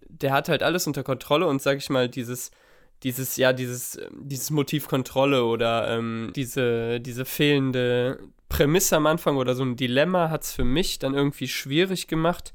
der 0.08 0.32
hat 0.32 0.48
halt 0.48 0.62
alles 0.62 0.86
unter 0.86 1.02
Kontrolle 1.02 1.46
und 1.46 1.60
sag 1.60 1.78
ich 1.78 1.90
mal, 1.90 2.08
dieses, 2.08 2.52
dieses, 3.02 3.36
ja, 3.36 3.52
dieses, 3.52 3.98
dieses 4.12 4.52
Motiv 4.52 4.86
Kontrolle 4.86 5.44
oder 5.44 5.88
ähm, 5.90 6.32
diese, 6.36 7.00
diese 7.00 7.24
fehlende 7.24 8.20
Prämisse 8.48 8.96
am 8.96 9.06
Anfang 9.06 9.36
oder 9.36 9.54
so 9.54 9.62
ein 9.62 9.76
Dilemma 9.76 10.30
hat 10.30 10.44
es 10.44 10.52
für 10.52 10.64
mich 10.64 10.98
dann 10.98 11.14
irgendwie 11.14 11.48
schwierig 11.48 12.06
gemacht, 12.06 12.52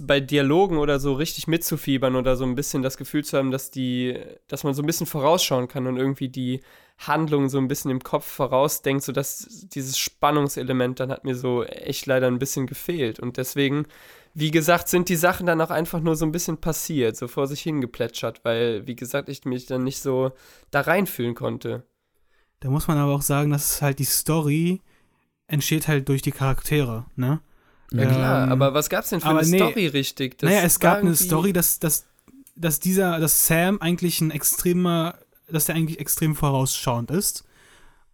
bei 0.00 0.20
Dialogen 0.20 0.78
oder 0.78 0.98
so 0.98 1.12
richtig 1.12 1.46
mitzufiebern 1.48 2.16
oder 2.16 2.36
so 2.36 2.44
ein 2.44 2.54
bisschen 2.54 2.82
das 2.82 2.96
Gefühl 2.96 3.24
zu 3.24 3.36
haben, 3.36 3.50
dass 3.50 3.70
die, 3.70 4.18
dass 4.48 4.64
man 4.64 4.74
so 4.74 4.82
ein 4.82 4.86
bisschen 4.86 5.06
vorausschauen 5.06 5.68
kann 5.68 5.86
und 5.86 5.98
irgendwie 5.98 6.28
die 6.28 6.60
Handlung 6.98 7.48
so 7.48 7.58
ein 7.58 7.68
bisschen 7.68 7.90
im 7.90 8.02
Kopf 8.02 8.24
vorausdenkt, 8.24 9.02
sodass 9.02 9.66
dieses 9.74 9.98
Spannungselement 9.98 11.00
dann 11.00 11.10
hat 11.10 11.24
mir 11.24 11.34
so 11.34 11.64
echt 11.64 12.06
leider 12.06 12.26
ein 12.28 12.38
bisschen 12.38 12.66
gefehlt. 12.66 13.20
Und 13.20 13.36
deswegen, 13.36 13.86
wie 14.34 14.50
gesagt, 14.50 14.88
sind 14.88 15.08
die 15.08 15.16
Sachen 15.16 15.46
dann 15.46 15.60
auch 15.60 15.70
einfach 15.70 16.00
nur 16.00 16.16
so 16.16 16.24
ein 16.24 16.32
bisschen 16.32 16.58
passiert, 16.58 17.16
so 17.16 17.28
vor 17.28 17.46
sich 17.46 17.60
hingeplätschert, 17.62 18.44
weil, 18.44 18.86
wie 18.86 18.96
gesagt, 18.96 19.28
ich 19.28 19.44
mich 19.44 19.66
dann 19.66 19.84
nicht 19.84 20.00
so 20.00 20.32
da 20.70 20.82
reinfühlen 20.82 21.34
konnte. 21.34 21.84
Da 22.62 22.70
muss 22.70 22.86
man 22.86 22.96
aber 22.96 23.12
auch 23.12 23.22
sagen, 23.22 23.50
dass 23.50 23.82
halt 23.82 23.98
die 23.98 24.04
Story 24.04 24.80
entsteht 25.48 25.88
halt 25.88 26.08
durch 26.08 26.22
die 26.22 26.30
Charaktere, 26.30 27.04
ne? 27.16 27.40
Ja 27.90 28.06
klar, 28.06 28.44
ähm, 28.44 28.52
aber 28.52 28.72
was 28.72 28.88
gab's 28.88 29.10
denn 29.10 29.20
für 29.20 29.28
eine 29.28 29.42
nee, 29.42 29.58
Story 29.58 29.88
richtig? 29.88 30.38
Das 30.38 30.48
naja, 30.48 30.62
es 30.62 30.78
gab 30.78 30.98
eine 30.98 31.14
Story, 31.16 31.52
dass, 31.52 31.80
dass, 31.80 32.06
dass 32.54 32.78
dieser, 32.78 33.18
dass 33.18 33.48
Sam 33.48 33.82
eigentlich 33.82 34.20
ein 34.20 34.30
extremer, 34.30 35.16
dass 35.48 35.66
der 35.66 35.74
eigentlich 35.74 35.98
extrem 35.98 36.36
vorausschauend 36.36 37.10
ist 37.10 37.44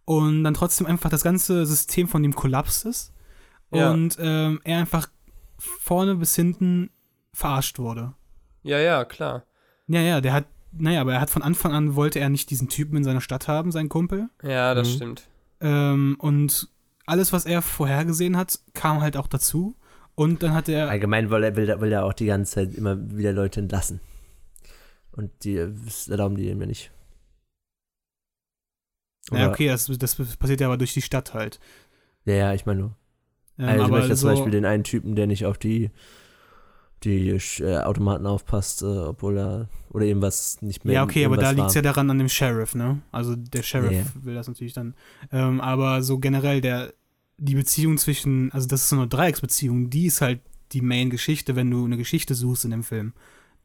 und 0.05 0.43
dann 0.43 0.55
trotzdem 0.55 0.87
einfach 0.87 1.11
das 1.11 1.23
ganze 1.23 1.67
System 1.67 2.07
von 2.07 2.23
dem 2.23 2.33
kollapst 2.33 2.85
ist 2.85 3.13
ja. 3.71 3.91
und 3.91 4.17
ähm, 4.19 4.59
er 4.63 4.79
einfach 4.79 5.07
vorne 5.59 6.15
bis 6.15 6.35
hinten 6.35 6.89
verarscht 7.33 7.77
wurde. 7.77 8.13
Ja, 8.63 8.79
ja, 8.79 9.05
klar. 9.05 9.43
Ja, 9.87 10.01
ja, 10.01 10.19
der 10.19 10.33
hat, 10.33 10.45
naja, 10.71 11.01
aber 11.01 11.13
er 11.13 11.21
hat 11.21 11.29
von 11.29 11.41
Anfang 11.41 11.73
an 11.73 11.95
wollte 11.95 12.19
er 12.19 12.29
nicht 12.29 12.49
diesen 12.49 12.69
Typen 12.69 12.97
in 12.97 13.03
seiner 13.03 13.21
Stadt 13.21 13.47
haben, 13.47 13.71
seinen 13.71 13.89
Kumpel. 13.89 14.29
Ja, 14.43 14.73
das 14.73 14.89
mhm. 14.89 14.93
stimmt. 14.93 15.29
Ähm, 15.61 16.15
und 16.19 16.69
alles, 17.05 17.33
was 17.33 17.45
er 17.45 17.61
vorhergesehen 17.61 18.37
hat, 18.37 18.59
kam 18.73 19.01
halt 19.01 19.17
auch 19.17 19.27
dazu. 19.27 19.75
Und 20.15 20.43
dann 20.43 20.53
hat 20.53 20.69
er. 20.69 20.89
Allgemein 20.89 21.29
will 21.29 21.43
er, 21.43 21.55
will, 21.55 21.69
er, 21.69 21.81
will 21.81 21.91
er 21.91 22.05
auch 22.05 22.13
die 22.13 22.25
ganze 22.25 22.53
Zeit 22.53 22.75
immer 22.75 22.97
wieder 23.15 23.31
Leute 23.31 23.61
entlassen. 23.61 23.99
Und 25.11 25.31
die 25.43 25.55
erlauben 25.55 26.35
die 26.35 26.49
ihm 26.49 26.61
ja 26.61 26.67
nicht. 26.67 26.91
Oder? 29.31 29.41
Ja, 29.41 29.49
okay, 29.49 29.67
das, 29.67 29.85
das 29.85 30.15
passiert 30.15 30.61
ja 30.61 30.67
aber 30.67 30.77
durch 30.77 30.93
die 30.93 31.01
Stadt 31.01 31.33
halt. 31.33 31.59
Ja, 32.25 32.33
ja, 32.33 32.53
ich 32.53 32.65
meine 32.65 32.79
nur. 32.79 32.95
Ähm, 33.57 33.67
also 33.67 33.85
ich 33.85 33.91
möchte 33.91 34.15
so 34.15 34.27
zum 34.27 34.35
Beispiel 34.35 34.51
den 34.51 34.65
einen 34.65 34.83
Typen, 34.83 35.15
der 35.15 35.27
nicht 35.27 35.45
auf 35.45 35.57
die, 35.57 35.91
die 37.03 37.29
äh, 37.29 37.77
Automaten 37.79 38.25
aufpasst, 38.25 38.81
äh, 38.81 38.85
obwohl 38.85 39.37
er 39.37 39.69
oder 39.91 40.05
irgendwas 40.05 40.61
nicht 40.61 40.85
mehr. 40.85 40.95
Ja, 40.95 41.03
okay, 41.03 41.25
aber 41.25 41.37
da 41.37 41.51
liegt 41.51 41.69
es 41.69 41.73
ja 41.73 41.81
daran 41.81 42.09
an 42.09 42.19
dem 42.19 42.29
Sheriff, 42.29 42.75
ne? 42.75 43.01
Also 43.11 43.35
der 43.35 43.63
Sheriff 43.63 43.91
ja. 43.91 44.05
will 44.23 44.35
das 44.35 44.47
natürlich 44.47 44.73
dann. 44.73 44.93
Ähm, 45.31 45.61
aber 45.61 46.03
so 46.03 46.19
generell 46.19 46.61
der, 46.61 46.93
die 47.37 47.55
Beziehung 47.55 47.97
zwischen, 47.97 48.51
also 48.51 48.67
das 48.67 48.83
ist 48.83 48.89
so 48.89 48.97
eine 48.97 49.07
Dreiecksbeziehung, 49.07 49.89
die 49.89 50.05
ist 50.05 50.21
halt 50.21 50.41
die 50.73 50.81
Main-Geschichte, 50.81 51.55
wenn 51.55 51.71
du 51.71 51.85
eine 51.85 51.97
Geschichte 51.97 52.35
suchst 52.35 52.65
in 52.65 52.71
dem 52.71 52.83
Film. 52.83 53.13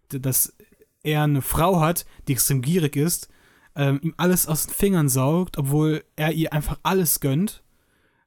Dass 0.09 0.55
er 1.03 1.25
eine 1.25 1.43
Frau 1.43 1.81
hat, 1.81 2.07
die 2.27 2.33
extrem 2.33 2.63
gierig 2.63 2.97
ist, 2.97 3.29
ähm, 3.77 4.01
ihm 4.03 4.15
alles 4.17 4.47
aus 4.47 4.67
den 4.67 4.75
Fingern 4.75 5.09
saugt, 5.09 5.59
obwohl 5.59 6.05
er 6.17 6.33
ihr 6.33 6.53
einfach 6.53 6.79
alles 6.83 7.21
gönnt. 7.21 7.63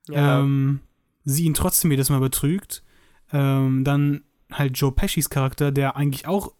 Ja. 0.09 0.41
Ähm, 0.41 0.81
sie 1.25 1.45
ihn 1.45 1.53
trotzdem 1.53 1.91
jedes 1.91 2.09
Mal 2.09 2.19
betrügt. 2.19 2.83
Ähm, 3.33 3.83
dann 3.83 4.21
halt 4.51 4.77
Joe 4.77 4.91
Pescis 4.91 5.29
Charakter, 5.29 5.71
der 5.71 5.95
eigentlich 5.95 6.27
auch 6.27 6.53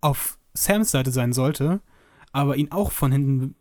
auf 0.00 0.38
Sams 0.54 0.90
Seite 0.90 1.10
sein 1.10 1.32
sollte, 1.32 1.80
aber 2.32 2.56
ihn 2.56 2.72
auch 2.72 2.92
von 2.92 3.12
hinten 3.12 3.54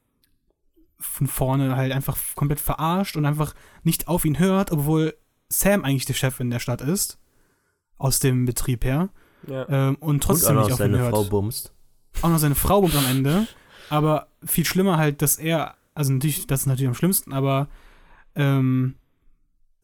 von 1.00 1.28
vorne 1.28 1.76
halt 1.76 1.92
einfach 1.92 2.18
komplett 2.36 2.60
verarscht 2.60 3.18
und 3.18 3.26
einfach 3.26 3.54
nicht 3.84 4.08
auf 4.08 4.26
ihn 4.26 4.40
hört, 4.40 4.72
obwohl 4.72 5.16
Sam 5.50 5.84
eigentlich 5.84 6.06
der 6.06 6.14
Chef 6.14 6.40
in 6.40 6.50
der 6.50 6.60
Stadt 6.60 6.82
ist. 6.82 7.20
Aus 7.98 8.20
dem 8.20 8.46
Betrieb 8.46 8.84
her. 8.84 9.10
Ja. 9.48 9.68
Ähm, 9.70 9.96
und 10.00 10.24
trotzdem 10.24 10.58
und 10.58 10.64
nicht 10.64 10.74
auf 10.74 10.80
ihn 10.80 10.98
hört. 10.98 11.12
Frau 11.12 11.24
bumst. 11.26 11.74
Auch 12.22 12.30
noch 12.30 12.40
seine 12.40 12.56
Frau 12.56 12.82
bumst 12.82 12.98
am 12.98 13.06
Ende. 13.06 13.48
Aber 13.90 14.28
viel 14.44 14.66
schlimmer 14.66 14.98
halt, 14.98 15.22
dass 15.22 15.38
er 15.38 15.76
also 15.96 16.12
natürlich, 16.12 16.46
das 16.46 16.62
ist 16.62 16.66
natürlich 16.68 16.90
am 16.90 16.94
schlimmsten, 16.94 17.34
aber 17.34 17.70
ähm, 18.36 18.96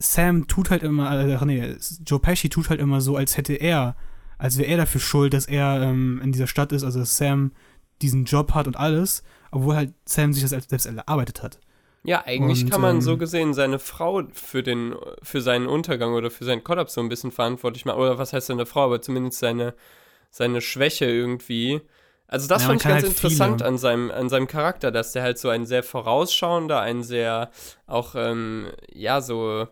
Sam 0.01 0.47
tut 0.47 0.69
halt 0.71 0.83
immer, 0.83 1.25
äh, 1.27 1.35
ach 1.35 1.45
nee, 1.45 1.75
Joe 2.05 2.19
Pesci 2.19 2.49
tut 2.49 2.69
halt 2.69 2.79
immer 2.81 3.01
so, 3.01 3.15
als 3.15 3.37
hätte 3.37 3.53
er, 3.53 3.95
als 4.37 4.57
wäre 4.57 4.67
er 4.69 4.77
dafür 4.77 5.01
schuld, 5.01 5.33
dass 5.33 5.45
er 5.45 5.81
ähm, 5.81 6.19
in 6.23 6.31
dieser 6.31 6.47
Stadt 6.47 6.71
ist, 6.71 6.83
also 6.83 6.99
dass 6.99 7.17
Sam 7.17 7.51
diesen 8.01 8.25
Job 8.25 8.53
hat 8.53 8.67
und 8.67 8.75
alles, 8.77 9.23
obwohl 9.51 9.75
halt 9.75 9.93
Sam 10.05 10.33
sich 10.33 10.41
das 10.43 10.51
selbst 10.51 10.85
erarbeitet 10.85 11.43
hat. 11.43 11.59
Ja, 12.03 12.23
eigentlich 12.25 12.63
Und, 12.63 12.71
kann 12.71 12.81
man 12.81 13.01
so 13.01 13.11
ähm, 13.13 13.19
gesehen 13.19 13.53
seine 13.53 13.77
Frau 13.77 14.23
für 14.33 14.63
den, 14.63 14.95
für 15.21 15.41
seinen 15.41 15.67
Untergang 15.67 16.13
oder 16.13 16.31
für 16.31 16.45
seinen 16.45 16.63
Kollaps 16.63 16.95
so 16.95 17.01
ein 17.01 17.09
bisschen 17.09 17.31
verantwortlich 17.31 17.85
machen. 17.85 17.99
Oder 17.99 18.17
was 18.17 18.33
heißt 18.33 18.47
seine 18.47 18.65
Frau, 18.65 18.85
aber 18.85 19.01
zumindest 19.03 19.37
seine, 19.39 19.75
seine 20.31 20.61
Schwäche 20.61 21.05
irgendwie. 21.05 21.81
Also 22.27 22.47
das 22.47 22.63
Ja, 22.63 22.69
fand 22.69 22.81
ich 22.81 22.87
ganz 22.87 23.03
halt 23.03 23.05
interessant 23.13 23.57
viele- 23.61 23.67
an 23.67 23.77
seinem, 23.77 24.09
an 24.09 24.29
seinem 24.29 24.47
Charakter, 24.47 24.89
dass 24.89 25.11
der 25.11 25.21
halt 25.21 25.37
so 25.37 25.49
ein 25.49 25.65
sehr 25.67 25.83
vorausschauender, 25.83 26.79
ein 26.79 27.03
sehr 27.03 27.51
auch, 27.85 28.15
ähm, 28.15 28.67
ja, 28.93 29.21
so, 29.21 29.67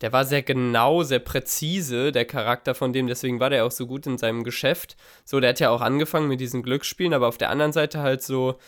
der 0.00 0.12
war 0.12 0.24
sehr 0.24 0.42
genau, 0.42 1.02
sehr 1.02 1.18
präzise, 1.18 2.12
der 2.12 2.24
Charakter 2.24 2.74
von 2.74 2.92
dem, 2.92 3.06
deswegen 3.06 3.40
war 3.40 3.50
der 3.50 3.64
auch 3.64 3.70
so 3.70 3.86
gut 3.86 4.06
in 4.06 4.18
seinem 4.18 4.44
Geschäft. 4.44 4.96
So, 5.24 5.40
der 5.40 5.50
hat 5.50 5.60
ja 5.60 5.70
auch 5.70 5.80
angefangen 5.80 6.28
mit 6.28 6.40
diesen 6.40 6.62
Glücksspielen, 6.62 7.14
aber 7.14 7.28
auf 7.28 7.38
der 7.38 7.50
anderen 7.50 7.72
Seite 7.72 8.00
halt 8.00 8.22
so 8.22 8.58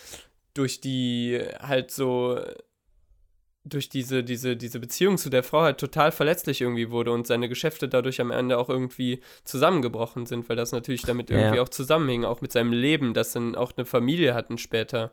durch 0.53 0.81
die, 0.81 1.39
halt 1.61 1.91
so 1.91 2.39
durch 3.63 3.89
diese, 3.89 4.23
diese, 4.23 4.57
diese 4.57 4.79
Beziehung 4.79 5.17
zu 5.17 5.29
der 5.29 5.43
Frau 5.43 5.61
halt 5.61 5.77
total 5.77 6.11
verletzlich 6.11 6.61
irgendwie 6.61 6.89
wurde 6.89 7.11
und 7.11 7.27
seine 7.27 7.47
Geschäfte 7.47 7.87
dadurch 7.87 8.19
am 8.19 8.31
Ende 8.31 8.57
auch 8.57 8.69
irgendwie 8.69 9.21
zusammengebrochen 9.43 10.25
sind, 10.25 10.49
weil 10.49 10.55
das 10.55 10.71
natürlich 10.71 11.03
damit 11.03 11.29
Ja, 11.29 11.37
irgendwie 11.37 11.57
ja. 11.57 11.61
auch 11.61 11.69
zusammenhing, 11.69 12.25
auch 12.25 12.41
mit 12.41 12.51
seinem 12.51 12.73
Leben, 12.73 13.13
dass 13.13 13.33
dann 13.33 13.55
auch 13.55 13.71
eine 13.77 13.85
Familie 13.85 14.33
hatten 14.33 14.57
später. 14.57 15.11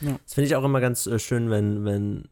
Das 0.00 0.34
finde 0.34 0.48
ich 0.48 0.56
auch 0.56 0.64
immer 0.64 0.80
ganz 0.80 1.06
äh, 1.06 1.18
schön, 1.18 1.48
wenn, 1.48 1.84
wenn 1.84 2.28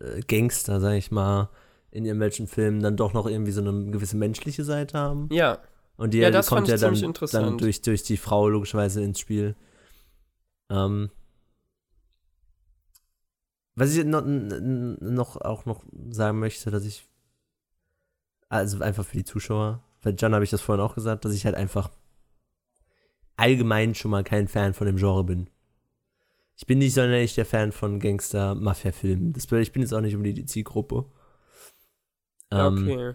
äh, 0.00 0.20
Gangster, 0.20 0.80
sag 0.80 0.94
ich 0.94 1.10
mal, 1.10 1.50
in 1.90 2.04
irgendwelchen 2.04 2.46
Filmen 2.46 2.82
dann 2.82 2.96
doch 2.96 3.12
noch 3.12 3.26
irgendwie 3.26 3.52
so 3.52 3.60
eine 3.60 3.90
gewisse 3.90 4.16
menschliche 4.16 4.64
Seite 4.64 4.98
haben. 4.98 5.28
Ja, 5.32 5.58
Und 5.96 6.12
die, 6.14 6.18
Ja, 6.18 6.30
die 6.30 6.46
kommt 6.46 6.68
ja 6.68 6.76
dann, 6.76 7.14
dann 7.30 7.58
durch, 7.58 7.82
durch 7.82 8.02
die 8.02 8.16
Frau 8.16 8.48
logischerweise 8.48 9.02
ins 9.02 9.20
Spiel. 9.20 9.54
Ähm, 10.70 11.10
was 13.76 13.94
ich 13.94 14.04
noch, 14.04 14.24
noch 14.24 15.40
auch 15.40 15.66
noch 15.66 15.84
sagen 16.10 16.38
möchte, 16.38 16.70
dass 16.70 16.84
ich 16.84 17.06
also 18.48 18.80
einfach 18.82 19.04
für 19.04 19.16
die 19.16 19.24
Zuschauer, 19.24 19.82
weil 20.02 20.14
John 20.16 20.34
habe 20.34 20.44
ich 20.44 20.50
das 20.50 20.60
vorhin 20.60 20.84
auch 20.84 20.94
gesagt, 20.94 21.24
dass 21.24 21.34
ich 21.34 21.44
halt 21.44 21.56
einfach 21.56 21.90
allgemein 23.36 23.94
schon 23.94 24.10
mal 24.12 24.22
kein 24.24 24.48
Fan 24.48 24.74
von 24.74 24.86
dem 24.86 24.96
Genre 24.96 25.24
bin. 25.24 25.50
Ich 26.56 26.66
bin 26.66 26.78
nicht 26.78 26.94
sonderlich 26.94 27.34
der 27.34 27.46
Fan 27.46 27.72
von 27.72 27.98
Gangster-Mafia-Filmen. 27.98 29.32
Das 29.32 29.46
bedeutet, 29.46 29.68
Ich 29.68 29.72
bin 29.72 29.82
jetzt 29.82 29.92
auch 29.92 30.00
nicht 30.00 30.14
um 30.14 30.22
die 30.22 30.44
Zielgruppe. 30.46 31.04
Ähm, 32.50 32.88
okay. 32.88 33.14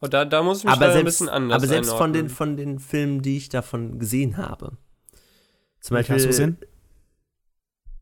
Und 0.00 0.14
da, 0.14 0.24
da 0.24 0.42
muss 0.42 0.58
ich 0.58 0.64
mich 0.64 0.72
aber 0.72 0.86
leider 0.86 0.92
ein 0.92 1.04
selbst, 1.04 1.18
bisschen 1.18 1.28
anders 1.28 1.56
aber 1.56 1.66
selbst 1.68 1.92
von 1.92 2.12
den, 2.12 2.28
von 2.28 2.56
den 2.56 2.78
Filmen, 2.80 3.22
die 3.22 3.36
ich 3.36 3.50
davon 3.50 3.98
gesehen 3.98 4.36
habe. 4.36 4.78
Zum 5.80 5.96
Welche 5.96 6.14
hast 6.14 6.22
du 6.24 6.28
Beispiel, 6.28 6.46
gesehen? 6.46 6.58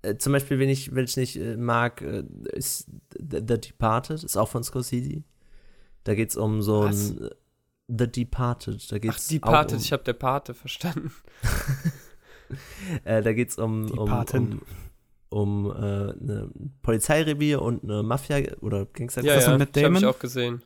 äh, 0.03 0.17
zum 0.17 0.33
Beispiel, 0.33 0.59
wenn 0.59 0.69
ich, 0.69 0.95
wenn 0.95 1.05
ich 1.05 1.17
nicht 1.17 1.37
äh, 1.37 1.57
mag, 1.57 2.01
äh, 2.01 2.25
ist 2.53 2.87
The, 3.19 3.43
The 3.47 3.61
Departed, 3.61 4.23
ist 4.23 4.37
auch 4.37 4.49
von 4.49 4.63
Scorsese. 4.63 5.25
Da 6.05 6.15
geht 6.15 6.31
es 6.31 6.37
um 6.37 6.63
so 6.63 6.85
Was? 6.85 7.11
ein 7.11 7.23
äh, 7.25 7.31
The 7.89 8.07
Departed. 8.07 8.91
Da 8.91 8.97
Ach, 8.97 9.01
geht's 9.01 9.29
die 9.29 9.43
auch 9.43 9.51
Pate, 9.51 9.75
um, 9.75 9.83
ich 9.83 9.93
habe 9.93 10.05
der 10.05 10.13
Pate 10.15 10.55
verstanden. 10.55 11.13
äh, 13.05 13.23
da 13.23 13.33
geht 13.33 13.51
es 13.51 13.59
um, 13.59 13.87
Die 13.87 13.93
um, 13.93 14.11
um, 14.11 14.63
um 15.31 15.71
äh, 15.71 16.11
ein 16.11 16.79
Polizeirevier 16.83 17.63
und 17.63 17.85
eine 17.85 18.03
Mafia 18.03 18.41
oder 18.61 18.87
Gangster. 18.87 19.23
Ja, 19.23 19.35
das 19.37 19.47
ja, 19.47 19.53
mit 19.53 19.59
Matt 19.61 19.77
das 19.77 19.85
habe 19.85 19.95
ich 19.95 20.01
Damon? 20.01 20.15
auch 20.15 20.19
gesehen. 20.19 20.63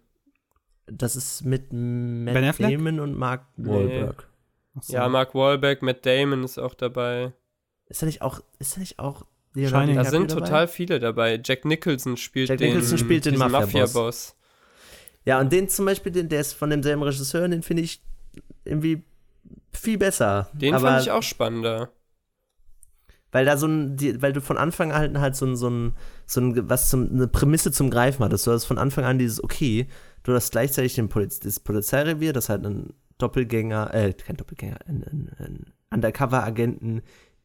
Das 0.87 1.16
ist 1.16 1.44
mit 1.44 1.73
Matt 1.73 2.35
Ben 2.35 2.44
Affleck? 2.44 2.70
Damon 2.70 3.01
und 3.01 3.16
Mark 3.16 3.47
Nee. 3.57 3.70
Wahlberg. 3.70 4.29
Ach 4.77 4.83
so. 4.83 4.94
Ja, 4.94 5.09
Mark 5.09 5.35
Wahlberg, 5.35 5.83
Matt 5.83 6.05
Damon 6.05 6.44
ist 6.44 6.59
auch 6.59 6.75
dabei. 6.75 7.33
Ist 7.87 8.03
da 8.03 8.07
nicht 8.07 8.23
auch, 8.23 8.40
ist 8.59 8.77
da 8.77 8.81
nicht 8.81 8.99
auch 8.99 9.25
Shining. 9.55 9.97
Da 9.97 10.05
sind 10.05 10.31
dabei? 10.31 10.40
total 10.40 10.68
viele 10.68 10.99
dabei. 10.99 11.40
Jack 11.42 11.64
Nicholson 11.64 12.16
spielt 12.16 12.49
Jack 12.49 12.59
den, 12.59 12.70
Nicholson 12.70 12.99
spielt 12.99 13.25
den 13.25 13.38
Mafia-Boss. 13.38 13.73
Mafia-Boss. 13.73 14.37
Ja, 15.25 15.40
und 15.40 15.53
den 15.53 15.68
zum 15.68 15.87
Beispiel, 15.87 16.12
den, 16.12 16.29
der 16.29 16.40
ist 16.40 16.53
von 16.55 16.70
demselben 16.70 17.03
Regisseur, 17.03 17.49
den 17.49 17.62
finde 17.62 17.83
ich 17.83 18.03
irgendwie 18.64 19.05
viel 19.73 19.99
besser. 19.99 20.49
Den 20.53 20.75
Aber, 20.75 20.89
fand 20.89 21.03
ich 21.03 21.11
auch 21.11 21.23
spannender. 21.23 21.91
Weil 23.33 23.45
da 23.45 23.57
so 23.57 23.67
ein, 23.67 23.97
die, 23.97 24.23
weil 24.23 24.33
du 24.33 24.41
von 24.41 24.57
Anfang 24.57 24.93
an 24.93 25.21
halt 25.21 25.35
so 25.35 25.45
ein, 25.45 25.57
so 25.57 25.69
ein, 25.69 25.97
so 26.25 26.41
ein, 26.41 26.71
was 26.71 26.89
zum, 26.89 27.11
eine 27.11 27.27
Prämisse 27.27 27.73
zum 27.73 27.91
Greifen 27.91 28.25
hattest. 28.25 28.47
Du 28.47 28.53
hast 28.53 28.65
von 28.65 28.79
Anfang 28.79 29.05
an 29.05 29.19
dieses, 29.19 29.43
okay, 29.43 29.89
du 30.23 30.33
hast 30.35 30.53
gleichzeitig 30.53 30.95
den 30.95 31.09
Poliz 31.09 31.41
das 31.41 31.59
Polizeirevier, 31.59 32.33
das 32.33 32.49
halt 32.49 32.65
einen 32.65 32.95
Doppelgänger, 33.19 33.93
äh, 33.93 34.13
kein 34.13 34.37
Doppelgänger, 34.37 34.79
einen, 34.87 35.03
einen, 35.05 35.31
einen 35.39 35.73
Undercover-Agenten 35.91 37.03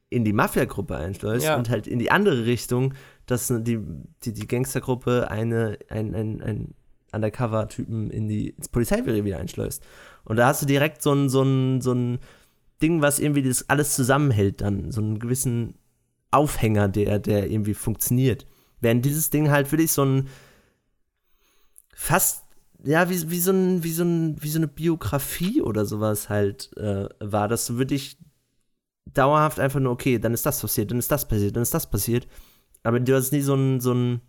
in 0.10 0.26
die 0.26 0.34
Mafia-Gruppe 0.34 0.96
einschleust 0.96 1.46
Ja. 1.46 1.56
und 1.56 1.70
halt 1.70 1.88
in 1.88 2.00
die 2.00 2.12
andere 2.12 2.46
Richtung, 2.46 2.94
dass 3.26 3.48
die, 3.48 3.80
die, 4.24 4.34
die 4.34 4.48
Gangstergruppe 4.48 5.30
eine, 5.32 5.78
ein, 5.90 6.16
ein, 6.16 6.42
ein 6.42 6.74
Undercover-Typen 7.12 8.10
in 8.12 8.28
die, 8.28 8.50
ins 8.50 8.70
Polizeirevier 8.70 9.40
einschleust. 9.40 9.84
Und 10.26 10.38
da 10.38 10.48
hast 10.48 10.62
du 10.62 10.66
direkt 10.66 11.02
so 11.02 11.14
ein, 11.14 11.30
so 11.30 11.44
ein, 11.44 11.82
so 11.82 11.94
ein 11.94 12.20
Ding, 12.82 13.02
was 13.02 13.20
irgendwie 13.20 13.44
das 13.44 13.70
alles 13.70 13.96
zusammenhält, 13.96 14.62
dann, 14.62 14.92
so 14.92 15.02
einen 15.02 15.20
gewissen 15.20 15.76
Aufhänger, 16.32 16.88
der, 16.88 17.20
der 17.20 17.50
irgendwie 17.50 17.74
funktioniert. 17.74 18.46
Während 18.82 19.04
dieses 19.06 19.30
Ding 19.30 19.50
halt 19.50 19.72
wirklich 19.72 19.92
so 19.92 20.04
ein 20.04 20.28
fast, 21.94 22.46
ja, 22.84 23.10
wie, 23.10 23.30
wie, 23.30 23.40
so, 23.40 23.52
ein, 23.52 23.84
wie, 23.84 23.92
so, 23.92 24.04
ein, 24.04 24.42
wie 24.42 24.50
so 24.50 24.60
eine 24.60 24.68
Biografie 24.68 25.62
oder 25.62 25.86
sowas 25.86 26.30
halt 26.30 26.76
äh, 26.78 27.10
war, 27.20 27.48
dass 27.48 27.66
du 27.68 27.78
wirklich 27.78 28.18
dauerhaft 29.14 29.60
einfach 29.60 29.80
nur, 29.80 29.92
okay, 29.92 30.20
dann 30.20 30.34
ist 30.34 30.46
das 30.46 30.62
passiert, 30.62 30.92
dann 30.92 31.00
ist 31.00 31.12
das 31.12 31.28
passiert, 31.28 31.56
dann 31.56 31.64
ist 31.64 31.74
das 31.74 31.90
passiert. 31.90 32.28
Aber 32.84 33.00
du 33.00 33.16
hast 33.16 33.32
nie 33.32 33.42
so 33.42 33.56
ein, 33.56 33.82
so 33.82 33.94
ein, 33.94 34.22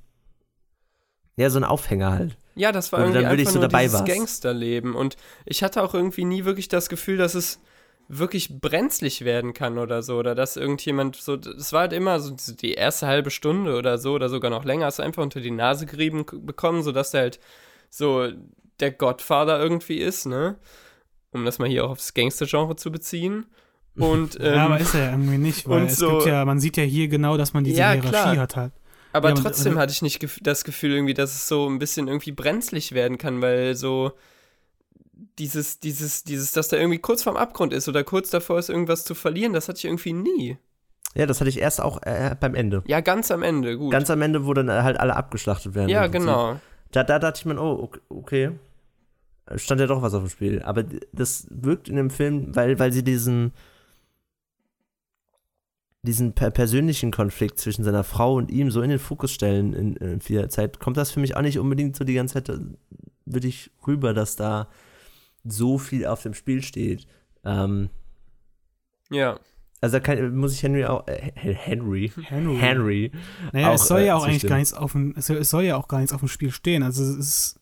ja, 1.37 1.49
so 1.51 1.59
ein 1.59 1.65
Aufhänger 1.65 2.11
halt. 2.11 2.37
Ja, 2.55 2.73
das 2.73 2.93
war 2.93 3.01
irgendwie 3.01 3.23
dann 3.23 3.31
einfach 3.33 3.51
so 3.53 3.59
nur 3.59 3.69
dabei 3.69 3.85
dieses 3.85 4.01
warst. 4.01 4.13
Gangsterleben. 4.13 4.95
Und 4.95 5.17
ich 5.47 5.63
hatte 5.63 5.83
auch 5.83 5.95
irgendwie 5.95 6.25
nie 6.25 6.45
wirklich 6.45 6.69
das 6.69 6.89
Gefühl, 6.89 7.17
dass 7.17 7.35
es 7.35 7.61
wirklich 8.09 8.61
brenzlig 8.61 9.25
werden 9.25 9.55
kann 9.55 9.79
oder 9.79 10.03
so. 10.03 10.19
Oder 10.19 10.35
dass 10.35 10.57
irgendjemand 10.57 11.17
so, 11.17 11.35
es 11.37 11.73
war 11.73 11.83
halt 11.83 11.93
immer 11.93 12.19
so 12.19 12.35
die 12.35 12.73
erste 12.75 13.07
halbe 13.07 13.31
Stunde 13.31 13.77
oder 13.77 13.99
so 13.99 14.15
oder 14.15 14.29
sogar 14.29 14.51
noch 14.51 14.65
länger, 14.65 14.87
hast 14.87 14.99
du 14.99 15.03
einfach 15.05 15.23
unter 15.23 15.41
die 15.41 15.53
Nase 15.53 15.87
gerieben 15.87 16.27
bekommen, 16.45 16.83
sodass 16.83 17.13
der 17.13 17.21
halt 17.23 17.41
so 17.89 18.29
der 18.81 18.91
Godfather 18.91 19.61
irgendwie 19.61 19.99
ist, 19.99 20.27
ne? 20.27 20.57
Um 21.33 21.45
das 21.45 21.59
mal 21.61 21.69
hier 21.69 21.85
auch 21.85 21.91
aufs 21.91 22.15
Gangster-Genre 22.15 22.75
zu 22.77 22.91
beziehen. 22.91 23.47
Und, 23.97 24.39
ähm, 24.41 24.55
ja, 24.55 24.65
aber 24.67 24.81
ist 24.81 24.95
er 24.95 25.05
ja 25.05 25.11
irgendwie 25.11 25.39
nicht, 25.39 25.69
weil 25.69 25.83
und 25.83 25.87
es 25.91 25.97
so- 25.99 26.11
gibt 26.19 26.27
ja, 26.27 26.45
man 26.45 26.59
sieht 26.59 26.77
ja 26.77 26.85
hier 26.85 27.07
genau, 27.09 27.37
dass 27.37 27.53
man 27.53 27.63
diese 27.65 27.79
Ja, 27.79 27.91
Hierarchie 27.93 28.09
klar. 28.11 28.37
hat 28.39 28.57
halt. 28.57 28.73
Aber 29.13 29.31
Ja, 29.31 29.35
trotzdem 29.35 29.73
oder- 29.73 29.83
hatte 29.83 29.93
ich 29.93 30.03
nicht 30.03 30.25
das 30.47 30.65
Gefühl 30.65 30.93
irgendwie, 30.93 31.15
dass 31.15 31.35
es 31.35 31.49
so 31.49 31.69
ein 31.69 31.79
bisschen 31.79 32.07
irgendwie 32.09 32.33
brenzlig 32.33 32.93
werden 32.93 33.19
kann, 33.19 33.43
weil 33.43 33.75
so 33.75 34.13
dieses, 35.39 35.81
dieses, 35.81 36.25
dieses, 36.25 36.53
dass 36.53 36.69
da 36.69 36.77
irgendwie 36.77 36.99
kurz 36.99 37.23
vorm 37.23 37.37
Abgrund 37.37 37.73
ist 37.73 37.89
oder 37.89 38.05
kurz 38.05 38.31
davor 38.31 38.59
ist, 38.59 38.69
irgendwas 38.71 39.05
zu 39.05 39.15
verlieren, 39.15 39.53
das 39.53 39.69
hatte 39.69 39.79
ich 39.79 39.85
irgendwie 39.85 40.13
nie. 40.13 40.59
Ja, 41.15 41.27
das 41.27 41.41
hatte 41.41 41.51
ich 41.51 41.59
erst 41.59 41.81
auch 41.81 42.01
äh, 42.03 42.37
beim 42.39 42.55
Ende. 42.55 42.83
Ja, 42.87 43.01
ganz 43.01 43.31
am 43.31 43.43
Ende, 43.43 43.77
gut. 43.77 43.91
Ganz 43.93 44.11
am 44.11 44.23
Ende, 44.23 44.47
wo 44.47 44.55
dann 44.55 44.71
halt 44.71 44.99
alle 45.01 45.17
abgeschlachtet 45.17 45.75
werden. 45.75 45.89
ja, 45.89 46.07
genau. 46.07 46.61
Da, 46.93 47.05
da 47.05 47.19
dachte 47.19 47.39
ich 47.41 47.45
mir, 47.47 47.61
oh, 47.61 47.83
ok- 47.85 48.01
okay. 48.09 48.51
Stand 49.57 49.81
ja 49.81 49.87
doch 49.89 50.03
was 50.03 50.15
auf 50.15 50.23
dem 50.23 50.29
Spiel. 50.29 50.63
Aber 50.63 50.85
das 51.13 51.47
wirkt 51.51 51.89
in 51.89 51.97
dem 51.97 52.11
Film, 52.11 52.55
weil, 52.55 52.79
weil 52.79 52.93
sie 52.93 53.03
diesen 53.03 53.53
diesen 56.03 56.33
per 56.33 56.51
persönlichen 56.51 57.11
Konflikt 57.11 57.59
zwischen 57.59 57.85
seiner 57.85 58.05
Frau 58.05 58.35
und 58.37 58.51
ihm 58.51 58.71
so 58.71 58.81
in 58.81 58.91
den 58.91 58.99
Fokus 58.99 59.33
stellen 59.33 59.75
in, 59.75 59.97
in 59.97 60.21
vieler 60.21 60.49
Zeit, 60.49 60.81
kommt 60.81 60.97
das 60.97 61.11
für 61.11 61.21
mich 61.21 61.37
auch 61.37 61.43
nicht 61.43 61.59
unbedingt 61.59 61.95
so 61.97 62.05
die 62.05 62.15
ganze 62.15 62.35
Zeit 62.35 62.49
äh, 62.49 62.59
wirklich 63.27 63.71
rüber, 63.87 64.15
dass 64.15 64.37
da 64.37 64.69
so 65.45 65.77
viel 65.79 66.07
auf 66.07 66.23
dem 66.23 66.33
Spiel 66.35 66.63
steht. 66.63 67.07
Ähm, 67.45 67.91
Ja. 69.11 69.39
also 69.81 69.97
da 69.97 70.01
kann, 70.01 70.37
muss 70.37 70.55
ich 70.55 70.63
Henry 70.63 70.85
auch, 70.85 71.07
äh, 71.07 71.33
Henry, 71.35 72.11
Henry. 72.23 72.57
Henry, 72.59 73.13
Naja, 73.53 73.71
auch, 73.71 73.75
es 73.75 73.87
soll 73.89 74.01
äh, 74.01 74.07
ja 74.07 74.15
auch 74.17 74.25
eigentlich 74.25 74.35
zustimmen. 74.41 74.49
gar 74.51 74.57
nichts 74.59 74.75
auf 74.75 74.93
dem, 74.93 75.15
es 75.17 75.27
soll- 75.27 75.37
es 75.39 75.51
soll 75.51 75.65
ja 75.65 75.77
auch 75.77 75.89
gar 75.89 75.99
nichts 75.99 76.13
auf 76.13 76.21
dem 76.21 76.29
Spiel 76.29 76.51
stehen. 76.51 76.83
Also 76.83 77.03
es 77.03 77.17
ist, 77.17 77.61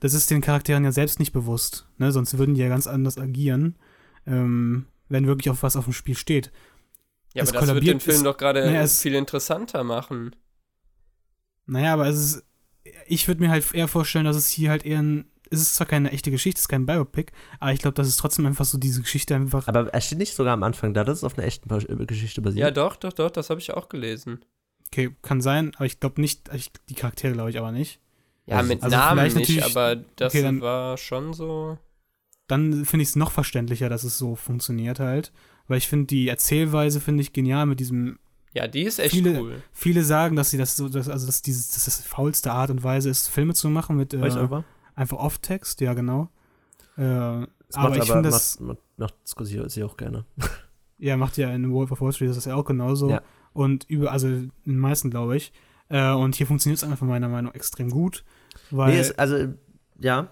das 0.00 0.14
ist 0.14 0.30
den 0.30 0.40
Charakteren 0.42 0.84
ja 0.84 0.92
selbst 0.92 1.18
nicht 1.18 1.32
bewusst. 1.32 1.88
Ne? 1.98 2.12
Sonst 2.12 2.36
würden 2.38 2.54
die 2.54 2.60
ja 2.60 2.68
ganz 2.68 2.86
anders 2.86 3.18
agieren, 3.18 3.76
ähm, 4.26 4.86
wenn 5.08 5.26
wirklich 5.26 5.50
auf 5.50 5.62
was 5.62 5.76
auf 5.76 5.84
dem 5.84 5.92
Spiel 5.94 6.16
steht. 6.16 6.52
Ja, 7.34 7.42
Es 7.42 7.50
aber 7.54 7.60
das 7.66 7.74
wird 7.74 7.86
den 7.86 8.00
Film 8.00 8.16
es- 8.16 8.22
doch 8.22 8.36
gerade 8.36 8.64
naja, 8.64 8.82
es- 8.82 9.00
viel 9.02 9.14
interessanter 9.14 9.84
machen. 9.84 10.34
Naja, 11.66 11.92
aber 11.94 12.06
es 12.06 12.16
ist, 12.18 12.44
ich 13.06 13.28
würde 13.28 13.42
mir 13.42 13.50
halt 13.50 13.72
eher 13.74 13.88
vorstellen, 13.88 14.24
dass 14.24 14.36
es 14.36 14.48
hier 14.48 14.70
halt 14.70 14.84
eher 14.84 15.00
ein, 15.00 15.26
es 15.50 15.60
ist 15.60 15.74
zwar 15.76 15.86
keine 15.86 16.10
echte 16.12 16.30
Geschichte, 16.30 16.58
es 16.58 16.62
ist 16.64 16.68
kein 16.68 16.86
Biopic, 16.86 17.32
aber 17.60 17.72
ich 17.72 17.80
glaube, 17.80 17.94
das 17.94 18.08
ist 18.08 18.16
trotzdem 18.18 18.46
einfach 18.46 18.64
so 18.64 18.78
diese 18.78 19.02
Geschichte 19.02 19.34
einfach. 19.34 19.68
Aber 19.68 19.88
er 19.92 20.00
steht 20.00 20.18
nicht 20.18 20.34
sogar 20.34 20.54
am 20.54 20.62
Anfang 20.62 20.94
da, 20.94 21.04
dass 21.04 21.18
es 21.18 21.24
auf 21.24 21.36
einer 21.36 21.46
echten 21.46 21.70
äh, 21.72 22.06
Geschichte 22.06 22.40
basiert. 22.40 22.64
Ja, 22.64 22.70
doch, 22.70 22.96
doch, 22.96 23.12
doch, 23.12 23.30
das 23.30 23.50
habe 23.50 23.60
ich 23.60 23.72
auch 23.72 23.88
gelesen. 23.88 24.40
Okay, 24.86 25.14
kann 25.22 25.40
sein, 25.42 25.72
aber 25.76 25.84
ich 25.86 26.00
glaube 26.00 26.20
nicht, 26.20 26.48
ich, 26.54 26.72
die 26.88 26.94
Charaktere 26.94 27.34
glaube 27.34 27.50
ich 27.50 27.58
aber 27.58 27.72
nicht. 27.72 28.00
Ja, 28.46 28.62
mit 28.62 28.82
Also 28.82 28.96
Namen 28.96 29.18
vielleicht 29.20 29.36
nicht, 29.36 29.48
natürlich- 29.60 29.76
aber 29.76 29.96
das 30.16 30.32
okay, 30.32 30.42
dann- 30.42 30.60
war 30.62 30.96
schon 30.96 31.34
so. 31.34 31.76
Dann 32.46 32.86
finde 32.86 33.02
ich 33.02 33.10
es 33.10 33.16
noch 33.16 33.30
verständlicher, 33.30 33.90
dass 33.90 34.04
es 34.04 34.16
so 34.16 34.34
funktioniert 34.34 35.00
halt. 35.00 35.32
Weil 35.68 35.78
ich 35.78 35.88
finde, 35.88 36.06
die 36.06 36.28
Erzählweise 36.28 37.00
finde 37.00 37.22
ich 37.22 37.32
genial 37.32 37.66
mit 37.66 37.80
diesem. 37.80 38.18
Ja, 38.54 38.66
die 38.66 38.82
ist 38.82 38.98
echt 38.98 39.14
Viele- 39.14 39.40
cool. 39.40 39.62
Viele 39.72 40.02
sagen, 40.02 40.34
dass 40.34 40.50
sie 40.50 40.58
das 40.58 40.76
so, 40.76 40.88
dass, 40.88 41.08
also 41.08 41.26
dass 41.26 41.42
dieses, 41.42 41.70
dass 41.70 41.84
das 41.84 42.00
faulste 42.00 42.50
Art 42.52 42.70
und 42.70 42.82
Weise 42.82 43.10
ist, 43.10 43.28
Filme 43.28 43.54
zu 43.54 43.68
machen 43.68 43.96
mit 43.96 44.14
äh, 44.14 44.62
einfach 44.94 45.18
Off-Text, 45.18 45.80
ja 45.80 45.94
genau. 45.94 46.30
Äh, 46.96 47.02
aber 47.74 47.96
ich 47.96 48.10
finde 48.10 48.30
das, 48.30 48.58
macht, 48.58 48.68
macht, 48.68 48.98
macht 48.98 49.14
Scorsese 49.26 49.84
auch 49.84 49.96
gerne. 49.96 50.24
ja, 50.98 51.16
macht 51.16 51.36
ja 51.36 51.50
in 51.50 51.70
Wolf 51.72 51.92
of 51.92 52.00
Wall 52.00 52.12
Street 52.12 52.30
das 52.30 52.44
ja 52.44 52.54
auch 52.54 52.64
genauso. 52.64 53.10
Ja. 53.10 53.22
Und 53.52 53.84
über, 53.84 54.12
also 54.12 54.28
in 54.28 54.52
den 54.64 54.78
meisten, 54.78 55.10
glaube 55.10 55.36
ich. 55.36 55.52
Äh, 55.88 56.12
und 56.12 56.34
hier 56.34 56.46
funktioniert 56.46 56.78
es 56.78 56.84
einfach 56.84 57.06
meiner 57.06 57.28
Meinung 57.28 57.50
nach 57.50 57.54
extrem 57.54 57.90
gut. 57.90 58.24
Weil, 58.70 58.94
nee, 58.94 59.00
es, 59.00 59.18
also, 59.18 59.48
ja. 60.00 60.28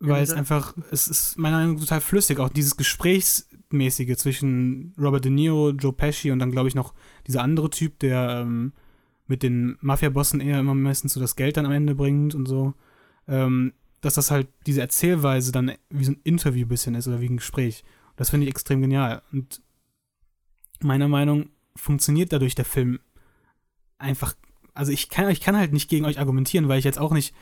weil 0.00 0.22
es 0.22 0.32
einfach, 0.32 0.74
es 0.90 1.08
ist 1.08 1.38
meiner 1.38 1.58
Meinung 1.58 1.74
nach 1.74 1.82
total 1.82 2.00
flüssig. 2.00 2.38
Auch 2.38 2.48
dieses 2.48 2.76
Gesprächsmäßige 3.74 4.16
zwischen 4.16 4.94
Robert 4.98 5.24
De 5.24 5.30
Niro, 5.30 5.70
Joe 5.70 5.92
Pesci 5.92 6.30
und 6.30 6.38
dann, 6.38 6.50
glaube 6.50 6.68
ich, 6.68 6.74
noch 6.74 6.94
dieser 7.26 7.42
andere 7.42 7.70
Typ, 7.70 7.98
der 7.98 8.40
ähm, 8.42 8.72
mit 9.26 9.42
den 9.42 9.76
Mafia-Bossen 9.80 10.40
eher 10.40 10.60
immer 10.60 10.74
meistens 10.74 11.14
so 11.14 11.20
das 11.20 11.36
Geld 11.36 11.56
dann 11.56 11.66
am 11.66 11.72
Ende 11.72 11.94
bringt 11.94 12.34
und 12.34 12.46
so. 12.46 12.74
Ähm, 13.26 13.72
dass 14.00 14.14
das 14.14 14.30
halt 14.30 14.48
diese 14.66 14.82
Erzählweise 14.82 15.50
dann 15.50 15.72
wie 15.88 16.04
so 16.04 16.12
ein 16.12 16.20
Interview 16.24 16.66
bisschen 16.66 16.94
ist 16.94 17.08
oder 17.08 17.20
wie 17.20 17.28
ein 17.28 17.38
Gespräch. 17.38 17.84
Das 18.16 18.30
finde 18.30 18.46
ich 18.46 18.50
extrem 18.50 18.82
genial. 18.82 19.22
Und 19.32 19.62
meiner 20.80 21.08
Meinung 21.08 21.38
nach 21.40 21.48
funktioniert 21.76 22.32
dadurch 22.32 22.54
der 22.54 22.64
Film 22.64 23.00
einfach. 23.98 24.34
Also 24.74 24.92
ich 24.92 25.08
kann, 25.08 25.28
ich 25.30 25.40
kann 25.40 25.56
halt 25.56 25.72
nicht 25.72 25.88
gegen 25.88 26.04
euch 26.04 26.18
argumentieren, 26.18 26.68
weil 26.68 26.78
ich 26.78 26.84
jetzt 26.84 27.00
auch 27.00 27.12
nicht. 27.12 27.34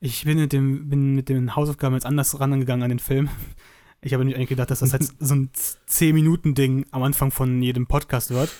Ich 0.00 0.24
bin 0.24 0.38
mit, 0.38 0.52
dem, 0.52 0.88
bin 0.88 1.14
mit 1.14 1.28
den 1.28 1.56
Hausaufgaben 1.56 1.94
jetzt 1.94 2.06
anders 2.06 2.38
rangegangen 2.38 2.82
an 2.82 2.90
den 2.90 2.98
Film. 2.98 3.28
Ich 4.04 4.12
habe 4.12 4.24
nicht 4.24 4.36
eigentlich 4.36 4.50
gedacht, 4.50 4.70
dass 4.70 4.80
das 4.80 4.92
jetzt 4.92 5.14
so 5.20 5.34
ein 5.34 5.50
10-Minuten-Ding 5.88 6.86
am 6.90 7.02
Anfang 7.02 7.30
von 7.30 7.62
jedem 7.62 7.86
Podcast 7.86 8.30
wird. 8.30 8.50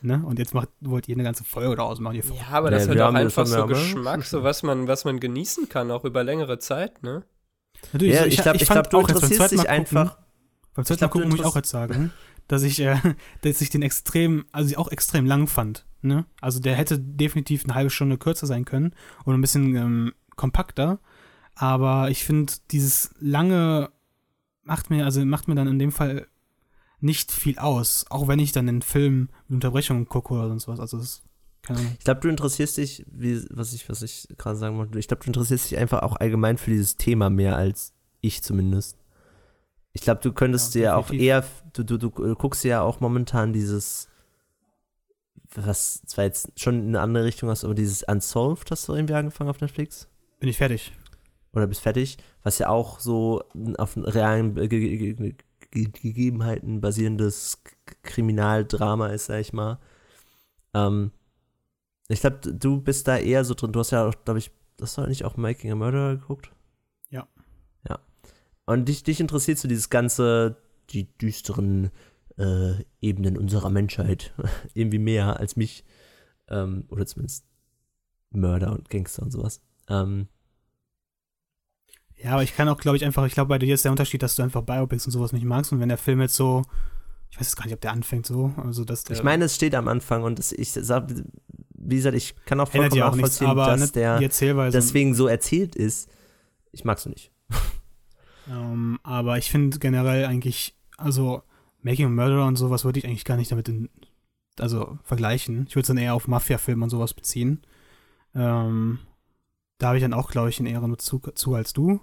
Ne? 0.00 0.22
Und 0.24 0.38
jetzt 0.38 0.54
macht, 0.54 0.68
wollt 0.80 1.08
ihr 1.08 1.16
eine 1.16 1.24
ganze 1.24 1.42
Folge 1.42 1.74
daraus 1.74 1.98
machen. 1.98 2.14
Ihr 2.14 2.24
Ja, 2.24 2.50
aber 2.50 2.70
das 2.70 2.82
ist 2.84 2.90
wir 2.94 3.04
halt 3.04 3.14
auch 3.14 3.18
einfach 3.18 3.46
so 3.46 3.66
Geschmack, 3.66 4.24
so 4.24 4.44
was 4.44 4.62
man, 4.62 4.86
was 4.86 5.04
man 5.04 5.18
genießen 5.18 5.68
kann, 5.68 5.90
auch 5.90 6.04
über 6.04 6.22
längere 6.22 6.60
Zeit, 6.60 7.02
ne? 7.02 7.24
Natürlich, 7.92 8.14
ja 8.14 8.22
so, 8.22 8.26
ich 8.28 8.36
glaube, 8.36 8.56
ich 8.56 8.64
fand 8.64 8.88
glaub, 8.88 8.90
du 8.90 8.96
auch 8.98 9.08
jetzt 9.08 9.20
beim 9.20 9.30
interessierst 9.32 9.50
zweiten 9.50 9.56
Mal 9.56 9.62
dich 9.62 9.88
gucken- 9.88 9.98
einfach. 9.98 10.18
Beim 10.74 10.84
zweiten 10.84 10.92
Ich 10.94 10.98
glaub, 10.98 11.00
Mal 11.00 11.12
gucken 11.12 11.28
muss 11.30 11.40
ich 11.40 11.46
auch 11.46 11.56
jetzt 11.56 11.70
sagen, 11.70 12.12
dass 12.48 12.62
ich, 12.62 12.80
äh, 12.80 12.96
dass 13.40 13.60
ich 13.60 13.70
den 13.70 13.82
extrem, 13.82 14.46
also 14.52 14.76
auch 14.76 14.92
extrem 14.92 15.26
lang 15.26 15.48
fand. 15.48 15.84
Ne? 16.02 16.24
Also 16.40 16.60
der 16.60 16.76
hätte 16.76 17.00
definitiv 17.00 17.64
eine 17.64 17.74
halbe 17.74 17.90
Stunde 17.90 18.18
kürzer 18.18 18.46
sein 18.46 18.64
können 18.64 18.94
und 19.24 19.34
ein 19.34 19.40
bisschen 19.40 19.74
ähm, 19.74 20.12
kompakter. 20.36 21.00
Aber 21.56 22.08
ich 22.10 22.24
finde, 22.24 22.52
dieses 22.70 23.10
lange 23.18 23.90
macht 24.68 24.90
mir, 24.90 25.04
also 25.04 25.24
macht 25.24 25.48
mir 25.48 25.54
dann 25.54 25.66
in 25.66 25.78
dem 25.78 25.92
Fall 25.92 26.28
nicht 27.00 27.32
viel 27.32 27.58
aus. 27.58 28.06
Auch 28.10 28.28
wenn 28.28 28.38
ich 28.38 28.52
dann 28.52 28.66
den 28.66 28.82
Film 28.82 29.30
mit 29.48 29.56
Unterbrechungen 29.56 30.06
gucke 30.08 30.34
oder 30.34 30.48
sonst 30.48 30.68
was. 30.68 30.78
Also 30.80 30.98
Ahnung. 31.66 31.96
Ich 31.98 32.04
glaube, 32.04 32.20
du 32.20 32.28
interessierst 32.28 32.76
dich, 32.76 33.04
wie, 33.10 33.44
was 33.50 33.72
ich, 33.72 33.88
was 33.88 34.02
ich 34.02 34.28
gerade 34.38 34.56
sagen 34.56 34.78
wollte, 34.78 34.98
ich 34.98 35.08
glaube, 35.08 35.22
du 35.24 35.28
interessierst 35.28 35.70
dich 35.70 35.78
einfach 35.78 36.02
auch 36.02 36.16
allgemein 36.16 36.58
für 36.58 36.70
dieses 36.70 36.96
Thema 36.96 37.30
mehr 37.30 37.56
als 37.56 37.92
ich 38.20 38.42
zumindest. 38.42 38.96
Ich 39.92 40.02
glaube, 40.02 40.20
du 40.22 40.32
könntest 40.32 40.74
Ja, 40.74 40.80
dir 40.80 40.96
auch 40.96 41.10
eher, 41.10 41.44
du, 41.72 41.84
du, 41.84 41.98
du 41.98 42.08
äh, 42.24 42.34
guckst 42.34 42.64
ja 42.64 42.82
auch 42.82 43.00
momentan 43.00 43.52
dieses, 43.52 44.08
was 45.54 46.02
zwar 46.02 46.24
jetzt 46.24 46.58
schon 46.60 46.78
in 46.80 46.88
eine 46.88 47.00
andere 47.00 47.24
Richtung 47.24 47.48
hast, 47.48 47.64
aber 47.64 47.74
dieses 47.74 48.02
Unsolved 48.02 48.70
hast 48.70 48.88
du 48.88 48.94
irgendwie 48.94 49.14
angefangen 49.14 49.50
auf 49.50 49.60
Netflix? 49.60 50.08
Bin 50.40 50.48
ich 50.48 50.56
fertig. 50.56 50.92
Oder 51.58 51.66
bist 51.66 51.80
fertig? 51.80 52.18
Was 52.42 52.58
ja 52.58 52.68
auch 52.68 53.00
so 53.00 53.44
auf 53.78 53.96
realen 53.96 54.54
Ge 54.54 54.68
Ge 54.68 55.14
Ge 55.14 55.34
Ge 55.70 55.88
Gegebenheiten 55.92 56.80
basierendes 56.80 57.62
Kriminaldrama 58.02 59.08
ist, 59.08 59.26
sag 59.26 59.40
ich 59.40 59.52
mal. 59.52 59.78
Ähm, 60.72 61.12
ich 62.08 62.20
glaube, 62.20 62.38
du 62.40 62.80
bist 62.80 63.06
da 63.06 63.18
eher 63.18 63.44
so 63.44 63.54
drin. 63.54 63.72
Du 63.72 63.80
hast 63.80 63.90
ja 63.90 64.08
auch, 64.08 64.14
glaube 64.24 64.38
ich, 64.38 64.50
hast 64.80 64.96
du 64.96 65.06
nicht 65.06 65.24
auch 65.24 65.36
Making 65.36 65.72
a 65.72 65.74
Murderer 65.74 66.16
geguckt? 66.16 66.50
Ja. 67.10 67.28
Ja. 67.86 67.98
Und 68.64 68.88
dich, 68.88 69.02
dich 69.02 69.20
interessiert 69.20 69.58
so 69.58 69.68
dieses 69.68 69.90
ganze, 69.90 70.56
die 70.90 71.04
düsteren 71.18 71.90
äh, 72.38 72.74
Ebenen 73.02 73.36
unserer 73.36 73.68
Menschheit 73.68 74.32
irgendwie 74.74 74.98
mehr 74.98 75.38
als 75.38 75.56
mich. 75.56 75.84
Ähm, 76.48 76.86
oder 76.88 77.04
zumindest 77.04 77.44
Mörder 78.30 78.72
und 78.72 78.88
Gangster 78.88 79.22
und 79.22 79.32
sowas. 79.32 79.60
Ähm, 79.88 80.28
Ja, 82.22 82.32
aber 82.32 82.42
ich 82.42 82.56
kann 82.56 82.68
auch, 82.68 82.78
glaube 82.78 82.96
ich, 82.96 83.04
einfach, 83.04 83.24
ich 83.26 83.32
glaube, 83.32 83.48
bei 83.48 83.58
dir 83.58 83.74
ist 83.74 83.84
der 83.84 83.92
Unterschied, 83.92 84.22
dass 84.22 84.34
du 84.34 84.42
einfach 84.42 84.62
Biopics 84.62 85.06
und 85.06 85.12
sowas 85.12 85.32
nicht 85.32 85.44
magst. 85.44 85.72
Und 85.72 85.80
wenn 85.80 85.88
der 85.88 85.98
Film 85.98 86.20
jetzt 86.20 86.34
so, 86.34 86.64
ich 87.30 87.36
weiß 87.36 87.46
jetzt 87.46 87.56
gar 87.56 87.64
nicht, 87.64 87.74
ob 87.74 87.80
der 87.80 87.92
anfängt 87.92 88.26
so, 88.26 88.52
also 88.56 88.84
dass 88.84 89.04
der 89.04 89.16
Ich 89.16 89.22
meine, 89.22 89.44
es 89.44 89.54
steht 89.54 89.74
am 89.74 89.86
Anfang 89.88 90.24
und 90.24 90.38
das, 90.38 90.50
ich 90.52 90.72
sag, 90.72 91.08
wie 91.74 91.96
gesagt, 91.96 92.16
ich 92.16 92.34
kann 92.44 92.58
auch 92.60 92.68
vollkommen 92.68 93.02
auch 93.02 93.14
nichts, 93.14 93.40
nachvollziehen, 93.40 93.46
aber 93.46 93.66
dass 93.66 93.80
nicht 93.80 93.94
der 93.94 94.18
deswegen 94.70 95.14
so 95.14 95.28
erzählt 95.28 95.76
ist. 95.76 96.10
Ich 96.72 96.84
mag's 96.84 97.04
so 97.04 97.10
nicht. 97.10 97.30
Ähm, 98.50 98.98
aber 99.02 99.38
ich 99.38 99.50
finde 99.50 99.78
generell 99.78 100.24
eigentlich, 100.24 100.74
also 100.96 101.42
Making 101.82 102.06
a 102.06 102.10
Murderer 102.10 102.46
und 102.46 102.56
sowas 102.56 102.84
würde 102.84 102.98
ich 102.98 103.06
eigentlich 103.06 103.24
gar 103.24 103.36
nicht 103.36 103.52
damit 103.52 103.68
in, 103.68 103.90
also 104.58 104.98
vergleichen. 105.04 105.66
Ich 105.68 105.76
würde 105.76 105.82
es 105.82 105.88
dann 105.88 105.98
eher 105.98 106.14
auf 106.14 106.28
Mafia-Filme 106.28 106.84
und 106.84 106.90
sowas 106.90 107.14
beziehen. 107.14 107.62
Ähm, 108.34 108.98
da 109.78 109.88
habe 109.88 109.96
ich 109.96 110.02
dann 110.02 110.14
auch, 110.14 110.30
glaube 110.30 110.48
ich, 110.48 110.58
einen 110.58 110.66
eher 110.66 110.80
Bezug 110.80 111.36
zu 111.38 111.54
als 111.54 111.72
du. 111.72 112.00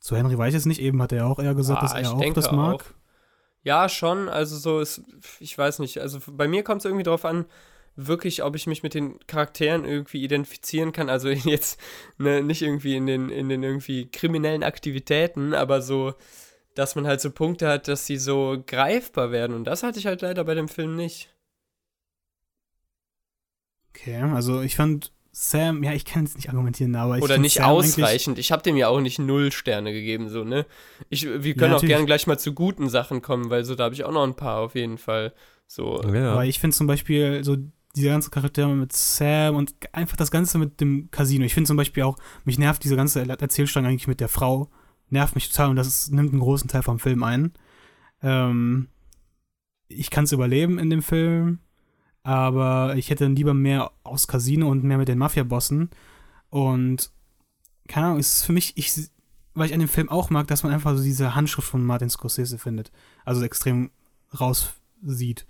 Zu 0.00 0.16
Henry 0.16 0.36
weiß 0.38 0.54
ich 0.54 0.58
es 0.58 0.66
nicht, 0.66 0.80
eben 0.80 1.00
hat 1.02 1.12
er 1.12 1.26
auch 1.26 1.38
eher 1.38 1.54
gesagt, 1.54 1.80
Ah, 1.82 1.82
dass 1.82 1.94
er 1.94 2.12
auch 2.12 2.34
das 2.34 2.52
mag. 2.52 2.74
auch. 2.74 2.84
Ja, 3.62 3.88
schon. 3.88 4.28
Also 4.28 4.56
so 4.56 4.80
ist, 4.80 5.02
ich 5.40 5.56
weiß 5.56 5.78
nicht. 5.78 5.98
Also 5.98 6.20
bei 6.30 6.46
mir 6.46 6.62
kommt 6.62 6.82
es 6.82 6.84
irgendwie 6.84 7.04
drauf 7.04 7.24
an, 7.24 7.46
wirklich, 7.96 8.42
ob 8.42 8.54
ich 8.54 8.66
mich 8.66 8.82
mit 8.82 8.94
den 8.94 9.18
Charakteren 9.26 9.84
irgendwie 9.84 10.22
identifizieren 10.22 10.92
kann. 10.92 11.08
Also 11.08 11.28
jetzt 11.30 11.80
ne, 12.18 12.42
nicht 12.42 12.62
irgendwie 12.62 12.96
in 12.96 13.06
den, 13.06 13.30
in 13.30 13.48
den 13.48 13.62
irgendwie 13.62 14.10
kriminellen 14.10 14.62
Aktivitäten, 14.62 15.54
aber 15.54 15.80
so, 15.80 16.14
dass 16.74 16.94
man 16.94 17.06
halt 17.06 17.20
so 17.22 17.30
Punkte 17.30 17.68
hat, 17.68 17.88
dass 17.88 18.04
sie 18.06 18.18
so 18.18 18.62
greifbar 18.66 19.30
werden. 19.32 19.56
Und 19.56 19.64
das 19.64 19.82
hatte 19.82 19.98
ich 19.98 20.06
halt 20.06 20.20
leider 20.20 20.44
bei 20.44 20.54
dem 20.54 20.68
Film 20.68 20.94
nicht. 20.94 21.34
Okay, 23.90 24.16
also 24.16 24.60
ich 24.60 24.76
fand 24.76 25.13
Sam, 25.36 25.82
ja, 25.82 25.92
ich 25.92 26.04
kann 26.04 26.24
jetzt 26.24 26.36
nicht 26.36 26.48
argumentieren, 26.48 26.94
aber 26.94 27.18
ich 27.18 27.24
Oder 27.24 27.38
nicht 27.38 27.54
Sam 27.54 27.70
ausreichend. 27.70 28.38
Ich 28.38 28.52
habe 28.52 28.62
dem 28.62 28.76
ja 28.76 28.86
auch 28.86 29.00
nicht 29.00 29.18
null 29.18 29.50
Sterne 29.50 29.92
gegeben, 29.92 30.28
so, 30.28 30.44
ne? 30.44 30.64
Ich, 31.08 31.24
wir 31.24 31.54
können 31.54 31.72
auch 31.72 31.76
natürlich. 31.78 31.88
gerne 31.88 32.06
gleich 32.06 32.28
mal 32.28 32.38
zu 32.38 32.54
guten 32.54 32.88
Sachen 32.88 33.20
kommen, 33.20 33.50
weil 33.50 33.64
so, 33.64 33.74
da 33.74 33.84
habe 33.84 33.94
ich 33.94 34.04
auch 34.04 34.12
noch 34.12 34.22
ein 34.22 34.36
paar 34.36 34.60
auf 34.60 34.76
jeden 34.76 34.96
Fall. 34.96 35.34
So, 35.66 36.00
Ja. 36.04 36.32
Aber 36.32 36.44
ich 36.44 36.60
finde 36.60 36.76
zum 36.76 36.86
Beispiel 36.86 37.42
so 37.42 37.56
diese 37.96 38.08
ganzen 38.08 38.30
Charaktere 38.30 38.68
mit 38.68 38.92
Sam 38.92 39.56
und 39.56 39.74
einfach 39.90 40.16
das 40.16 40.30
Ganze 40.30 40.58
mit 40.58 40.80
dem 40.80 41.10
Casino. 41.10 41.44
Ich 41.44 41.54
finde 41.54 41.66
zum 41.66 41.76
Beispiel 41.76 42.04
auch, 42.04 42.16
mich 42.44 42.58
nervt 42.58 42.84
diese 42.84 42.94
ganze 42.94 43.28
Erzählstrang 43.28 43.86
eigentlich 43.86 44.06
mit 44.06 44.20
der 44.20 44.28
Frau. 44.28 44.70
Nervt 45.10 45.34
mich 45.34 45.48
total 45.48 45.70
und 45.70 45.76
das 45.76 45.88
ist, 45.88 46.12
nimmt 46.12 46.30
einen 46.30 46.40
großen 46.40 46.68
Teil 46.68 46.82
vom 46.82 47.00
Film 47.00 47.24
ein. 47.24 47.54
Ähm, 48.22 48.88
ich 49.88 50.10
kann 50.10 50.24
es 50.24 50.32
überleben 50.32 50.78
in 50.78 50.90
dem 50.90 51.02
Film, 51.02 51.58
aber 52.24 52.96
ich 52.96 53.10
hätte 53.10 53.26
lieber 53.26 53.54
mehr 53.54 53.92
aus 54.02 54.26
Casino 54.26 54.68
und 54.68 54.82
mehr 54.82 54.98
mit 54.98 55.08
den 55.08 55.18
Mafia-Bossen. 55.18 55.90
Und 56.48 57.10
keine 57.86 58.06
Ahnung, 58.06 58.18
es 58.18 58.38
ist 58.38 58.44
für 58.46 58.52
mich, 58.52 58.76
ich, 58.76 58.94
weil 59.52 59.66
ich 59.66 59.74
an 59.74 59.80
dem 59.80 59.88
Film 59.88 60.08
auch 60.08 60.30
mag, 60.30 60.46
dass 60.48 60.62
man 60.62 60.72
einfach 60.72 60.96
so 60.96 61.02
diese 61.02 61.34
Handschrift 61.34 61.68
von 61.68 61.84
Martin 61.84 62.08
Scorsese 62.08 62.58
findet. 62.58 62.90
Also 63.26 63.42
extrem 63.42 63.90
raussieht. 64.40 65.46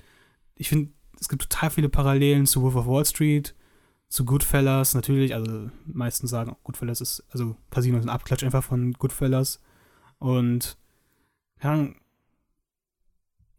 Ich 0.57 0.69
finde, 0.69 0.91
es 1.21 1.29
gibt 1.29 1.43
total 1.43 1.71
viele 1.71 1.89
Parallelen 1.89 2.45
zu 2.45 2.61
Wolf 2.63 2.75
of 2.75 2.87
Wall 2.87 3.05
Street, 3.05 3.55
zu 4.09 4.25
Goodfellas 4.25 4.95
natürlich. 4.95 5.33
Also, 5.33 5.71
meisten 5.87 6.27
sagen, 6.27 6.57
Goodfellas 6.65 7.01
ist, 7.01 7.23
also 7.31 7.57
Casino 7.71 7.99
ist 7.99 8.05
ein 8.05 8.11
Abklatsch 8.11 8.43
einfach 8.43 8.65
von 8.65 8.95
Goodfellas. 8.95 9.61
Und, 10.19 10.77
keine 11.61 11.75
Ahnung, 11.75 11.97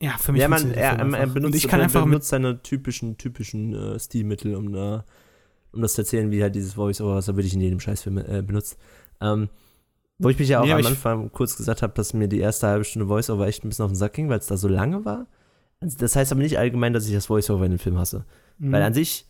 ja, 0.01 0.17
für 0.17 0.31
mich 0.31 0.41
Ja, 0.41 0.47
man, 0.47 0.71
er, 0.71 0.95
Film 0.95 1.13
er 1.13 1.19
einfach. 1.21 1.33
benutzt, 1.33 1.53
Und 1.53 1.55
ich 1.55 1.67
kann 1.67 1.79
er 1.79 1.85
einfach 1.85 2.03
benutzt 2.03 2.29
seine 2.29 2.61
typischen, 2.61 3.17
typischen 3.17 3.73
äh, 3.73 3.99
Stilmittel, 3.99 4.55
um 4.55 4.71
da, 4.73 5.05
um 5.71 5.81
das 5.81 5.93
zu 5.93 6.01
erzählen, 6.01 6.31
wie 6.31 6.41
halt 6.41 6.55
dieses 6.55 6.73
Voice-Over, 6.73 7.15
was 7.15 7.27
er 7.27 7.35
wirklich 7.35 7.53
in 7.53 7.61
jedem 7.61 7.79
Scheißfilm 7.79 8.17
äh, 8.17 8.41
benutzt. 8.41 8.77
Ähm, 9.21 9.49
wo 10.17 10.29
ich 10.29 10.39
mich 10.39 10.47
ja 10.49 10.61
auch 10.61 10.65
Nee, 10.65 10.71
am 10.73 10.85
Anfang 10.85 11.31
kurz 11.31 11.57
gesagt 11.57 11.81
habe, 11.81 11.93
dass 11.93 12.13
mir 12.13 12.27
die 12.27 12.39
erste 12.39 12.67
halbe 12.67 12.85
Stunde 12.85 13.07
Voice-Over 13.07 13.47
echt 13.47 13.63
ein 13.65 13.69
bisschen 13.69 13.83
auf 13.85 13.91
den 13.91 13.97
Sack 13.97 14.13
ging, 14.13 14.29
weil 14.29 14.39
es 14.39 14.47
da 14.47 14.57
so 14.57 14.67
lange 14.67 15.03
war. 15.05 15.27
Also 15.81 15.97
das 15.97 16.15
heißt 16.15 16.31
aber 16.31 16.41
nicht 16.41 16.57
allgemein, 16.57 16.93
dass 16.93 17.05
ich 17.05 17.13
das 17.13 17.25
Voice-Over 17.25 17.65
in 17.65 17.71
dem 17.71 17.79
Film 17.79 17.97
hasse. 17.97 18.25
Mhm. 18.57 18.71
Weil 18.71 18.81
an 18.81 18.93
sich 18.93 19.25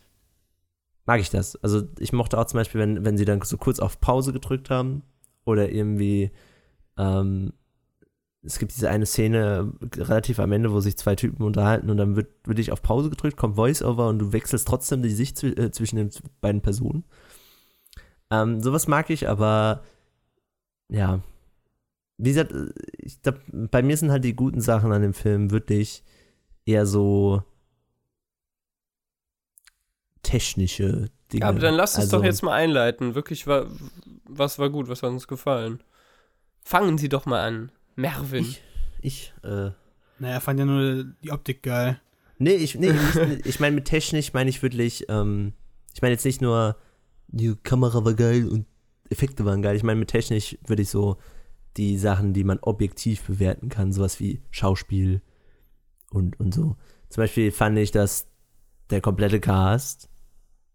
mag 1.04 1.20
ich 1.20 1.30
das. 1.30 1.56
Also 1.56 1.82
ich 1.98 2.12
mochte 2.12 2.38
auch 2.38 2.46
zum 2.46 2.58
Beispiel, 2.58 2.80
wenn, 2.80 3.04
wenn 3.04 3.16
sie 3.16 3.24
dann 3.24 3.40
so 3.42 3.56
kurz 3.56 3.80
auf 3.80 4.00
Pause 4.00 4.32
gedrückt 4.32 4.70
haben 4.70 5.02
oder 5.44 5.70
irgendwie, 5.70 6.30
ähm, 6.96 7.52
es 8.46 8.58
gibt 8.58 8.74
diese 8.74 8.88
eine 8.88 9.06
Szene 9.06 9.72
relativ 9.96 10.38
am 10.38 10.52
Ende, 10.52 10.72
wo 10.72 10.80
sich 10.80 10.96
zwei 10.96 11.16
Typen 11.16 11.42
unterhalten 11.44 11.90
und 11.90 11.96
dann 11.96 12.16
wird, 12.16 12.28
wird 12.44 12.58
dich 12.58 12.72
auf 12.72 12.80
Pause 12.82 13.10
gedrückt, 13.10 13.36
kommt 13.36 13.56
Voice-Over 13.56 14.08
und 14.08 14.18
du 14.20 14.32
wechselst 14.32 14.68
trotzdem 14.68 15.02
die 15.02 15.10
Sicht 15.10 15.36
zw 15.36 15.48
äh, 15.48 15.70
zwischen 15.72 15.96
den 15.96 16.10
beiden 16.40 16.60
Personen. 16.60 17.04
Ähm, 18.30 18.62
sowas 18.62 18.86
mag 18.86 19.10
ich, 19.10 19.28
aber 19.28 19.82
ja. 20.88 21.20
Wie 22.18 22.30
gesagt, 22.30 22.54
ich 22.96 23.20
glaub, 23.20 23.36
bei 23.52 23.82
mir 23.82 23.96
sind 23.96 24.10
halt 24.10 24.24
die 24.24 24.34
guten 24.36 24.60
Sachen 24.60 24.92
an 24.92 25.02
dem 25.02 25.12
Film 25.12 25.50
wirklich 25.50 26.02
eher 26.64 26.86
so 26.86 27.42
technische 30.22 31.10
Dinge. 31.32 31.42
Ja, 31.42 31.48
aber 31.48 31.58
dann 31.58 31.74
lass 31.74 31.94
uns 31.96 32.04
Also- 32.04 32.18
doch 32.18 32.24
jetzt 32.24 32.42
mal 32.42 32.54
einleiten. 32.54 33.14
Wirklich, 33.14 33.46
wa 33.46 33.66
was 34.28 34.58
war 34.58 34.70
gut, 34.70 34.88
was 34.88 35.02
hat 35.02 35.10
uns 35.10 35.28
gefallen? 35.28 35.82
Fangen 36.62 36.98
Sie 36.98 37.08
doch 37.08 37.26
mal 37.26 37.46
an. 37.46 37.70
Mervin. 37.96 38.44
Ich, 38.44 38.62
ich, 39.00 39.34
äh, 39.42 39.70
Naja, 40.18 40.40
fand 40.40 40.58
ja 40.58 40.64
nur 40.66 41.04
die 41.22 41.32
Optik 41.32 41.62
geil. 41.62 42.00
nee, 42.38 42.52
ich, 42.54 42.74
nee, 42.76 42.90
ich, 42.90 43.46
ich 43.46 43.60
meine 43.60 43.74
mit 43.74 43.86
technisch 43.86 44.32
meine 44.32 44.50
ich 44.50 44.62
wirklich, 44.62 45.06
ähm, 45.08 45.52
ich 45.94 46.02
meine 46.02 46.12
jetzt 46.12 46.24
nicht 46.24 46.40
nur, 46.42 46.76
die 47.28 47.54
Kamera 47.56 48.04
war 48.04 48.14
geil 48.14 48.46
und 48.48 48.66
Effekte 49.10 49.44
waren 49.44 49.62
geil. 49.62 49.76
Ich 49.76 49.82
meine 49.82 49.98
mit 50.00 50.10
technisch 50.10 50.56
würde 50.66 50.82
ich 50.82 50.90
so 50.90 51.16
die 51.76 51.98
Sachen, 51.98 52.32
die 52.32 52.44
man 52.44 52.58
objektiv 52.60 53.22
bewerten 53.24 53.68
kann, 53.68 53.92
sowas 53.92 54.20
wie 54.20 54.42
Schauspiel 54.50 55.20
und, 56.10 56.38
und 56.40 56.54
so. 56.54 56.76
Zum 57.08 57.22
Beispiel 57.22 57.50
fand 57.52 57.78
ich, 57.78 57.90
dass 57.90 58.26
der 58.90 59.00
komplette 59.00 59.40
Cast 59.40 60.08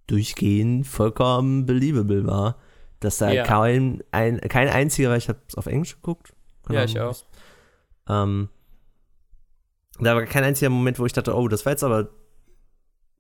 durchgehend 0.08 0.86
vollkommen 0.88 1.66
believable 1.66 2.26
war. 2.26 2.58
Dass 3.00 3.18
da 3.18 3.32
Ja. 3.32 3.44
kein, 3.44 4.04
ein, 4.12 4.40
kein 4.42 4.68
einziger, 4.70 5.10
weil 5.10 5.18
ich 5.18 5.28
habe 5.30 5.40
es 5.48 5.56
auf 5.56 5.66
Englisch 5.66 5.96
geguckt. 5.96 6.34
Keine 6.66 6.80
Ja, 6.80 6.86
ich 6.86 7.00
auch. 7.00 7.24
Ähm, 8.08 8.50
da 10.00 10.16
war 10.16 10.24
kein 10.26 10.44
einziger 10.44 10.70
Moment, 10.70 11.00
wo 11.00 11.06
ich 11.06 11.14
dachte, 11.14 11.36
oh, 11.36 11.48
das 11.48 11.66
war 11.66 11.74
jetzt 11.74 11.84
aber 11.84 12.00
ein 12.00 12.08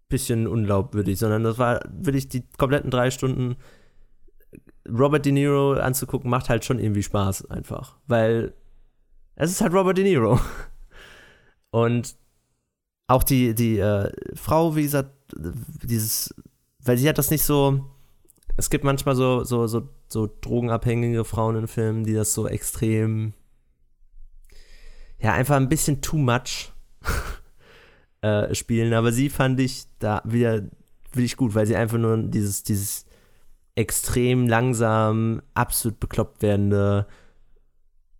bisschen 0.09 0.47
unglaubwürdig, 0.47 1.19
sondern 1.19 1.43
das 1.43 1.57
war 1.57 1.81
wirklich 1.91 2.29
die 2.29 2.43
kompletten 2.57 2.91
drei 2.91 3.11
Stunden 3.11 3.55
Robert 4.89 5.25
De 5.25 5.31
Niro 5.31 5.73
anzugucken, 5.73 6.29
macht 6.29 6.49
halt 6.49 6.65
schon 6.65 6.79
irgendwie 6.79 7.03
Spaß 7.03 7.49
einfach, 7.49 7.97
weil 8.07 8.53
es 9.35 9.51
ist 9.51 9.61
halt 9.61 9.73
Robert 9.73 9.97
De 9.97 10.03
Niro. 10.03 10.39
Und 11.71 12.15
auch 13.07 13.23
die, 13.23 13.53
die 13.53 13.77
äh, 13.77 14.11
Frau, 14.35 14.75
wie 14.75 14.83
gesagt, 14.83 15.11
dieses, 15.83 16.33
weil 16.79 16.97
sie 16.97 17.07
hat 17.07 17.17
das 17.17 17.29
nicht 17.29 17.43
so, 17.43 17.85
es 18.57 18.69
gibt 18.69 18.83
manchmal 18.83 19.15
so, 19.15 19.43
so, 19.43 19.67
so, 19.67 19.89
so 20.07 20.29
drogenabhängige 20.41 21.23
Frauen 21.25 21.55
in 21.55 21.67
Filmen, 21.67 22.03
die 22.03 22.13
das 22.13 22.33
so 22.33 22.47
extrem 22.47 23.33
ja, 25.21 25.33
einfach 25.33 25.55
ein 25.55 25.69
bisschen 25.69 26.01
too 26.01 26.17
much 26.17 26.71
äh, 28.21 28.53
spielen. 28.55 28.93
Aber 28.93 29.11
sie 29.11 29.29
fand 29.29 29.59
ich 29.59 29.83
da 29.99 30.21
wieder 30.25 30.63
wirklich 31.13 31.37
gut, 31.37 31.53
weil 31.53 31.67
sie 31.67 31.75
einfach 31.75 31.97
nur 31.97 32.17
dieses, 32.17 32.63
dieses 32.63 33.05
extrem 33.75 34.47
langsam, 34.47 35.41
absolut 35.53 35.99
bekloppt 35.99 36.41
werdende, 36.41 37.07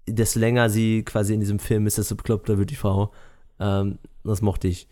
desto 0.08 0.40
länger 0.40 0.70
sie 0.70 1.04
quasi 1.04 1.34
in 1.34 1.40
diesem 1.40 1.60
Film 1.60 1.88
ist, 1.88 1.98
desto 1.98 2.16
bekloppter 2.16 2.58
wird 2.58 2.70
die 2.70 2.76
Frau. 2.76 3.12
Ähm, 3.60 4.00
das 4.24 4.42
mochte 4.42 4.68
ich. 4.68 4.88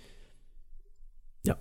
Ja. 1.43 1.58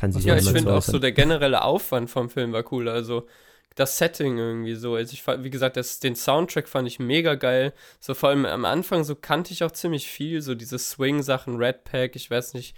Kann 0.00 0.12
sich 0.12 0.24
Ja, 0.24 0.36
ich 0.36 0.48
finde 0.48 0.72
auch 0.72 0.82
so 0.82 0.98
der 0.98 1.12
generelle 1.12 1.62
Aufwand 1.62 2.08
vom 2.08 2.30
Film 2.30 2.52
war 2.52 2.64
cool. 2.72 2.88
Also 2.88 3.26
das 3.74 3.98
Setting 3.98 4.38
irgendwie 4.38 4.74
so. 4.74 4.94
Also 4.94 5.12
ich 5.12 5.26
wie 5.26 5.50
gesagt, 5.50 5.76
das, 5.76 6.00
den 6.00 6.16
Soundtrack 6.16 6.68
fand 6.68 6.88
ich 6.88 6.98
mega 6.98 7.34
geil. 7.34 7.74
So 8.00 8.14
vor 8.14 8.30
allem 8.30 8.46
am 8.46 8.64
Anfang 8.64 9.04
so 9.04 9.14
kannte 9.14 9.52
ich 9.52 9.62
auch 9.62 9.72
ziemlich 9.72 10.08
viel. 10.08 10.40
So 10.40 10.54
diese 10.54 10.78
Swing-Sachen, 10.78 11.56
Red 11.56 11.84
Pack, 11.84 12.16
ich 12.16 12.30
weiß 12.30 12.54
nicht. 12.54 12.74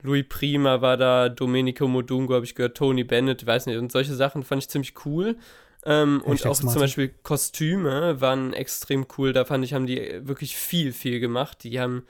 Louis 0.00 0.24
Prima 0.26 0.80
war 0.80 0.96
da, 0.96 1.28
Domenico 1.28 1.86
Modungo 1.86 2.34
habe 2.34 2.44
ich 2.44 2.54
gehört, 2.54 2.76
Tony 2.76 3.04
Bennett, 3.04 3.44
weiß 3.46 3.66
nicht. 3.66 3.76
Und 3.76 3.92
solche 3.92 4.14
Sachen 4.14 4.42
fand 4.42 4.62
ich 4.62 4.68
ziemlich 4.70 4.94
cool. 5.04 5.36
Ähm, 5.84 6.22
und 6.24 6.46
auch 6.46 6.54
zum 6.56 6.70
Smarty. 6.70 6.80
Beispiel 6.80 7.14
Kostüme 7.22 8.20
waren 8.22 8.54
extrem 8.54 9.06
cool. 9.18 9.34
Da 9.34 9.44
fand 9.44 9.64
ich, 9.64 9.74
haben 9.74 9.86
die 9.86 10.26
wirklich 10.26 10.56
viel, 10.56 10.92
viel 10.92 11.20
gemacht. 11.20 11.62
Die 11.62 11.78
haben 11.78 12.04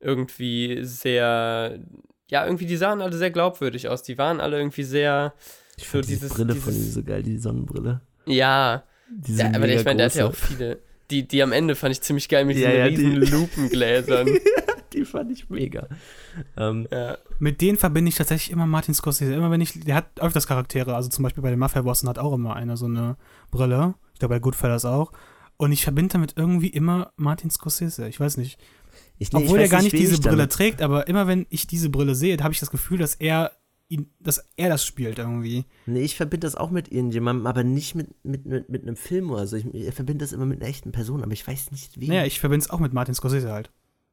irgendwie 0.00 0.80
sehr, 0.82 1.78
ja, 2.32 2.44
irgendwie, 2.46 2.64
die 2.66 2.76
sahen 2.78 3.00
alle 3.02 3.16
sehr 3.16 3.30
glaubwürdig 3.30 3.88
aus. 3.88 4.02
Die 4.02 4.16
waren 4.16 4.40
alle 4.40 4.56
irgendwie 4.58 4.84
sehr, 4.84 5.34
Ich 5.76 5.84
so 5.84 5.90
finde 5.90 6.06
diese 6.08 6.20
dieses- 6.20 6.34
Brille 6.36 6.54
von 6.54 6.74
ihm 6.74 6.90
so 6.90 7.02
geil, 7.02 7.22
die 7.22 7.36
Sonnenbrille. 7.38 8.00
ja, 8.26 8.82
Diese 9.10 9.42
ja 9.42 9.48
aber 9.50 9.58
mega 9.66 9.78
ich 9.80 9.84
meine, 9.84 9.98
der 9.98 10.06
hat 10.06 10.14
ja 10.14 10.26
auch 10.26 10.34
viele. 10.34 10.78
Die, 11.10 11.28
die 11.28 11.42
am 11.42 11.52
Ende 11.52 11.74
fand 11.74 11.92
ich 11.92 12.00
ziemlich 12.00 12.28
geil 12.30 12.46
mit 12.46 12.56
Ja, 12.56 12.70
diesen 12.70 12.78
ja, 12.78 12.84
riesen 12.86 13.20
die- 13.20 13.30
Lupengläsern. 13.36 14.28
Die 14.94 15.04
fand 15.04 15.30
ich 15.30 15.48
mega. 15.50 15.88
Ähm, 16.56 16.86
ja. 16.90 17.18
Mit 17.38 17.60
denen 17.60 17.76
verbinde 17.78 18.08
ich 18.08 18.14
tatsächlich 18.14 18.50
immer 18.50 18.66
Martin 18.66 18.94
Scorsese. 18.94 19.34
Immer 19.34 19.50
wenn 19.50 19.60
ich, 19.60 19.78
der 19.84 19.94
hat 19.96 20.06
öfters 20.20 20.46
Charaktere, 20.46 20.94
also 20.94 21.08
zum 21.10 21.22
Beispiel 21.22 21.42
bei 21.42 21.50
den 21.50 21.58
Mafia-Bossen 21.58 22.08
hat 22.08 22.18
auch 22.18 22.32
immer 22.34 22.56
einer 22.56 22.76
so 22.78 22.86
eine 22.86 23.16
Brille. 23.50 23.94
Ich 24.14 24.18
glaube 24.20 24.34
bei 24.34 24.38
Goodfellas 24.38 24.84
auch. 24.86 25.12
Und 25.58 25.72
ich 25.72 25.82
verbinde 25.82 26.12
damit 26.14 26.34
irgendwie 26.36 26.68
immer 26.68 27.12
Martin 27.16 27.50
Scorsese. 27.50 28.08
Ich 28.08 28.18
weiß 28.20 28.36
nicht. 28.38 28.58
Ich, 29.22 29.32
nee, 29.32 29.40
ich 29.40 29.44
Obwohl 29.46 29.60
er 29.60 29.68
gar 29.68 29.82
nicht 29.82 29.92
diese 29.92 30.14
ich 30.14 30.20
Brille 30.20 30.36
damit- 30.36 30.52
trägt, 30.52 30.82
aber 30.82 31.08
immer 31.08 31.26
wenn 31.26 31.46
ich 31.50 31.66
diese 31.66 31.88
Brille 31.90 32.14
sehe, 32.14 32.36
habe 32.38 32.52
ich 32.52 32.60
das 32.60 32.70
Gefühl, 32.70 32.98
dass 32.98 33.14
er 33.14 33.52
ihn, 33.88 34.10
dass 34.20 34.48
er 34.56 34.68
das 34.68 34.84
spielt 34.86 35.18
irgendwie. 35.18 35.64
Nee, 35.86 36.00
ich 36.00 36.16
verbinde 36.16 36.46
das 36.46 36.54
auch 36.54 36.70
mit 36.70 36.90
irgendjemandem, 36.90 37.46
aber 37.46 37.62
nicht 37.64 37.94
mit, 37.94 38.08
mit, 38.24 38.46
mit, 38.46 38.68
mit 38.68 38.82
einem 38.82 38.96
Film 38.96 39.30
oder 39.30 39.46
so. 39.46 39.56
Ich, 39.56 39.66
ich 39.74 39.94
verbinde 39.94 40.24
das 40.24 40.32
immer 40.32 40.46
mit 40.46 40.60
einer 40.60 40.68
echten 40.70 40.92
Person, 40.92 41.22
aber 41.22 41.32
ich 41.32 41.46
weiß 41.46 41.70
nicht 41.72 42.00
wie. 42.00 42.08
Naja, 42.08 42.24
ich 42.24 42.40
verbinde 42.40 42.64
es 42.64 42.70
auch 42.70 42.80
mit 42.80 42.92
Martin 42.92 43.14
Scorsese 43.14 43.52
halt. 43.52 43.70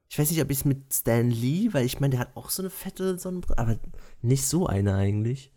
Ich 0.10 0.18
weiß 0.18 0.32
nicht, 0.32 0.42
ob 0.42 0.50
ich 0.50 0.58
es 0.60 0.66
mit 0.66 0.92
Stan 0.94 1.30
Lee, 1.30 1.70
weil 1.72 1.86
ich 1.86 2.00
meine, 2.00 2.12
der 2.12 2.20
hat 2.20 2.36
auch 2.36 2.50
so 2.50 2.62
eine 2.64 2.70
fette 2.72 3.18
Sonnenbrille, 3.20 3.60
aber 3.60 3.78
nicht 4.22 4.46
so 4.46 4.66
eine 4.68 4.96
eigentlich. 4.96 5.52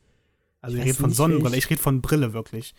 Also 0.60 0.76
Ich 0.76 0.82
ich 0.82 0.88
rede 0.90 0.98
von 0.98 1.10
Sonnenbrille, 1.10 1.54
welch- 1.56 1.64
ich 1.64 1.70
rede 1.70 1.82
von 1.82 2.02
Brille 2.02 2.32
wirklich. 2.32 2.74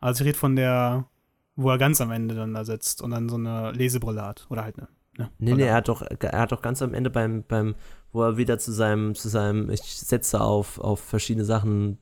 Also 0.00 0.22
ich 0.22 0.28
rede 0.28 0.38
von 0.38 0.56
der, 0.56 1.08
wo 1.56 1.68
er 1.68 1.78
ganz 1.78 2.00
am 2.00 2.10
Ende 2.12 2.34
dann 2.36 2.54
da 2.54 2.64
sitzt 2.64 3.02
und 3.02 3.10
dann 3.10 3.28
so 3.28 3.36
eine 3.36 3.72
Lesebrille 3.72 4.22
hat. 4.22 4.46
Oder 4.50 4.62
halt 4.64 4.78
eine. 4.78 4.88
Ne, 5.18 5.30
Nee, 5.38 5.54
nee, 5.54 5.62
er 5.62 5.74
hat 5.74 5.88
doch, 5.88 6.02
er 6.02 6.38
hat 6.38 6.52
doch 6.52 6.62
ganz 6.62 6.82
am 6.82 6.94
Ende 6.94 7.10
beim, 7.10 7.44
beim, 7.46 7.74
wo 8.12 8.22
er 8.22 8.36
wieder 8.36 8.58
zu 8.58 8.72
seinem, 8.72 9.14
zu 9.14 9.28
seinem, 9.28 9.70
ich 9.70 9.82
setze 9.82 10.40
auf, 10.40 10.78
auf 10.78 11.00
verschiedene 11.00 11.44
Sachen 11.44 11.98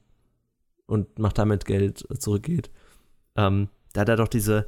und 0.86 1.18
mach 1.18 1.32
damit 1.32 1.64
Geld 1.64 2.06
zurückgeht. 2.18 2.70
Ähm, 3.36 3.68
da 3.92 4.02
hat 4.02 4.08
er 4.08 4.16
doch 4.16 4.28
diese, 4.28 4.66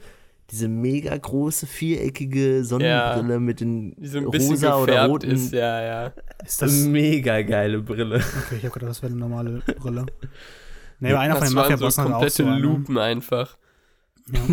diese 0.51 0.69
mega 0.69 1.17
große 1.17 1.67
viereckige 1.67 2.65
Sonnenbrille 2.65 3.41
mit 3.41 3.61
den 3.61 3.97
so 4.01 4.21
rosa 4.21 4.77
oder 4.77 5.07
roten. 5.07 5.31
ist, 5.31 5.53
ja, 5.53 5.83
ja. 5.83 6.13
Ist 6.45 6.63
das. 6.63 6.73
mega 6.85 7.43
geile 7.43 7.81
Brille. 7.83 8.23
Okay, 8.47 8.57
ich 8.59 8.65
habe 8.65 8.75
gedacht, 8.75 8.91
das 8.91 9.03
wäre 9.03 9.13
eine 9.13 9.21
normale 9.21 9.63
Brille. 9.79 10.07
Nee, 11.01 11.11
aber 11.11 11.21
einer 11.21 11.37
von 11.37 11.49
den 11.49 11.57
waren 11.57 11.65
so 11.65 11.71
Mafia-Bossen 11.73 12.05
hat 12.05 12.11
auch 12.11 12.13
komplette 12.13 12.43
so 12.43 12.49
eine. 12.49 12.59
Lupen 12.59 12.99
einfach. 12.99 13.57
Ja. 14.33 14.41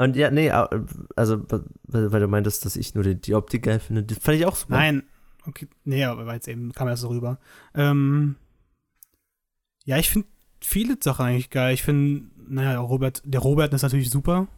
Und 0.00 0.16
ja, 0.16 0.30
nee, 0.30 0.50
also, 0.50 1.44
weil, 1.82 2.20
du 2.20 2.26
meintest, 2.26 2.64
dass 2.64 2.76
ich 2.76 2.94
nur 2.94 3.04
die, 3.04 3.20
die 3.20 3.34
Optik 3.34 3.64
geil 3.64 3.80
finde, 3.80 4.02
das 4.02 4.16
fand 4.16 4.38
ich 4.38 4.46
auch 4.46 4.56
super. 4.56 4.72
Nein, 4.72 5.02
okay, 5.46 5.68
nee, 5.84 6.02
aber 6.04 6.32
jetzt 6.32 6.48
eben, 6.48 6.72
kam 6.72 6.88
erst 6.88 7.02
so 7.02 7.08
rüber. 7.08 7.38
Ähm, 7.74 8.36
ja, 9.84 9.98
ich 9.98 10.08
finde 10.08 10.26
viele 10.62 10.96
Sachen 11.02 11.26
eigentlich 11.26 11.50
geil. 11.50 11.74
Ich 11.74 11.82
finde, 11.82 12.30
naja, 12.48 12.78
Robert, 12.78 13.20
der 13.26 13.40
Robert 13.40 13.74
ist 13.74 13.82
natürlich 13.82 14.08
super. 14.08 14.48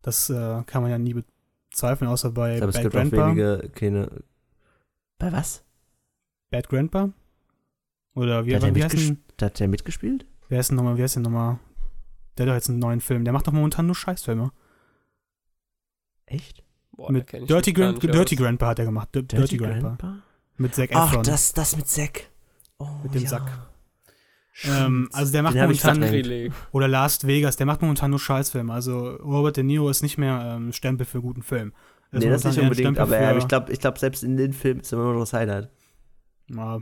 Das 0.00 0.30
äh, 0.30 0.62
kann 0.64 0.80
man 0.80 0.90
ja 0.92 0.98
nie 0.98 1.22
bezweifeln, 1.70 2.10
außer 2.10 2.30
bei 2.30 2.54
Ich 2.54 2.56
glaube, 2.56 2.70
es 2.70 2.76
Bad 2.76 2.82
gibt 2.84 2.94
Grandpa. 2.94 3.22
auch 3.22 3.26
wenige, 3.26 3.70
keine. 3.74 4.24
Bei 5.18 5.30
was? 5.30 5.62
Bad 6.48 6.70
Grandpa? 6.70 7.10
Oder 8.14 8.46
wie, 8.46 8.54
Hat 8.56 8.62
der 8.62 8.74
wie, 8.74 8.82
heißt 8.82 8.96
denn, 8.96 9.18
Hat 9.42 9.60
der 9.60 9.68
mitgespielt? 9.68 10.24
wer 10.48 10.60
ist 10.60 10.70
denn 10.70 10.76
nochmal, 10.76 10.96
wer 10.96 11.04
ist 11.04 11.16
denn 11.16 11.22
nochmal? 11.22 11.58
Der 12.38 12.46
hat 12.46 12.50
doch 12.50 12.54
jetzt 12.54 12.68
einen 12.70 12.78
neuen 12.78 13.00
Film. 13.00 13.24
Der 13.24 13.32
macht 13.32 13.46
doch 13.46 13.52
momentan 13.52 13.86
nur 13.86 13.94
Scheißfilme. 13.96 14.52
Echt? 16.26 16.62
Boah, 16.92 17.10
Mit 17.12 17.32
Dirty, 17.32 17.70
mich 17.70 17.74
gar 17.74 17.84
Gran 17.92 17.94
nicht 17.94 18.14
Dirty 18.14 18.34
aus. 18.36 18.40
Grandpa 18.42 18.66
hat 18.68 18.78
er 18.78 18.84
gemacht. 18.84 19.08
Dirty, 19.14 19.36
Dirty 19.36 19.56
Grandpa. 19.56 20.18
Mit 20.56 20.74
Zac 20.74 20.90
Ach, 20.92 21.10
Efron. 21.10 21.22
das, 21.24 21.52
das 21.52 21.76
mit 21.76 21.86
Zack. 21.88 22.30
Oh, 22.78 22.86
Mit 23.02 23.14
dem 23.14 23.22
ja. 23.22 23.28
Sack. 23.28 23.68
Ähm, 24.64 25.08
also 25.12 25.30
der 25.30 25.44
macht 25.44 25.54
Den 25.54 25.62
momentan 25.62 26.52
oder 26.72 26.88
Last 26.88 27.26
Vegas, 27.28 27.56
der 27.56 27.66
macht 27.66 27.80
momentan 27.80 28.10
nur 28.10 28.18
Scheißfilme. 28.18 28.72
Also 28.72 29.10
Robert 29.16 29.56
De 29.56 29.62
Niro 29.62 29.88
ist 29.88 30.02
nicht 30.02 30.18
mehr 30.18 30.54
ähm, 30.56 30.72
Stempel 30.72 31.06
für 31.06 31.20
guten 31.20 31.42
Film. 31.42 31.72
Ist 32.10 32.24
Nee, 32.24 32.28
das 32.30 32.42
nicht 32.42 32.58
unbedingt, 32.58 32.96
Stempel 32.96 33.02
aber 33.02 33.16
er, 33.16 33.32
für- 33.34 33.38
ich 33.38 33.46
glaube, 33.48 33.72
ich 33.72 33.78
glaub, 33.78 33.98
selbst 33.98 34.24
in 34.24 34.36
den 34.36 34.52
Filmen 34.52 34.80
ist 34.80 34.90
er 34.92 34.98
immer 34.98 35.12
noch 35.12 35.20
das 35.20 35.32
Highlight. 35.32 35.70
Ja, 36.50 36.78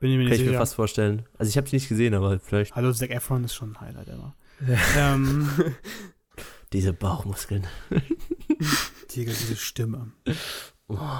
bin 0.00 0.10
ich 0.10 0.16
mir 0.18 0.24
Kann 0.24 0.32
ich 0.32 0.44
mir 0.46 0.54
fast 0.54 0.74
vorstellen. 0.74 1.26
Also 1.38 1.50
ich 1.50 1.56
habe 1.56 1.68
die 1.68 1.76
nicht 1.76 1.88
gesehen, 1.88 2.14
aber 2.14 2.40
vielleicht. 2.40 2.74
Hallo, 2.74 2.92
Zac 2.92 3.10
Efron 3.10 3.44
ist 3.44 3.54
schon 3.54 3.72
ein 3.76 3.80
Highlight 3.80 4.08
immer. 4.08 4.34
Ähm, 4.96 5.48
Diese 6.72 6.92
Bauchmuskeln. 6.92 7.66
Tiger, 9.08 9.32
diese 9.32 9.56
Stimme. 9.56 10.12
Oh. 10.88 10.96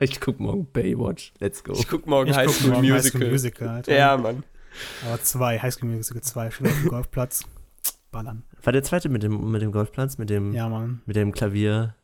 Ich 0.00 0.20
guck 0.20 0.40
morgen 0.40 0.66
Baywatch. 0.70 1.32
Let's 1.38 1.62
go. 1.62 1.72
Ich 1.72 1.86
guck 1.86 2.06
morgen 2.06 2.28
Ich 2.28 2.36
High 2.36 2.46
guck 2.46 2.56
School 2.56 2.70
morgen 2.72 2.88
Musical. 2.88 3.00
High 3.02 3.22
School 3.22 3.30
Musical, 3.30 3.68
Alter. 3.68 3.94
Ja, 3.96 4.16
Mann. 4.16 4.42
Aber 5.06 5.22
zwei, 5.22 5.58
High 5.60 5.72
School 5.72 5.88
Musical 5.88 6.20
2, 6.20 6.50
schön 6.50 6.66
auf 6.66 6.72
dem 6.74 6.88
Golfplatz. 6.88 7.44
Ballern. 8.10 8.42
War 8.62 8.72
der 8.72 8.82
zweite 8.82 9.08
mit 9.08 9.22
dem, 9.22 9.50
mit 9.52 9.62
dem 9.62 9.70
Golfplatz, 9.72 10.18
mit 10.18 10.30
dem, 10.30 10.52
Ja, 10.52 10.68
Mann. 10.68 11.00
mit 11.06 11.14
dem 11.16 11.32
Klavier. 11.32 11.94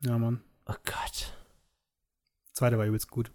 Ja, 0.00 0.16
Mann. 0.18 0.40
Oh 0.66 0.74
Gott. 0.84 1.34
Zweite 2.52 2.78
war 2.78 2.86
übelst 2.86 3.10
gut. 3.10 3.30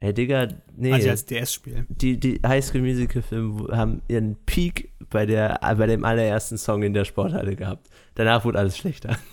Ey, 0.00 0.12
Digga, 0.12 0.48
nee. 0.76 0.92
Also 0.92 1.10
als 1.10 1.24
DS-Spiel. 1.24 1.86
die, 1.88 2.18
die 2.18 2.40
Highschool 2.46 2.82
Musical 2.82 3.22
Filme 3.22 3.74
haben 3.76 4.02
ihren 4.08 4.36
Peak 4.44 4.92
bei, 5.08 5.24
der, 5.24 5.58
bei 5.62 5.86
dem 5.86 6.04
allerersten 6.04 6.58
Song 6.58 6.82
in 6.82 6.92
der 6.92 7.04
Sporthalle 7.04 7.56
gehabt. 7.56 7.88
Danach 8.14 8.44
wurde 8.44 8.58
alles 8.58 8.76
schlechter. 8.76 9.18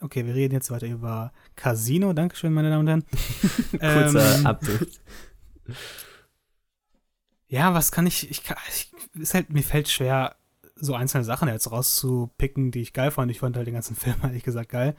Okay, 0.00 0.26
wir 0.26 0.34
reden 0.34 0.54
jetzt 0.54 0.70
weiter 0.70 0.86
über 0.86 1.32
Casino. 1.56 2.12
Dankeschön, 2.12 2.52
meine 2.52 2.70
Damen 2.70 2.80
und 2.80 2.88
Herren. 2.88 3.04
Kurzer 3.70 4.38
Ähm, 4.40 4.46
Update. 4.46 5.00
Ja, 7.48 7.72
was 7.72 7.92
kann 7.92 8.06
ich, 8.06 8.30
ich, 8.30 8.42
kann, 8.42 8.56
ich 8.68 8.92
ist 9.14 9.34
halt, 9.34 9.50
mir 9.50 9.62
fällt 9.62 9.88
schwer, 9.88 10.36
so 10.76 10.94
einzelne 10.94 11.24
Sachen 11.24 11.48
jetzt 11.48 11.70
rauszupicken, 11.70 12.70
die 12.70 12.80
ich 12.80 12.92
geil 12.92 13.10
fand. 13.10 13.30
Ich 13.30 13.40
fand 13.40 13.56
halt 13.56 13.66
den 13.66 13.74
ganzen 13.74 13.96
Film 13.96 14.16
ehrlich 14.22 14.42
gesagt 14.42 14.70
geil. 14.70 14.94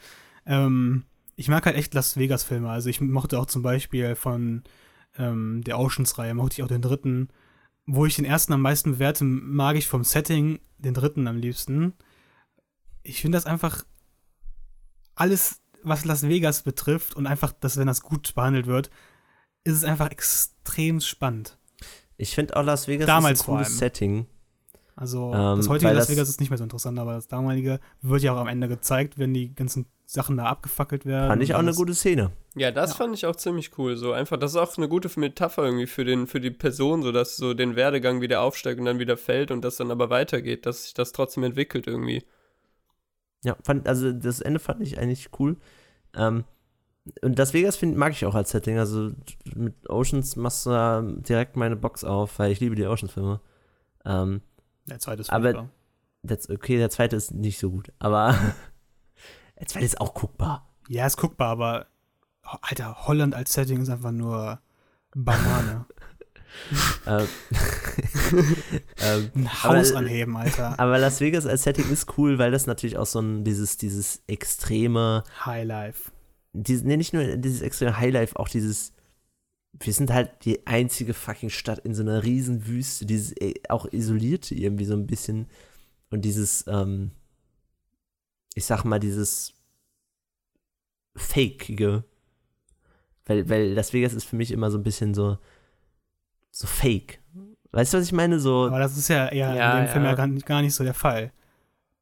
Ähm, 0.45 1.05
ich 1.35 1.49
mag 1.49 1.65
halt 1.65 1.75
echt 1.75 1.93
Las 1.93 2.17
Vegas-Filme. 2.17 2.69
Also 2.69 2.89
ich 2.89 3.01
mochte 3.01 3.39
auch 3.39 3.45
zum 3.45 3.61
Beispiel 3.61 4.15
von 4.15 4.63
ähm, 5.17 5.61
der 5.65 5.79
Oceans-Reihe, 5.79 6.33
mochte 6.33 6.55
ich 6.55 6.63
auch 6.63 6.67
den 6.67 6.81
dritten. 6.81 7.29
Wo 7.85 8.05
ich 8.05 8.15
den 8.15 8.25
ersten 8.25 8.53
am 8.53 8.61
meisten 8.61 8.93
bewerte, 8.93 9.23
mag 9.25 9.75
ich 9.75 9.87
vom 9.87 10.03
Setting 10.03 10.59
den 10.77 10.93
dritten 10.93 11.27
am 11.27 11.37
liebsten. 11.37 11.93
Ich 13.03 13.21
finde 13.21 13.37
das 13.37 13.45
einfach 13.45 13.83
alles, 15.13 15.61
was 15.83 16.05
Las 16.05 16.27
Vegas 16.27 16.63
betrifft 16.63 17.15
und 17.15 17.27
einfach, 17.27 17.51
dass 17.51 17.77
wenn 17.77 17.87
das 17.87 18.01
gut 18.01 18.33
behandelt 18.33 18.65
wird, 18.65 18.89
ist 19.63 19.75
es 19.75 19.83
einfach 19.83 20.09
extrem 20.09 20.99
spannend. 20.99 21.57
Ich 22.17 22.33
finde 22.33 22.55
auch 22.55 22.63
Las 22.63 22.87
Vegas 22.87 23.07
Damals 23.07 23.41
ist 23.41 23.47
ein 23.47 23.55
cooles. 23.55 23.77
Setting. 23.77 24.27
Also 24.95 25.33
Ähm, 25.33 25.57
das 25.57 25.67
heutige 25.67 25.91
Las 25.91 26.07
das- 26.07 26.09
Vegas 26.15 26.29
ist 26.29 26.39
nicht 26.39 26.49
mehr 26.49 26.57
so 26.57 26.63
interessant, 26.63 26.97
aber 26.99 27.13
das 27.13 27.27
damalige 27.27 27.79
wird 28.01 28.21
ja 28.21 28.33
auch 28.33 28.37
am 28.39 28.47
Ende 28.47 28.67
gezeigt, 28.69 29.19
wenn 29.19 29.33
die 29.33 29.53
ganzen 29.53 29.87
Sachen 30.05 30.37
da 30.37 30.45
abgefackelt 30.45 31.05
werden. 31.05 31.27
Fand 31.29 31.41
ich 31.43 31.53
auch 31.53 31.59
eine 31.59 31.73
gute 31.73 31.93
Szene. 31.93 32.31
Ja, 32.55 32.71
das 32.71 32.91
Ja. 32.91 32.95
fand 32.97 33.13
ich 33.13 33.25
auch 33.25 33.35
ziemlich 33.35 33.77
cool. 33.77 33.97
So 33.97 34.13
einfach, 34.13 34.37
das 34.37 34.51
ist 34.51 34.57
auch 34.57 34.77
eine 34.77 34.87
gute 34.87 35.09
Metapher 35.19 35.63
irgendwie 35.65 35.87
für 35.87 36.05
den, 36.05 36.27
für 36.27 36.39
die 36.39 36.51
Person, 36.51 37.01
so 37.03 37.11
dass 37.11 37.35
so 37.35 37.53
den 37.53 37.75
Werdegang 37.75 38.21
wieder 38.21 38.41
aufsteigt 38.41 38.79
und 38.79 38.85
dann 38.85 38.99
wieder 38.99 39.17
fällt 39.17 39.51
und 39.51 39.63
das 39.65 39.75
dann 39.75 39.91
aber 39.91 40.09
weitergeht, 40.09 40.65
dass 40.65 40.83
sich 40.83 40.93
das 40.93 41.11
trotzdem 41.11 41.43
entwickelt 41.43 41.87
irgendwie. 41.87 42.23
Ja, 43.43 43.57
fand, 43.63 43.87
also 43.87 44.11
das 44.13 44.39
Ende 44.41 44.59
fand 44.59 44.81
ich 44.81 44.97
eigentlich 44.97 45.29
cool. 45.39 45.57
Ähm, 46.15 46.45
und 47.21 47.37
Las 47.37 47.53
Vegas 47.53 47.75
find, 47.75 47.97
mag 47.97 48.13
ich 48.13 48.25
auch 48.25 48.33
als 48.35 48.51
Setting. 48.51 48.77
Also 48.79 49.11
mit 49.55 49.89
Oceans 49.89 50.35
machst 50.37 50.65
du 50.65 50.69
da 50.69 51.01
direkt 51.01 51.57
meine 51.57 51.75
Box 51.75 52.03
auf, 52.03 52.39
weil 52.39 52.51
ich 52.51 52.59
liebe 52.61 52.75
die 52.75 52.85
Oceans-Filme. 52.85 53.41
Ähm, 54.05 54.41
Der 54.87 54.99
zweite 54.99 55.21
ist 55.21 55.29
Aber- 55.31 55.43
furchtbar. 55.51 55.69
das, 56.23 56.49
okay, 56.49 56.77
der 56.77 56.89
zweite 56.89 57.15
ist 57.15 57.31
nicht 57.33 57.59
so 57.59 57.71
gut, 57.71 57.91
aber 57.99 58.35
der 59.59 59.67
zweite 59.67 59.85
ist 59.85 59.99
auch 60.01 60.13
guckbar. 60.13 60.67
Ja, 60.87 61.05
ist 61.07 61.17
guckbar, 61.17 61.49
aber 61.49 61.87
oh, 62.45 62.57
Alter, 62.61 63.07
Holland 63.07 63.33
als 63.35 63.53
Setting 63.53 63.81
ist 63.81 63.89
einfach 63.89 64.11
nur 64.11 64.59
Banane. 65.15 65.85
ähm, 67.07 67.27
ähm, 69.01 69.31
Ein 69.35 69.63
Haus 69.63 69.89
Aber- 69.91 69.99
anheben, 69.99 70.37
Alter. 70.37 70.79
aber 70.79 70.97
Las 70.99 71.19
Vegas 71.21 71.45
als 71.45 71.63
Setting 71.63 71.89
ist 71.91 72.17
cool, 72.17 72.37
weil 72.39 72.51
das 72.51 72.65
natürlich 72.67 72.97
auch 72.97 73.05
so 73.05 73.19
ein, 73.19 73.43
dieses, 73.43 73.77
dieses 73.77 74.21
extreme, 74.27 75.23
Highlife. 75.45 76.11
dieses, 76.53 76.83
nee, 76.83 76.97
nicht 76.97 77.13
nur 77.13 77.37
dieses 77.37 77.61
extreme 77.61 77.97
Highlife, 77.97 78.37
auch 78.39 78.47
dieses, 78.49 78.93
wir 79.79 79.93
sind 79.93 80.11
halt 80.11 80.45
die 80.45 80.65
einzige 80.67 81.13
fucking 81.13 81.49
Stadt 81.49 81.79
in 81.79 81.93
so 81.93 82.01
einer 82.01 82.23
riesen 82.23 82.65
Wüste, 82.67 83.05
dieses 83.05 83.33
äh, 83.33 83.53
auch 83.69 83.85
isolierte 83.91 84.55
irgendwie 84.55 84.85
so 84.85 84.93
ein 84.93 85.05
bisschen 85.07 85.47
und 86.11 86.21
dieses, 86.23 86.65
ähm, 86.67 87.11
ich 88.53 88.65
sag 88.65 88.83
mal, 88.85 88.99
dieses 88.99 89.53
Fakeige, 91.15 92.03
weil, 93.25 93.49
weil 93.49 93.73
Las 93.73 93.93
Vegas 93.93 94.13
ist 94.13 94.25
für 94.25 94.35
mich 94.35 94.51
immer 94.51 94.69
so 94.71 94.77
ein 94.77 94.83
bisschen 94.83 95.13
so, 95.13 95.37
so 96.51 96.67
fake. 96.67 97.19
Weißt 97.71 97.93
du, 97.93 97.97
was 97.97 98.05
ich 98.05 98.13
meine? 98.13 98.39
So, 98.39 98.67
Aber 98.67 98.79
das 98.79 98.97
ist 98.97 99.07
ja 99.09 99.27
eher 99.27 99.53
Ja, 99.55 99.77
in 99.79 99.85
dem 99.85 99.91
Film 99.91 100.03
ja. 100.05 100.11
ja 100.11 100.15
gar, 100.15 100.27
nicht- 100.27 100.45
gar 100.45 100.61
nicht 100.61 100.73
so 100.73 100.83
der 100.83 100.93
Fall. 100.93 101.31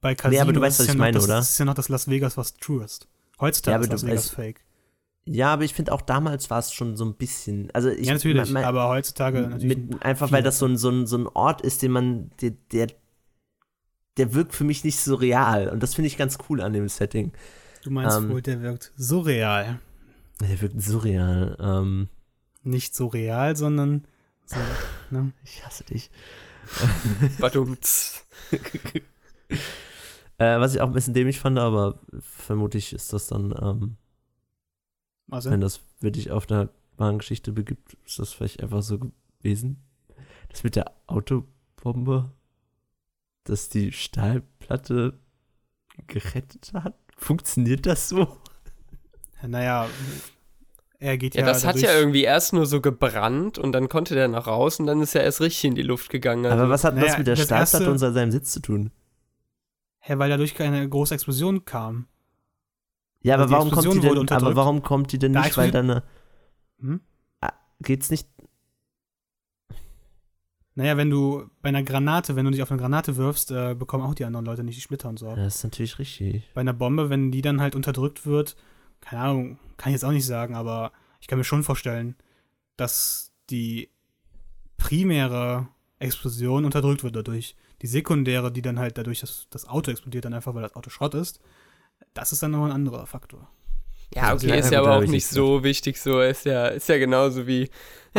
Bei 0.02 0.14
Casino 0.16 0.32
Nee, 0.36 0.42
aber 0.42 0.54
du 0.54 0.62
weißt, 0.62 0.76
ist 0.76 0.80
was 0.82 0.88
ja 0.88 0.94
ich 0.94 0.98
noch 0.98 1.06
meine, 1.06 1.16
das, 1.16 1.24
oder? 1.26 1.36
Das 1.36 1.50
ist 1.50 1.58
ja 1.58 1.66
noch 1.66 1.74
das 1.76 1.90
Las 1.90 2.08
Vegas, 2.10 2.38
was 2.38 2.54
true 2.56 2.84
ist. 2.84 3.08
Heutzutage 3.40 3.78
Ja, 3.78 3.82
ist 3.82 3.90
Las 3.92 4.06
Vegas 4.06 4.32
weißt- 4.32 4.36
fake. 4.36 4.62
Ja, 5.26 5.54
aber 5.54 5.64
ich 5.64 5.74
finde 5.74 5.92
auch 5.94 6.02
damals 6.02 6.50
war 6.50 6.60
es 6.60 6.74
schon 6.74 6.98
so 6.98 7.06
ein 7.06 7.16
bisschen, 7.16 7.70
also 7.74 7.90
ich, 7.90 8.08
ja, 8.08 8.14
natürlich, 8.14 8.52
mein- 8.52 8.66
aber 8.66 8.90
heutzutage 8.90 9.42
natürlich. 9.42 9.78
mit, 9.78 10.04
einfach 10.04 10.28
viel 10.28 10.34
weil 10.38 10.44
das 10.44 10.60
so 10.60 10.66
ein, 10.66 10.78
so, 10.78 10.90
ein, 10.90 11.08
so 11.08 11.18
ein 11.18 11.28
Ort 11.28 11.62
ist, 11.62 11.82
den 11.82 11.92
man, 11.92 12.32
der, 12.42 12.52
der, 12.72 12.88
der 14.18 14.34
wirkt 14.34 14.54
für 14.54 14.64
mich 14.64 14.84
nicht 14.84 15.00
so 15.00 15.16
real. 15.16 15.70
Und 15.70 15.82
das 15.82 15.96
finde 15.96 16.08
ich 16.08 16.18
ganz 16.18 16.38
cool 16.50 16.62
an 16.62 16.74
dem 16.74 16.88
Setting. 16.90 17.32
du 17.84 17.90
meinst 17.92 18.18
ähm, 18.18 18.30
wohl, 18.30 18.42
der 18.42 18.62
wirkt 18.62 18.92
surreal. 18.98 19.80
Der 20.42 20.62
wirkt 20.62 20.82
surreal. 20.82 21.58
Ähm, 21.60 22.10
Nicht 22.64 22.96
so 22.96 23.08
real, 23.08 23.56
sondern 23.56 24.06
so, 24.46 24.58
ne? 25.10 25.32
ich 25.44 25.66
hasse 25.66 25.84
dich. 25.86 26.12
Badumts. 27.40 28.26
Äh, 30.38 30.60
was 30.60 30.74
ich 30.74 30.82
auch 30.82 30.88
ein 30.88 30.94
bisschen 30.94 31.14
dämlich 31.14 31.40
fand, 31.40 31.60
aber 31.60 32.00
vermutlich 32.20 32.94
ist 32.94 33.14
das 33.14 33.28
dann, 33.28 33.54
ähm, 33.62 33.96
Also, 35.30 35.50
wenn 35.52 35.62
das 35.62 35.82
wirklich 36.00 36.32
auf 36.32 36.50
einer 36.50 36.70
wahren 36.98 37.20
Geschichte 37.20 37.52
begibt, 37.52 37.98
ist 38.06 38.20
das 38.20 38.34
vielleicht 38.34 38.62
einfach 38.62 38.82
so 38.82 39.00
gewesen. 39.40 39.84
Das 40.50 40.64
mit 40.64 40.76
der 40.76 40.92
Autobombe, 41.08 42.32
dass 43.46 43.70
die 43.70 43.92
Stahlplatte 43.92 45.20
gerettet 46.08 46.72
hat. 46.74 46.96
Funktioniert 47.18 47.86
das 47.86 48.10
so? 48.10 48.38
naja, 49.48 49.88
er 51.00 51.18
geht 51.18 51.36
Ja, 51.36 51.42
ja. 51.42 51.48
das 51.48 51.66
hat 51.66 51.80
ja 51.80 51.94
irgendwie 51.94 52.24
erst 52.24 52.54
nur 52.54 52.66
so 52.66 52.80
gebrannt 52.80 53.58
und 53.58 53.74
dann 53.74 53.90
konnte 53.90 54.16
der 54.16 54.28
nach 54.28 54.48
raus 54.48 54.80
und 54.80 54.88
dann 54.88 55.02
ist 55.02 55.16
er 55.16 55.24
erst 55.24 55.42
richtig 55.42 55.66
in 55.66 55.76
die 55.76 55.82
Luft 55.82 56.10
gegangen. 56.10 56.46
Also, 56.46 56.58
Aber 56.58 56.70
was 56.70 56.84
hat 56.84 56.96
naja, 56.96 57.08
das 57.08 57.18
mit 57.18 57.28
der 57.28 57.36
Stahlplatte 57.36 57.92
unter 57.92 58.14
seinem 58.14 58.32
Sitz 58.32 58.52
zu 58.52 58.62
tun? 58.62 58.92
Hä, 60.00 60.18
weil 60.18 60.30
dadurch 60.30 60.56
keine 60.56 60.88
große 60.88 61.14
Explosion 61.14 61.66
kam. 61.66 62.08
Ja, 63.24 63.36
aber 63.36 63.44
Also 63.44 63.52
die 63.54 63.58
warum 63.58 63.72
kommt 63.72 63.84
die 63.86 63.90
Explosion 63.98 64.26
denn, 64.28 64.38
aber 64.38 64.56
warum 64.56 64.82
kommt 64.84 65.12
die 65.12 65.20
denn 65.20 65.34
Da 65.34 65.42
nicht, 65.42 65.58
weil 65.58 65.70
explodiert- 65.70 66.04
dann 66.82 66.90
Hm? 66.90 67.02
geht's 67.82 68.10
nicht? 68.12 68.28
Naja, 70.76 70.98
wenn 70.98 71.10
du 71.12 71.50
bei 71.62 71.70
einer 71.70 71.84
Granate, 71.84 72.36
wenn 72.36 72.46
du 72.46 72.52
dich 72.52 72.64
auf 72.64 72.72
eine 72.72 72.80
Granate 72.82 73.16
wirfst, 73.16 73.52
äh, 73.52 73.76
bekommen 73.76 74.04
auch 74.04 74.16
die 74.16 74.26
anderen 74.26 74.46
Leute 74.46 74.64
nicht 74.64 74.78
die 74.78 74.82
Splitter 74.82 75.08
und 75.08 75.20
so. 75.20 75.28
Ja, 75.28 75.36
das 75.36 75.58
ist 75.58 75.64
natürlich 75.64 76.00
richtig. 76.00 76.50
Bei 76.56 76.62
einer 76.62 76.74
Bombe, 76.74 77.10
wenn 77.12 77.32
die 77.32 77.42
dann 77.44 77.62
halt 77.62 77.76
unterdrückt 77.76 78.26
wird, 78.26 78.56
keine 79.00 79.22
Ahnung, 79.22 79.60
kann 79.78 79.92
ich 79.92 79.96
jetzt 79.96 80.06
auch 80.06 80.12
nicht 80.12 80.26
sagen, 80.26 80.56
aber 80.56 80.92
ich 81.20 81.28
kann 81.28 81.38
mir 81.38 81.44
schon 81.44 81.62
vorstellen, 81.64 82.16
dass 82.76 83.32
die 83.52 83.90
primäre 84.78 85.68
Explosion 86.00 86.66
unterdrückt 86.66 87.04
wird 87.04 87.16
dadurch. 87.16 87.56
Die 87.84 87.88
sekundäre, 87.88 88.52
die 88.52 88.62
dann 88.64 88.80
halt 88.80 88.98
dadurch, 88.98 89.20
dass 89.20 89.48
das 89.52 89.68
Auto 89.68 89.92
explodiert, 89.92 90.26
dann 90.26 90.34
einfach, 90.34 90.56
weil 90.56 90.64
das 90.64 90.76
Auto 90.76 90.90
Schrott 90.90 91.14
ist, 91.14 91.40
das 92.14 92.32
ist 92.32 92.44
dann 92.44 92.52
noch 92.52 92.66
ein 92.66 92.72
anderer 92.72 93.06
Faktor. 93.06 93.48
ja, 94.14 94.30
Also, 94.30 94.48
okay, 94.48 94.60
ist 94.60 94.72
ja 94.72 94.80
aber 94.80 94.98
auch 94.98 95.02
ich 95.04 95.10
nicht 95.10 95.28
so 95.28 95.64
wichtig, 95.64 96.00
so 96.00 96.22
ist 96.22 96.46
ja, 96.46 96.68
ist 96.68 96.90
ja 96.90 96.98
genauso 96.98 97.48
wie 97.48 97.70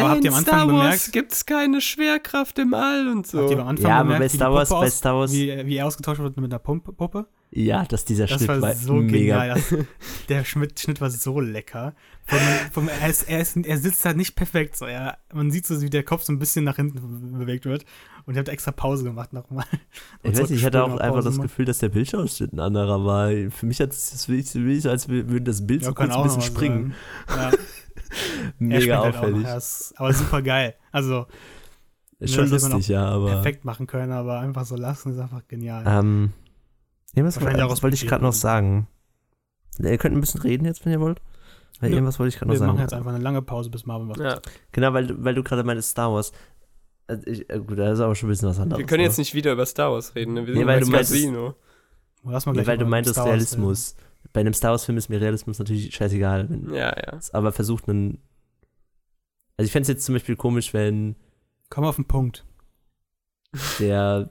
Aber 0.02 0.10
habt 0.10 0.24
ihr 0.24 0.30
am 0.32 0.38
Anfang 0.38 0.54
Star 0.60 0.72
Wars 0.72 0.84
bemerkt- 1.04 1.12
gibt's 1.12 1.46
keine 1.46 1.80
Schwerkraft 1.80 2.58
im 2.58 2.74
All 2.74 3.08
und 3.08 3.26
so. 3.26 3.42
Habt 3.42 3.50
ihr 3.50 3.58
am 3.60 3.68
Anfang 3.68 3.86
Ja, 3.90 3.96
aber 4.00 4.14
bemerkt, 4.14 4.32
bei 4.32 4.36
Star 4.36 4.52
Wars, 4.52 4.68
bei 4.70 4.90
Star 4.90 5.14
Wars, 5.16 5.32
wie, 5.32 5.66
wie 5.66 5.76
er 5.76 5.86
ausgetauscht 5.86 6.20
wird 6.20 6.36
mit 6.36 6.50
einer 6.50 6.58
Pumpe, 6.58 6.92
Puppe? 6.92 7.26
ja, 7.56 7.84
dass 7.84 8.04
dieser 8.04 8.26
Das 8.26 8.38
Schnitt 8.38 8.48
war 8.48 8.60
war 8.62 8.74
so 8.74 8.94
mega. 8.94 9.44
genial. 9.44 9.62
Das, 9.70 9.86
der 10.28 10.44
Schnitt, 10.44 10.80
Schnitt 10.80 11.00
war 11.00 11.10
so 11.10 11.38
lecker. 11.38 11.94
Vom, 12.26 12.38
vom, 12.72 12.88
er, 12.88 13.08
ist, 13.08 13.28
er, 13.28 13.38
ist, 13.40 13.56
er 13.56 13.78
sitzt 13.78 14.04
halt 14.04 14.16
nicht 14.16 14.34
perfekt. 14.34 14.76
So. 14.76 14.86
Er, 14.86 15.18
man 15.32 15.50
sieht 15.52 15.64
so, 15.66 15.80
wie 15.80 15.90
der 15.90 16.02
Kopf 16.02 16.24
so 16.24 16.32
ein 16.32 16.38
bisschen 16.40 16.64
nach 16.64 16.76
hinten 16.76 17.38
bewegt 17.38 17.64
wird. 17.66 17.84
Und 18.26 18.32
ich 18.34 18.38
habe 18.38 18.50
extra 18.50 18.72
Pause 18.72 19.04
gemacht 19.04 19.32
nochmal. 19.32 19.66
Ich 20.24 20.32
weiß 20.32 20.50
nicht, 20.50 20.58
ich 20.60 20.64
hatte 20.64 20.82
auch 20.82 20.96
einfach 20.96 21.22
das 21.22 21.38
Gefühl. 21.40 21.66
Dass 21.66 21.78
der 21.78 21.90
Bildausschnitt 21.90 22.52
ein 22.54 22.60
anderer 22.60 23.04
war. 23.04 23.28
Für 23.50 23.66
mich 23.66 23.78
hat 23.80 23.92
es 23.92 24.10
das 24.10 24.28
wirklich 24.28 24.82
so, 24.82 24.90
als 24.90 25.08
würde 25.08 25.42
das 25.42 25.64
Bild 25.64 25.82
Ja, 25.82 25.88
so 25.88 25.94
kurz 25.94 26.10
ein 26.16 26.22
bisschen 26.24 26.40
springen. 26.42 26.94
sein. 27.28 27.52
Ja, 27.52 27.58
Mega 28.58 29.00
halt 29.02 29.14
auch 29.14 29.18
auffällig. 29.20 29.42
Ja, 29.42 29.56
ist, 29.56 29.94
aber 29.96 30.12
super 30.12 30.42
geil. 30.42 30.74
Also 30.92 31.26
Ist 32.20 32.34
Ja, 32.36 32.42
schon 32.42 32.50
lustig, 32.50 32.88
ja, 32.88 33.06
aber. 33.06 33.26
perfekt 33.26 33.64
machen 33.64 33.86
können, 33.86 34.12
aber 34.12 34.38
einfach 34.40 34.64
so 34.64 34.76
lassen 34.76 35.12
ist 35.12 35.18
einfach 35.18 35.46
genial. 35.48 35.84
Ähm, 35.86 36.32
irgendwas 37.14 37.40
wollte 37.82 37.94
ich 37.94 38.06
gerade 38.06 38.22
noch 38.22 38.32
sagen. 38.32 38.86
Ihr 39.78 39.98
könnt 39.98 40.16
ein 40.16 40.20
bisschen 40.20 40.40
reden 40.40 40.64
jetzt, 40.64 40.84
wenn 40.84 40.92
ihr 40.92 41.00
wollt. 41.00 41.20
Weil 41.80 41.90
Nö. 41.90 41.96
irgendwas 41.96 42.20
wollte 42.20 42.28
ich 42.28 42.38
gerade 42.38 42.52
noch 42.52 42.54
Wir 42.54 42.60
machen 42.66 42.76
sagen. 42.76 42.82
jetzt 42.82 42.94
einfach 42.94 43.12
eine 43.12 43.22
lange 43.22 43.42
Pause, 43.42 43.68
bis 43.68 43.84
Marvin 43.84 44.08
was 44.08 44.18
ja. 44.18 44.38
Genau, 44.70 44.92
weil, 44.94 45.08
du- 45.08 45.24
weil 45.24 45.34
du 45.34 45.42
gerade 45.42 45.64
meintest 45.64 45.90
Star 45.90 46.12
Wars. 46.12 46.30
Also 47.08 47.26
ich, 47.26 47.50
äh, 47.50 47.58
gut, 47.58 47.76
das 47.78 47.94
ist 47.94 48.00
aber 48.00 48.14
schon 48.14 48.28
ein 48.28 48.30
bisschen 48.30 48.48
was 48.48 48.60
anderes. 48.60 48.78
Wir 48.78 48.86
können 48.86 49.02
jetzt 49.02 49.18
nicht 49.18 49.34
wieder 49.34 49.52
über 49.52 49.66
Star 49.66 49.90
Wars 49.90 50.14
reden, 50.14 50.34
ne? 50.34 50.46
Wir 50.46 50.54
Nee, 50.54 50.60
sind 50.60 50.66
weil 50.68 50.78
bei 50.78 50.84
du 50.84 50.90
meintest- 50.92 51.12
Casino. 51.12 51.54
Lass 52.26 52.46
mal 52.46 52.52
Ja, 52.52 52.62
gleich 52.62 52.66
weil 52.68 52.78
du 52.78 52.82
über 52.84 52.90
meintest 52.90 53.16
Wars 53.16 53.26
reden. 53.56 53.74
Bei 54.34 54.40
einem 54.40 54.52
Star 54.52 54.72
Wars-Film 54.72 54.98
ist 54.98 55.08
mir 55.08 55.20
Realismus 55.20 55.58
natürlich 55.58 55.94
scheißegal. 55.94 56.50
Wenn 56.50 56.74
Ja, 56.74 56.88
ja. 56.94 57.18
aber 57.32 57.52
versucht 57.52 57.88
einen. 57.88 58.18
Also 59.56 59.66
ich 59.66 59.72
fände 59.72 59.84
es 59.84 59.88
jetzt 59.88 60.04
zum 60.04 60.14
Beispiel 60.16 60.36
komisch, 60.36 60.74
wenn 60.74 61.16
Komm 61.70 61.84
auf 61.84 61.96
den 61.96 62.04
Punkt. 62.04 62.44
der. 63.78 64.30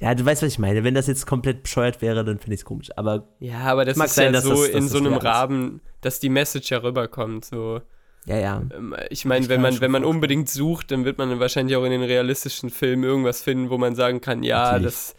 ja, 0.00 0.14
du 0.14 0.24
weißt, 0.24 0.42
was 0.42 0.52
ich 0.52 0.58
meine. 0.58 0.84
Wenn 0.84 0.94
das 0.94 1.06
jetzt 1.06 1.26
komplett 1.26 1.62
bescheuert 1.62 2.02
wäre, 2.02 2.24
dann 2.24 2.38
finde 2.38 2.54
ich 2.54 2.60
es 2.60 2.64
komisch. 2.64 2.90
Aber 2.96 3.28
Ja, 3.38 3.60
aber 3.60 3.84
das 3.84 3.96
Mag 3.96 4.06
ist 4.08 4.14
sein, 4.16 4.26
ja 4.26 4.32
dass 4.32 4.44
so 4.44 4.50
das- 4.50 4.68
in 4.68 4.82
das 4.84 4.90
so 4.90 4.98
einem. 4.98 5.14
Rahmen, 5.14 5.80
dass 6.00 6.20
die 6.20 6.28
Message 6.28 6.70
ja 6.70 6.78
rüberkommt. 6.78 7.44
So. 7.44 7.80
ja, 8.26 8.36
ja. 8.36 8.62
Ähm, 8.74 8.96
Ich 9.10 9.24
meine, 9.24 9.48
wenn 9.48 9.60
man, 9.60 9.80
wenn 9.80 9.90
man 9.92 10.04
unbedingt 10.04 10.48
sucht, 10.48 10.90
dann 10.90 11.04
wird 11.04 11.18
man 11.18 11.38
wahrscheinlich 11.38 11.76
auch 11.76 11.84
in 11.84 11.92
den 11.92 12.02
realistischen 12.02 12.70
Filmen 12.70 13.04
irgendwas 13.04 13.42
finden, 13.42 13.70
wo 13.70 13.78
man 13.78 13.94
sagen 13.94 14.20
kann, 14.20 14.42
ja, 14.42 14.72
Natürlich. 14.72 14.84
das 14.86 15.14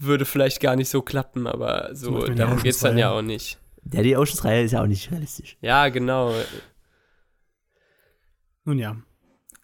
würde 0.00 0.24
vielleicht 0.24 0.60
gar 0.60 0.76
nicht 0.76 0.88
so 0.88 1.02
klappen, 1.02 1.46
aber 1.46 1.94
so, 1.94 2.26
darum 2.26 2.56
geht 2.62 2.74
es 2.74 2.80
dann 2.80 2.98
ja 2.98 3.10
auch 3.10 3.22
nicht. 3.22 3.58
Ja, 3.92 4.02
die 4.02 4.16
Oceans-Reihe 4.16 4.64
ist 4.64 4.72
ja 4.72 4.82
auch 4.82 4.86
nicht 4.86 5.10
realistisch. 5.10 5.56
Ja, 5.60 5.88
genau. 5.88 6.34
Nun 8.64 8.78
ja. 8.78 8.96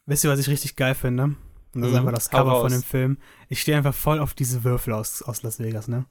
Wisst 0.06 0.24
ihr, 0.24 0.30
was 0.30 0.38
ich 0.38 0.48
richtig 0.48 0.76
geil 0.76 0.94
finde? 0.94 1.24
Und 1.24 1.36
das 1.74 1.86
ist 1.86 1.92
Mhm. 1.92 1.98
einfach 2.00 2.12
das 2.12 2.30
Cover 2.30 2.60
von 2.60 2.70
dem 2.70 2.82
Film. 2.82 3.18
Ich 3.48 3.60
stehe 3.60 3.76
einfach 3.76 3.94
voll 3.94 4.18
auf 4.20 4.34
diese 4.34 4.64
Würfel 4.64 4.92
aus, 4.92 5.22
aus 5.22 5.42
Las 5.42 5.58
Vegas, 5.58 5.88
ne? 5.88 6.06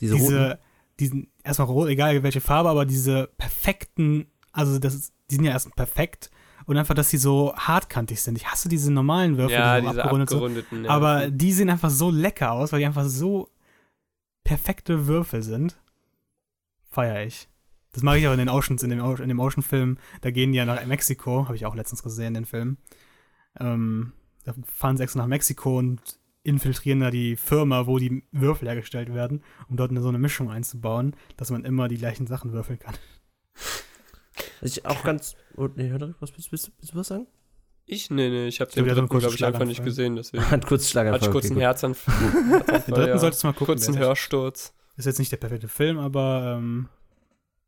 Diese, 0.00 0.14
roten. 0.14 0.26
diese, 0.26 0.58
diesen, 1.00 1.32
erstmal 1.42 1.68
rot, 1.68 1.88
egal 1.88 2.22
welche 2.22 2.40
Farbe, 2.40 2.68
aber 2.68 2.86
diese 2.86 3.28
perfekten, 3.36 4.30
also 4.52 4.78
das 4.78 4.94
ist, 4.94 5.12
die 5.30 5.34
sind 5.36 5.44
ja 5.44 5.52
erst 5.52 5.74
perfekt 5.74 6.30
und 6.66 6.76
einfach, 6.76 6.94
dass 6.94 7.10
sie 7.10 7.16
so 7.18 7.54
hartkantig 7.56 8.22
sind. 8.22 8.36
Ich 8.36 8.46
hasse 8.46 8.68
diese 8.68 8.92
normalen 8.92 9.36
Würfel, 9.36 9.54
ja, 9.58 9.80
die 9.80 9.86
so 9.86 9.90
diese 9.92 10.02
abgerundet 10.02 10.28
sind. 10.30 10.36
abgerundeten. 10.38 10.84
ja. 10.84 10.90
Aber 10.90 11.30
die 11.30 11.52
sehen 11.52 11.68
einfach 11.70 11.90
so 11.90 12.10
lecker 12.10 12.52
aus, 12.52 12.72
weil 12.72 12.78
die 12.80 12.86
einfach 12.86 13.06
so 13.06 13.50
perfekte 14.48 15.06
Würfel 15.06 15.42
sind. 15.42 15.78
Feier 16.90 17.26
ich. 17.26 17.50
Das 17.92 18.02
mache 18.02 18.16
ich 18.16 18.26
auch 18.26 18.32
in 18.32 18.38
den 18.38 18.48
Oceans, 18.48 18.82
in 18.82 18.88
dem, 18.88 18.98
in 18.98 19.28
dem 19.28 19.40
Ocean-Film. 19.40 19.98
Da 20.22 20.30
gehen 20.30 20.52
die 20.52 20.56
ja 20.56 20.64
nach 20.64 20.82
Mexiko, 20.86 21.44
habe 21.44 21.54
ich 21.54 21.66
auch 21.66 21.74
letztens 21.74 22.02
gesehen, 22.02 22.32
den 22.32 22.46
Film. 22.46 22.78
Ähm, 23.60 24.14
da 24.44 24.54
fahren 24.64 24.96
sie 24.96 25.02
extra 25.02 25.20
nach 25.20 25.26
Mexiko 25.26 25.78
und 25.78 26.18
infiltrieren 26.44 27.00
da 27.00 27.10
die 27.10 27.36
Firma, 27.36 27.86
wo 27.86 27.98
die 27.98 28.24
Würfel 28.32 28.68
hergestellt 28.68 29.12
werden, 29.12 29.42
um 29.68 29.76
dort 29.76 29.90
eine, 29.90 30.00
so 30.00 30.08
eine 30.08 30.18
Mischung 30.18 30.50
einzubauen, 30.50 31.14
dass 31.36 31.50
man 31.50 31.66
immer 31.66 31.88
die 31.88 31.98
gleichen 31.98 32.26
Sachen 32.26 32.52
würfeln 32.52 32.78
kann. 32.78 32.94
Was 34.62 34.70
ich 34.70 34.86
auch 34.86 35.04
ganz. 35.04 35.36
Oh, 35.56 35.68
nee, 35.76 35.90
hör 35.90 35.98
doch, 35.98 36.14
was 36.20 36.32
willst, 36.32 36.52
willst, 36.52 36.72
willst 36.78 36.94
du 36.94 36.96
was 36.96 37.08
sagen? 37.08 37.26
Ich, 37.88 38.10
nee, 38.10 38.28
nee, 38.28 38.46
ich 38.48 38.60
habe 38.60 38.70
den 38.70 38.84
dritten, 38.84 39.08
glaube 39.08 39.34
ich, 39.34 39.44
einfach 39.44 39.64
nicht 39.64 39.76
Schlaganfall. 39.76 39.84
gesehen, 39.84 40.16
deswegen. 40.16 40.44
Hat 40.50 40.66
kurz 40.66 40.82
Hatte 40.82 40.82
ich 40.82 40.90
Schlaganfall. 40.90 41.30
kurz 41.30 41.50
einen 41.50 41.60
Herzanfall. 41.60 42.14
Den 42.86 42.94
dritten 42.94 43.08
ja. 43.08 43.18
solltest 43.18 43.42
du 43.42 43.46
mal 43.48 43.52
gucken. 43.52 43.66
Kurzen 43.66 43.98
Hörsturz. 43.98 44.74
ist 44.96 45.06
jetzt 45.06 45.18
nicht 45.18 45.32
der 45.32 45.38
perfekte 45.38 45.68
Film, 45.68 45.98
aber 45.98 46.58
ähm, 46.58 46.88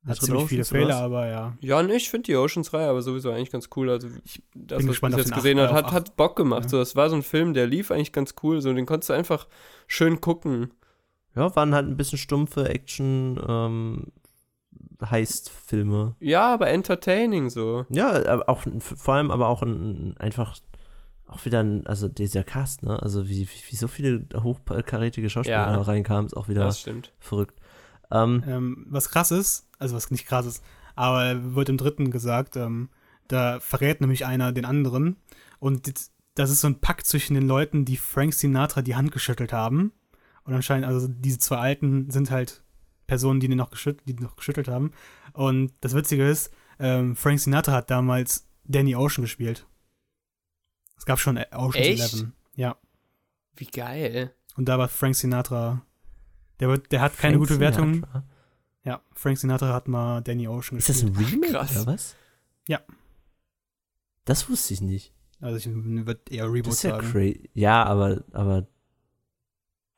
hat 0.06 0.20
Drin 0.20 0.26
ziemlich 0.26 0.48
viele 0.48 0.64
Fehler, 0.64 0.88
was? 0.88 1.02
aber 1.02 1.26
ja. 1.26 1.56
Ja, 1.60 1.82
nee, 1.82 1.94
ich 1.94 2.08
finde 2.08 2.24
die 2.24 2.36
Oceans-Reihe 2.36 2.88
aber 2.88 3.02
sowieso 3.02 3.30
eigentlich 3.30 3.50
ganz 3.50 3.68
cool. 3.76 3.90
Also, 3.90 4.08
das, 4.08 4.78
bin 4.78 4.78
was 4.78 4.86
gespannt 4.86 5.14
ich 5.14 5.18
jetzt 5.18 5.34
gesehen 5.34 5.60
habe, 5.60 5.74
hat, 5.74 5.92
hat 5.92 6.16
Bock 6.16 6.36
gemacht. 6.36 6.64
Ja. 6.64 6.68
So, 6.68 6.78
das 6.78 6.96
war 6.96 7.10
so 7.10 7.16
ein 7.16 7.22
Film, 7.22 7.52
der 7.52 7.66
lief 7.66 7.90
eigentlich 7.90 8.12
ganz 8.12 8.34
cool. 8.42 8.62
So, 8.62 8.72
den 8.72 8.86
konntest 8.86 9.10
du 9.10 9.14
einfach 9.14 9.46
schön 9.86 10.20
gucken. 10.20 10.72
Ja, 11.36 11.54
waren 11.54 11.74
halt 11.74 11.86
ein 11.86 11.96
bisschen 11.96 12.18
stumpfe 12.18 12.68
Action, 12.68 13.38
ähm, 13.46 14.06
Heist-Filme. 15.08 16.14
Ja, 16.20 16.52
aber 16.52 16.68
entertaining 16.68 17.50
so. 17.50 17.86
Ja, 17.90 18.10
aber 18.26 18.48
auch 18.48 18.62
vor 18.80 19.14
allem 19.14 19.30
aber 19.30 19.48
auch 19.48 19.62
ein, 19.62 20.16
einfach 20.18 20.56
auch 21.26 21.44
wieder 21.44 21.60
ein, 21.62 21.86
also 21.86 22.08
dieser 22.08 22.42
Cast, 22.42 22.82
ne? 22.82 23.00
Also 23.00 23.28
wie, 23.28 23.42
wie, 23.48 23.62
wie 23.70 23.76
so 23.76 23.86
viele 23.88 24.26
hochkarätige 24.34 25.30
Schauspieler 25.30 25.56
Ja. 25.70 25.72
da 25.76 25.82
reinkamen, 25.82 26.26
ist 26.26 26.36
auch 26.36 26.48
wieder 26.48 26.64
Das 26.64 26.80
stimmt. 26.80 27.12
verrückt. 27.20 27.54
Ähm, 28.10 28.42
Ähm, 28.46 28.86
was 28.88 29.08
krass 29.10 29.30
ist, 29.30 29.68
also 29.78 29.94
was 29.94 30.10
nicht 30.10 30.26
krass 30.26 30.46
ist, 30.46 30.64
aber 30.96 31.54
wird 31.54 31.68
im 31.68 31.76
dritten 31.76 32.10
gesagt, 32.10 32.56
ähm, 32.56 32.88
da 33.28 33.60
verrät 33.60 34.00
nämlich 34.00 34.26
einer 34.26 34.50
den 34.50 34.64
anderen 34.64 35.16
und 35.60 35.86
das 36.34 36.50
ist 36.50 36.60
so 36.62 36.66
ein 36.66 36.80
Pakt 36.80 37.06
zwischen 37.06 37.34
den 37.34 37.46
Leuten, 37.46 37.84
die 37.84 37.96
Frank 37.96 38.34
Sinatra 38.34 38.82
die 38.82 38.96
Hand 38.96 39.12
geschüttelt 39.12 39.52
haben 39.52 39.92
und 40.42 40.52
anscheinend, 40.54 40.86
also 40.86 41.06
diese 41.06 41.38
zwei 41.38 41.58
Alten 41.58 42.10
sind 42.10 42.32
halt 42.32 42.64
Personen, 43.10 43.40
die 43.40 43.48
den 43.48 43.58
noch, 43.58 43.70
geschütt, 43.70 44.02
die 44.06 44.14
den 44.14 44.22
noch 44.22 44.36
geschüttelt 44.36 44.68
haben 44.68 44.92
und 45.32 45.72
das 45.80 45.94
Witzige 45.96 46.28
ist, 46.28 46.52
ähm, 46.78 47.16
Frank 47.16 47.40
Sinatra 47.40 47.72
hat 47.72 47.90
damals 47.90 48.46
Danny 48.62 48.94
Ocean 48.94 49.22
gespielt. 49.24 49.66
Es 50.96 51.04
gab 51.06 51.18
schon 51.18 51.36
Ocean's 51.36 51.74
Echt? 51.74 52.00
Eleven. 52.12 52.34
Ja. 52.54 52.76
Wie 53.56 53.66
geil. 53.66 54.32
Und 54.54 54.66
da 54.68 54.78
war 54.78 54.86
Frank 54.86 55.16
Sinatra. 55.16 55.84
Der, 56.60 56.68
wird, 56.68 56.92
der 56.92 57.00
hat 57.00 57.18
keine 57.18 57.34
Frank 57.36 57.48
gute 57.48 57.58
Wertung. 57.58 57.94
Sinatra. 57.94 58.24
Ja, 58.84 59.02
Frank 59.12 59.38
Sinatra 59.38 59.72
hat 59.72 59.88
mal 59.88 60.20
Danny 60.20 60.46
Ocean 60.46 60.78
Ist 60.78 60.88
das 60.88 61.00
gespielt. 61.00 61.18
ein 61.18 61.24
Remake 61.24 61.52
Krass. 61.52 61.76
oder 61.76 61.86
was? 61.92 62.16
Ja. 62.68 62.80
Das 64.24 64.48
wusste 64.48 64.72
ich 64.72 64.82
nicht. 64.82 65.12
Also 65.40 65.56
ich 65.56 65.66
würde 65.74 66.20
eher 66.30 66.44
Das 66.44 66.52
Reboot 66.54 66.72
ist 66.74 66.82
ja 66.84 67.02
sagen. 67.02 67.48
Ja, 67.54 67.82
aber, 67.82 68.22
aber 68.30 68.68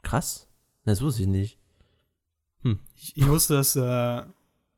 krass. 0.03 0.49
Das 0.87 1.03
wusste 1.03 1.23
ich 1.23 1.29
nicht. 1.29 1.59
Ich, 2.97 3.17
ich 3.17 3.27
wusste, 3.27 3.55
dass, 3.55 3.77
äh, 3.77 4.23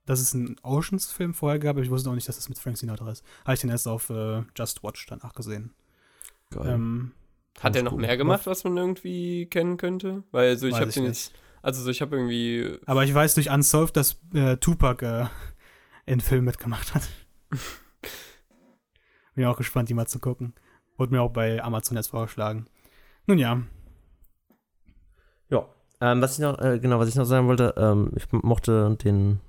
dass 0.06 0.20
es 0.20 0.34
einen 0.34 0.56
Oceans-Film 0.62 1.34
vorher 1.34 1.58
gab, 1.58 1.76
aber 1.76 1.82
ich 1.82 1.90
wusste 1.90 2.10
auch 2.10 2.14
nicht, 2.14 2.28
dass 2.28 2.38
es 2.38 2.48
mit 2.48 2.58
Frank 2.58 2.78
Sinatra 2.78 3.10
ist. 3.10 3.24
Habe 3.44 3.54
ich 3.54 3.60
den 3.60 3.70
erst 3.70 3.88
auf 3.88 4.10
äh, 4.10 4.42
Just 4.56 4.82
Watch 4.82 5.06
danach 5.06 5.32
gesehen. 5.34 5.74
Geil. 6.50 6.74
Ähm, 6.74 7.12
Hat 7.60 7.76
er 7.76 7.82
noch 7.82 7.92
cool. 7.92 8.00
mehr 8.00 8.16
gemacht, 8.16 8.46
was 8.46 8.64
man 8.64 8.76
irgendwie 8.76 9.46
kennen 9.46 9.76
könnte? 9.76 10.22
Weil 10.30 10.56
so, 10.56 10.66
ich 10.66 10.74
habe 10.74 10.90
den 10.90 11.04
nicht. 11.04 11.26
jetzt. 11.26 11.32
Also 11.62 11.82
so, 11.82 11.90
ich 11.90 12.02
habe 12.02 12.16
irgendwie. 12.16 12.78
Aber 12.86 13.04
ich 13.04 13.14
weiß 13.14 13.34
durch 13.34 13.50
Unsolved, 13.50 13.96
dass 13.96 14.20
äh, 14.34 14.56
Tupac 14.58 15.04
äh, 15.04 15.26
in 16.06 16.20
Film 16.20 16.44
mitgemacht 16.44 16.94
hat. 16.94 17.08
Bin 19.34 19.46
auch 19.46 19.56
gespannt, 19.56 19.88
die 19.88 19.94
mal 19.94 20.06
zu 20.06 20.18
gucken. 20.18 20.54
Wurde 20.96 21.12
mir 21.12 21.22
auch 21.22 21.32
bei 21.32 21.62
Amazon 21.62 21.96
jetzt 21.96 22.08
vorgeschlagen. 22.08 22.66
Nun 23.26 23.38
Ja. 23.38 23.62
Ähm, 26.04 26.20
was 26.20 26.34
ich 26.34 26.38
noch, 26.40 26.58
äh, 26.58 26.78
genau, 26.80 26.98
was 26.98 27.08
ich 27.08 27.14
noch 27.14 27.24
sagen 27.24 27.46
wollte, 27.48 27.72
ähm, 27.78 28.12
ich 28.14 28.30
mochte 28.30 28.94
den 29.02 29.40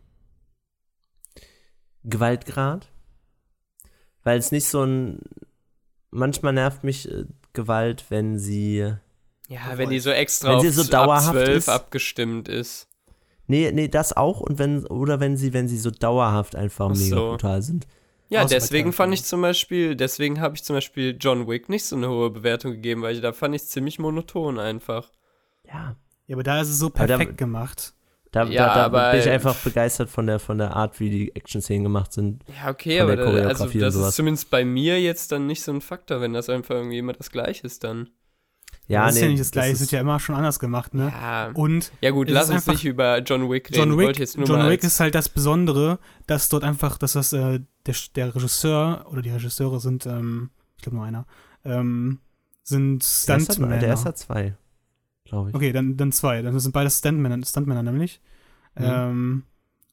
Gewaltgrad, 2.05 2.87
weil 4.23 4.37
es 4.37 4.53
nicht 4.53 4.65
so 4.65 4.83
ein, 4.83 5.19
manchmal 6.11 6.53
nervt 6.53 6.85
mich 6.85 7.11
äh, 7.11 7.25
Gewalt, 7.51 8.05
wenn 8.09 8.39
sie, 8.39 8.93
Ja, 9.49 9.77
wenn 9.77 9.89
die 9.89 9.99
so 9.99 10.11
extra 10.11 10.49
Wenn 10.49 10.55
auf 10.55 10.61
sie 10.63 10.69
so 10.69 10.83
ab 10.83 10.87
dauerhaft 10.91 11.31
12 11.31 11.57
ist. 11.57 11.69
abgestimmt 11.69 12.47
ist. 12.47 12.87
nee, 13.47 13.71
nee, 13.73 13.89
das 13.89 14.15
auch 14.15 14.39
und 14.39 14.57
wenn, 14.57 14.85
oder 14.85 15.19
wenn 15.19 15.35
sie, 15.35 15.51
wenn 15.51 15.67
sie 15.67 15.77
so 15.77 15.91
dauerhaft 15.91 16.55
einfach 16.55 16.91
Ach 16.91 16.95
mega 16.95 17.15
so. 17.17 17.29
brutal 17.31 17.61
sind. 17.63 17.85
Ja, 18.29 18.43
Außer 18.43 18.55
deswegen 18.55 18.93
fand 18.93 19.13
ich 19.13 19.25
zum 19.25 19.41
Beispiel, 19.41 19.95
deswegen 19.97 20.39
habe 20.39 20.55
ich 20.55 20.63
zum 20.63 20.75
Beispiel 20.77 21.17
John 21.19 21.47
Wick 21.49 21.67
nicht 21.67 21.85
so 21.85 21.97
eine 21.97 22.09
hohe 22.09 22.29
Bewertung 22.29 22.71
gegeben, 22.71 23.01
weil 23.01 23.13
ich, 23.15 23.21
da 23.21 23.33
fand 23.33 23.55
ich 23.55 23.63
es 23.63 23.69
ziemlich 23.69 23.99
monoton 23.99 24.57
einfach. 24.57 25.11
Ja. 25.65 25.95
Ja, 26.27 26.35
aber 26.35 26.43
da 26.43 26.61
ist 26.61 26.69
es 26.69 26.79
so 26.79 26.87
Aber 26.87 27.07
da- 27.07 27.17
perfekt 27.17 27.37
gemacht. 27.37 27.93
Da, 28.31 28.43
Ja, 28.43 28.89
da, 28.89 28.89
da 28.89 29.11
bin 29.11 29.19
ich 29.21 29.29
einfach 29.29 29.55
begeistert 29.55 30.09
von 30.09 30.27
der, 30.27 30.39
von 30.39 30.57
der 30.57 30.75
Art, 30.75 30.99
wie 30.99 31.09
die 31.09 31.35
Action-Szenen 31.37 31.83
gemacht 31.83 32.11
sind. 32.11 32.43
Ja, 32.61 32.69
okay, 32.69 32.99
aber 32.99 33.15
da, 33.15 33.23
also 33.47 33.65
das 33.79 33.93
sowas. 33.93 34.09
ist 34.09 34.15
zumindest 34.15 34.49
bei 34.49 34.65
mir 34.65 35.01
jetzt 35.01 35.31
dann 35.31 35.47
nicht 35.47 35.61
so 35.63 35.71
ein 35.71 35.79
Faktor, 35.79 36.19
wenn 36.19 36.33
das 36.33 36.49
einfach 36.49 36.75
irgendwie 36.75 36.97
immer 36.97 37.13
das 37.13 37.31
Gleiche 37.31 37.65
ist 37.65 37.85
dann. 37.85 38.09
Ja, 38.87 39.05
das 39.05 39.15
ist 39.15 39.21
nee, 39.21 39.25
ja 39.27 39.31
nicht 39.31 39.39
das 39.39 39.51
Gleiche, 39.51 39.71
es 39.71 39.75
ist- 39.75 39.81
wird 39.83 39.91
ja 39.93 40.01
immer 40.01 40.19
schon 40.19 40.35
anders 40.35 40.59
gemacht, 40.59 40.93
ne? 40.93 41.13
Ja, 41.15 41.51
Und 41.53 41.93
ja 42.01 42.11
gut, 42.11 42.29
lass 42.29 42.45
ist 42.45 42.49
uns 42.49 42.55
einfach- 42.63 42.73
nicht 42.73 42.83
über 42.85 43.19
John 43.19 43.49
Wick 43.49 43.69
reden. 43.69 43.79
John 43.79 43.97
Wick, 43.97 44.05
wollte 44.07 44.19
jetzt 44.19 44.37
nur 44.37 44.45
John 44.47 44.59
mal 44.59 44.69
Wick 44.69 44.83
ist 44.83 44.99
halt 44.99 45.15
das 45.15 45.29
Besondere, 45.29 45.97
dass 46.27 46.49
dort 46.49 46.63
einfach, 46.65 46.97
dass 46.97 47.13
das 47.13 47.31
äh, 47.31 47.61
der, 47.85 47.95
der 48.15 48.35
Regisseur 48.35 49.05
oder 49.09 49.21
die 49.21 49.29
Regisseure 49.31 49.79
sind, 49.79 50.05
ähm, 50.07 50.49
ich 50.75 50.83
glaube 50.83 50.97
nur 50.97 51.05
einer, 51.05 51.25
ähm, 51.63 52.19
sind 52.63 53.01
Stuntmänner. 53.03 53.77
der 53.79 53.89
erste 53.89 54.09
hat 54.09 54.17
zwei, 54.17 54.55
glaube 55.25 55.49
ich. 55.49 55.55
Okay, 55.55 55.71
dann, 55.71 55.97
dann 55.97 56.11
zwei. 56.11 56.41
Dann 56.41 56.57
sind 56.59 56.71
beide 56.71 56.89
Stuntmänner, 56.89 57.43
Stuntmänner 57.45 57.83
nämlich. 57.83 58.21
Mhm. 58.77 58.83
Ähm, 58.85 59.43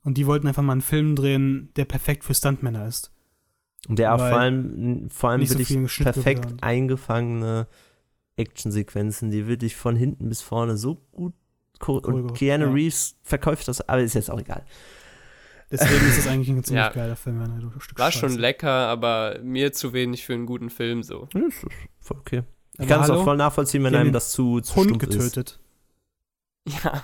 und 0.05 0.19
die 0.19 0.27
wollten 0.27 0.47
einfach 0.49 0.63
mal 0.63 0.73
einen 0.73 0.81
Film 0.81 1.15
drehen, 1.17 1.71
der 1.77 1.85
perfekt 1.85 2.25
für 2.25 2.35
Stuntmänner 2.35 2.87
ist. 2.87 3.13
Und 3.89 3.99
der 3.99 4.15
auch 4.15 4.19
Weil 4.19 4.31
vor 4.31 4.41
allem, 4.41 5.11
vor 5.11 5.31
allem 5.31 5.45
so 5.45 5.59
wirklich 5.59 5.91
Schnitt 5.93 6.13
perfekt 6.13 6.47
und- 6.53 6.63
eingefangene 6.63 7.67
Actionsequenzen, 8.37 9.31
die 9.31 9.47
wirklich 9.47 9.77
von 9.77 9.97
hinten 9.97 10.29
bis 10.29 10.41
vorne 10.43 10.77
so 10.77 10.97
gut 11.13 11.35
cho- 11.81 11.99
und 11.99 12.35
Keanu 12.35 12.67
ja. 12.67 12.73
Reeves 12.73 13.17
verkauft 13.23 13.69
das, 13.69 13.87
aber 13.89 14.01
ist 14.03 14.15
jetzt 14.15 14.31
auch 14.31 14.41
egal. 14.41 14.65
Deswegen 15.71 16.07
ist 16.07 16.19
das 16.19 16.27
eigentlich 16.29 16.49
ein 16.49 16.63
ziemlich 16.65 16.85
Ja. 16.85 16.91
geiler 16.91 17.17
Film. 17.17 17.41
Ein 17.41 17.73
Stück 17.79 17.99
War 17.99 18.13
schon 18.13 18.31
Scheiße. 18.31 18.41
lecker, 18.41 18.71
aber 18.71 19.39
mir 19.43 19.73
zu 19.73 19.93
wenig 19.93 20.25
für 20.25 20.35
einen 20.35 20.47
guten 20.47 20.71
Film 20.71 21.03
so. 21.03 21.29
Ja, 21.35 21.41
ist 21.47 21.65
voll 22.01 22.19
okay. 22.19 22.43
Ich 22.79 22.89
kann 22.89 23.03
es 23.03 23.11
auch 23.11 23.25
voll 23.25 23.37
nachvollziehen, 23.37 23.85
wenn 23.85 23.95
einem 23.95 24.13
das 24.13 24.33
zu, 24.33 24.61
zu 24.61 24.77
Hund 24.77 24.91
stumpf 24.91 25.03
ist. 25.03 25.11
getötet. 25.11 25.61
Ja, 26.67 27.03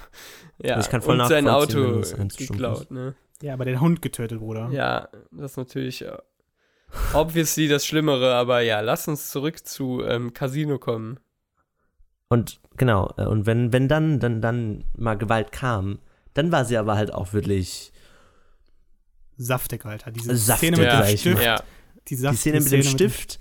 ja. 0.62 0.78
Ich 0.80 0.88
kann 0.88 1.02
voll 1.02 1.20
und 1.20 1.28
sein 1.28 1.44
nachvollziehen, 1.44 1.84
Auto 1.84 2.18
wenn 2.18 2.28
geklaut, 2.28 2.82
ist. 2.82 2.90
ne? 2.90 3.14
Ja, 3.42 3.54
aber 3.54 3.64
den 3.64 3.80
Hund 3.80 4.02
getötet, 4.02 4.38
Bruder. 4.40 4.68
Ja, 4.70 5.08
das 5.30 5.52
ist 5.52 5.56
natürlich 5.56 6.02
äh, 6.02 6.16
obviously 7.12 7.68
das 7.68 7.84
Schlimmere, 7.86 8.34
aber 8.34 8.60
ja, 8.60 8.80
lass 8.80 9.08
uns 9.08 9.30
zurück 9.30 9.66
zu 9.66 10.02
ähm, 10.04 10.32
Casino 10.32 10.78
kommen. 10.78 11.18
Und 12.28 12.60
genau, 12.76 13.12
äh, 13.16 13.24
und 13.26 13.46
wenn, 13.46 13.72
wenn 13.72 13.88
dann, 13.88 14.20
dann, 14.20 14.40
dann 14.40 14.84
mal 14.96 15.16
Gewalt 15.16 15.52
kam, 15.52 15.98
Dann 16.34 16.52
war 16.52 16.64
sie 16.64 16.76
aber 16.76 16.96
halt 16.96 17.12
auch 17.12 17.32
wirklich 17.32 17.92
Saftig, 19.36 19.84
Alter. 19.84 20.12
Diese 20.12 20.36
Saftig, 20.36 20.68
Szene 20.68 20.76
mit 20.76 20.86
ja, 20.86 21.02
dem 21.02 21.16
Stift. 21.16 21.42
ja. 21.42 21.62
Die, 22.08 22.16
die 22.16 22.36
Szene 22.36 22.60
mit 22.60 22.70
dem 22.72 22.82
Szene 22.82 22.84
Stift. 22.84 23.38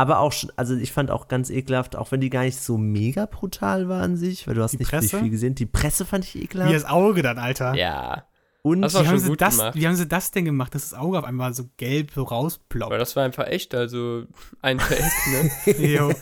Aber 0.00 0.20
auch, 0.20 0.32
schon- 0.32 0.50
also 0.56 0.74
ich 0.76 0.92
fand 0.92 1.10
auch 1.10 1.28
ganz 1.28 1.50
ekelhaft, 1.50 1.94
auch 1.94 2.10
wenn 2.10 2.20
die 2.22 2.30
gar 2.30 2.42
nicht 2.44 2.58
so 2.58 2.78
mega 2.78 3.26
brutal 3.26 3.86
war 3.88 4.02
an 4.02 4.16
sich, 4.16 4.46
weil 4.48 4.54
du 4.54 4.62
hast 4.62 4.72
Die 4.72 4.78
nicht 4.78 4.88
Presse? 4.90 5.18
viel 5.18 5.28
gesehen. 5.28 5.54
Die 5.54 5.66
Presse 5.66 6.06
fand 6.06 6.24
ich 6.24 6.34
Wie 6.36 6.44
ekelhaft. 6.44 6.74
das 6.74 6.84
Auge 6.86 7.20
dann, 7.22 7.38
Alter. 7.38 7.74
Ja. 7.74 8.24
Und 8.62 8.78
Wie 8.82 9.06
haben, 9.06 9.36
das, 9.36 9.56
gemacht. 9.58 9.74
wie 9.74 9.86
haben 9.86 9.94
sie 9.96 10.06
das 10.08 10.30
denn 10.30 10.44
gemacht, 10.46 10.74
dass 10.74 10.88
das 10.90 10.98
Auge 10.98 11.18
auf 11.18 11.24
einmal 11.24 11.52
so 11.52 11.68
gelb 11.76 12.12
so 12.14 12.22
rausploppt? 12.22 12.90
Aber 12.90 12.98
das 12.98 13.14
war 13.16 13.24
einfach 13.24 13.46
echt, 13.46 13.74
also 13.74 14.24
ein 14.62 14.78
Take, 14.88 15.02
ne? 15.30 15.86
Jo. 15.86 16.12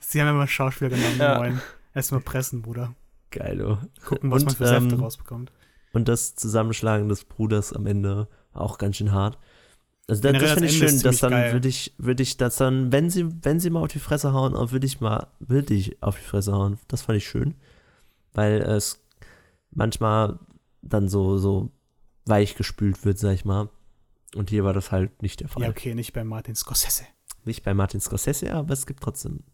Sie 0.00 0.20
haben 0.20 0.28
immer 0.28 0.46
Schauspieler 0.46 0.90
genommen, 0.90 1.18
Ja. 1.18 1.38
wollen. 1.38 1.60
Erstmal 1.94 2.20
pressen, 2.20 2.62
Bruder. 2.62 2.94
geilo. 3.30 3.78
Gucken, 4.06 4.30
was 4.30 4.42
Und, 4.42 4.48
man 4.48 4.56
für 4.56 4.66
Säfte 4.66 4.94
ähm, 4.94 5.00
rausbekommt. 5.00 5.52
Und 5.92 6.08
das 6.08 6.34
Zusammenschlagen 6.34 7.08
des 7.10 7.24
Bruders 7.24 7.72
am 7.74 7.86
Ende 7.86 8.28
auch 8.54 8.78
ganz 8.78 8.96
schön 8.96 9.12
hart. 9.12 9.38
Also 10.12 10.30
das, 10.30 10.42
das 10.42 10.52
finde 10.52 10.68
ich 10.68 10.74
Ende 10.74 10.90
schön, 10.90 11.02
dass 11.04 11.20
dann 11.20 11.52
würde 11.54 11.68
ich, 11.68 11.94
würde 11.96 12.22
ich 12.22 12.36
das 12.36 12.56
dann, 12.56 12.92
wenn 12.92 13.08
sie, 13.08 13.26
wenn 13.42 13.60
sie 13.60 13.70
mal 13.70 13.80
auf 13.80 13.88
die 13.88 13.98
Fresse 13.98 14.34
hauen, 14.34 14.52
würde 14.70 14.86
ich 14.86 15.00
mal, 15.00 15.28
würde 15.38 15.72
ich 15.72 16.02
auf 16.02 16.18
die 16.18 16.24
Fresse 16.24 16.52
hauen. 16.52 16.78
Das 16.86 17.00
fand 17.00 17.16
ich 17.16 17.26
schön. 17.26 17.54
Weil 18.34 18.60
es 18.60 19.02
manchmal 19.70 20.38
dann 20.82 21.08
so, 21.08 21.38
so 21.38 21.72
weich 22.26 22.56
gespült 22.56 23.06
wird, 23.06 23.18
sag 23.18 23.32
ich 23.32 23.46
mal. 23.46 23.70
Und 24.34 24.50
hier 24.50 24.64
war 24.64 24.74
das 24.74 24.92
halt 24.92 25.22
nicht 25.22 25.40
der 25.40 25.48
Fall. 25.48 25.62
Ja, 25.62 25.70
okay, 25.70 25.94
nicht 25.94 26.12
bei 26.12 26.24
Martin 26.24 26.56
Scorsese. 26.56 27.04
Nicht 27.46 27.62
bei 27.62 27.72
Martin 27.72 28.02
Scorsese, 28.02 28.52
aber 28.52 28.74
es 28.74 28.84
gibt 28.84 29.02
trotzdem 29.02 29.44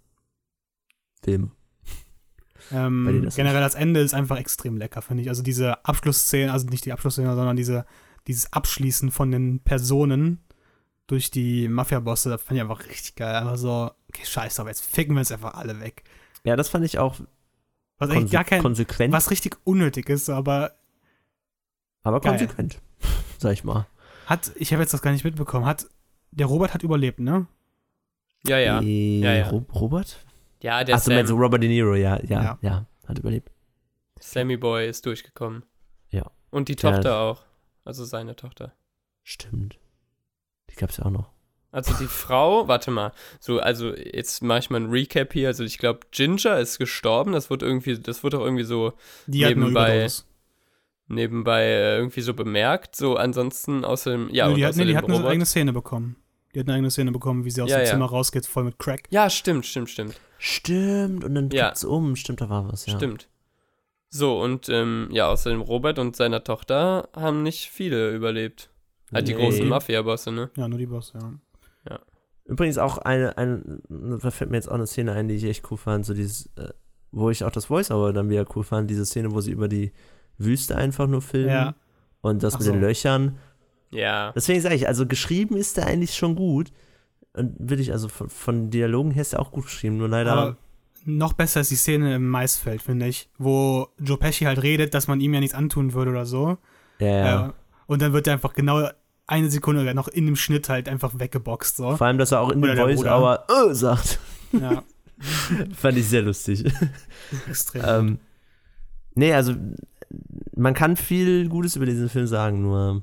Filme. 1.23 1.53
Ähm, 2.73 3.29
generell 3.37 3.61
das 3.61 3.77
Ende 3.77 4.01
ist 4.01 4.13
einfach 4.13 4.39
extrem 4.39 4.77
lecker, 4.77 5.03
finde 5.03 5.23
ich. 5.23 5.29
Also 5.29 5.45
diese 5.45 5.85
Abschlussszene, 5.85 6.53
also 6.53 6.67
nicht 6.67 6.85
die 6.85 6.93
Abschlussszene, 6.93 7.33
sondern 7.37 7.55
diese, 7.55 7.87
dieses 8.27 8.53
Abschließen 8.53 9.13
von 9.13 9.31
den 9.31 9.61
Personen 9.61 10.41
durch 11.09 11.31
die 11.33 11.67
Mafia-Bosse, 11.69 12.31
das 12.31 12.43
fand 12.43 12.57
ich 12.57 12.63
einfach 12.63 12.87
richtig 12.87 13.17
geil. 13.17 13.35
Einfach 13.35 13.57
so, 13.57 13.91
okay, 14.09 14.25
scheiß 14.25 14.55
drauf, 14.55 14.69
jetzt 14.69 14.87
ficken 14.87 15.15
wir 15.17 15.21
uns 15.21 15.33
einfach 15.33 15.55
alle 15.55 15.81
weg. 15.81 16.05
Ja, 16.45 16.55
das 16.55 16.69
fand 16.69 16.85
ich 16.85 16.99
auch 17.01 17.17
Was 17.99 18.11
eigentlich 18.11 18.19
konse 18.21 18.33
gar 18.33 18.45
kein, 18.45 18.63
konsequent, 18.63 19.13
was 19.13 19.31
richtig 19.33 19.57
unnötig 19.65 20.09
ist, 20.09 20.31
aber 20.31 20.77
aber 22.03 22.21
geil. 22.21 22.33
konsequent, 22.33 22.81
sag 23.39 23.53
ich 23.53 23.65
mal. 23.65 23.87
hat, 24.27 24.53
ich 24.57 24.73
habe 24.73 24.83
jetzt 24.83 24.95
das 24.95 25.03
gar 25.03 25.11
nicht 25.11 25.25
mitbekommen, 25.25 25.67
hat, 25.67 25.87
der 26.31 26.47
Robert 26.47 26.75
hat 26.75 26.83
überlebt, 26.85 27.19
ne? 27.19 27.47
Ja, 28.47 28.59
ja. 28.59 28.81
Äh, 28.81 29.21
Ja, 29.21 29.35
ja. 29.35 29.49
Ro- 29.49 29.67
Robert? 29.75 30.25
Ja, 30.63 30.85
der 30.85 30.95
Achso, 30.97 31.11
meinst 31.11 31.31
du 31.31 31.37
Robert 31.37 31.63
De 31.63 31.69
Niro, 31.69 31.95
ja, 31.95 32.17
ja, 32.23 32.43
ja, 32.43 32.59
Ja. 32.63 32.87
hat 33.07 33.19
überlebt. 33.19 33.51
Sammy 34.21 34.57
Boy 34.57 34.89
ist 34.89 35.05
durchgekommen. 35.07 35.65
Ja. 36.11 36.31
Und 36.51 36.69
die 36.69 36.77
Der- 36.77 36.93
Tochter 36.95 37.19
auch. 37.19 37.45
Also 37.85 38.05
seine 38.05 38.37
Tochter. 38.37 38.73
Stimmt. 39.23 39.79
Die 40.79 40.83
gab's 40.85 40.99
ja 40.99 41.05
auch 41.07 41.11
noch. 41.11 41.31
Also 41.71 41.93
die 42.01 42.07
Frau, 42.07 42.67
warte 42.67 42.91
mal, 42.91 43.13
so, 43.41 43.59
also 43.61 43.95
jetzt 43.95 44.43
mache 44.43 44.61
ich 44.61 44.71
mal 44.71 44.81
ein 44.81 44.89
Recap 44.91 45.33
hier. 45.35 45.49
Also 45.49 45.65
ich 45.65 45.77
glaube, 45.79 46.01
Ginger 46.13 46.59
ist 46.59 46.79
gestorben. 46.79 47.33
Das 47.33 47.51
wurde 47.51 47.67
irgendwie, 47.67 47.99
das 47.99 48.25
wurde 48.25 48.39
auch 48.39 48.45
irgendwie 48.45 48.65
so 48.65 48.95
Die 49.27 49.45
Nebenbei- 49.45 50.11
nebenbei 51.09 51.63
äh, 51.65 51.97
irgendwie 51.99 52.21
so 52.23 52.33
bemerkt. 52.35 52.97
So 52.97 53.17
ansonsten 53.17 53.85
außerdem, 53.85 54.31
ja, 54.33 54.47
und 54.49 54.55
die 54.57 54.65
hat, 54.65 54.77
nee, 54.77 54.85
die 54.87 54.97
hat 54.97 55.05
eine 55.05 55.27
eigene 55.27 55.47
Szene 55.47 55.73
bekommen. 55.73 56.17
Die 56.55 56.61
hat 56.61 56.67
eine 56.67 56.75
eigene 56.75 56.91
Szene 56.91 57.13
bekommen, 57.13 57.45
wie 57.45 57.51
sie 57.51 57.61
aus 57.61 57.71
Ja, 57.71 57.77
dem 57.79 57.85
ja. 57.85 57.91
Zimmer 57.91 58.07
rausgeht, 58.07 58.47
voll 58.47 58.65
mit 58.65 58.79
Crack. 58.79 59.03
Ja, 59.11 59.29
stimmt, 59.29 59.67
stimmt, 59.67 59.91
stimmt. 59.91 60.19
Stimmt, 60.39 61.25
und 61.25 61.35
dann 61.35 61.51
Ja. 61.51 61.67
kippt's 61.67 61.85
um. 61.85 62.17
Stimmt, 62.17 62.41
da 62.41 62.49
war 62.49 62.71
was, 62.73 62.87
ja. 62.87 62.97
Stimmt. 62.97 63.29
So, 64.09 64.41
und 64.41 64.71
ähm, 64.71 65.09
ja, 65.13 65.29
außerdem 65.29 65.61
Robert 65.61 65.99
und 65.99 66.17
seiner 66.17 66.43
Tochter 66.43 67.11
haben 67.15 67.43
nicht 67.43 67.69
viele 67.69 68.15
überlebt. 68.15 68.71
Halt 69.13 69.27
die 69.29 69.35
Nee. 69.35 69.41
großen 69.43 69.67
Mafia-Bosse, 69.69 70.33
ne? 70.33 70.51
Ja, 70.57 70.69
nur 70.69 70.79
die 70.79 70.87
Boss, 70.87 71.13
ja. 71.15 71.33
Übrigens 72.45 72.79
auch 72.79 72.97
eine, 72.97 73.37
eine, 73.37 73.61
da 73.91 74.31
fällt 74.31 74.51
mir 74.51 74.57
jetzt 74.57 74.71
auch 74.71 74.75
eine 74.77 74.87
Szene 74.87 75.13
ein, 75.13 75.29
die 75.29 75.35
ich 75.35 75.45
echt 75.45 75.71
cool 75.71 75.77
fand, 75.77 76.07
so 76.07 76.15
dieses, 76.15 76.47
äh, 76.57 76.71
wo 77.13 77.29
ich 77.29 77.45
auch 77.45 77.51
das 77.51 77.67
Voice-Over 77.67 78.15
dann 78.15 78.31
wieder 78.31 78.47
cool 78.57 78.65
fand, 78.65 78.89
diese 78.89 79.05
Szene, 79.05 79.33
wo 79.33 79.43
sie 79.43 79.51
über 79.51 79.69
die 79.69 79.93
Wüste 80.39 80.75
einfach 80.75 81.07
nur 81.07 81.21
filmen 81.21 81.51
Ja. 81.51 81.75
und 82.23 82.43
das 82.43 82.55
Ach 82.55 82.59
mit 82.61 82.67
so. 82.67 82.73
den 82.73 82.81
Löchern. 82.81 83.37
Ja. 83.91 84.33
Deswegen 84.35 84.63
sage 84.63 84.77
ich, 84.77 84.89
also 84.89 85.05
geschrieben 85.07 85.59
ist 85.59 85.77
der 85.77 85.87
eigentlich 85.89 86.15
schon 86.15 86.37
gut. 86.37 86.73
Und 87.35 87.55
will 87.59 87.81
ich, 87.81 87.93
also 87.93 88.09
von, 88.09 88.31
von 88.31 88.71
Dialogen 88.71 89.11
her 89.11 89.21
ist 89.23 89.35
er 89.35 89.41
auch 89.41 89.51
gut 89.53 89.65
geschrieben, 89.65 89.99
nur 89.99 90.09
leider. 90.09 90.33
Aber 90.33 90.57
noch 91.05 91.35
besser 91.35 91.61
ist 91.61 91.71
die 91.71 91.77
Szene 91.77 92.15
im 92.15 92.29
Maisfeld, 92.29 92.81
finde 92.81 93.09
ich, 93.09 93.29
wo 93.37 93.89
Joe 93.99 94.17
Pesci 94.17 94.45
halt 94.47 94.63
redet, 94.63 94.95
dass 94.95 95.07
man 95.07 95.21
ihm 95.21 95.35
ja 95.35 95.41
nichts 95.41 95.55
antun 95.55 95.93
würde 95.93 96.13
oder 96.13 96.25
so. 96.25 96.57
ja, 96.99 97.07
ja. 97.09 97.47
Äh, 97.49 97.53
und 97.87 98.01
dann 98.03 98.13
wird 98.15 98.27
er 98.27 98.35
einfach 98.35 98.55
genau 98.55 98.89
eine 99.29 99.51
Sekunde 99.51 99.95
noch 99.95 100.09
in 100.09 100.27
dem 100.27 100.35
Schnitt 100.37 100.69
halt 100.69 100.89
einfach 100.89 101.13
weggeboxt. 101.19 101.77
So. 101.77 101.97
Vor 101.97 102.07
allem, 102.07 102.19
dass 102.19 102.33
er 102.33 102.41
auch 102.41 102.51
in 102.51 102.59
Oder 102.63 102.75
dem 102.75 102.77
der 102.77 102.97
Voice-Over 102.97 103.45
äh, 103.71 103.75
sagt. 103.75 104.19
Ja, 104.53 104.83
Fand 105.75 105.97
ich 105.99 106.09
sehr 106.09 106.23
lustig. 106.23 106.65
extrem. 107.49 107.83
ähm, 107.85 108.19
nee, 109.15 109.33
also 109.33 109.55
man 110.57 110.75
kann 110.75 110.97
viel 110.97 111.49
Gutes 111.49 111.77
über 111.77 111.87
diesen 111.87 112.09
Film 112.09 112.27
sagen, 112.27 112.63
nur. 112.63 113.03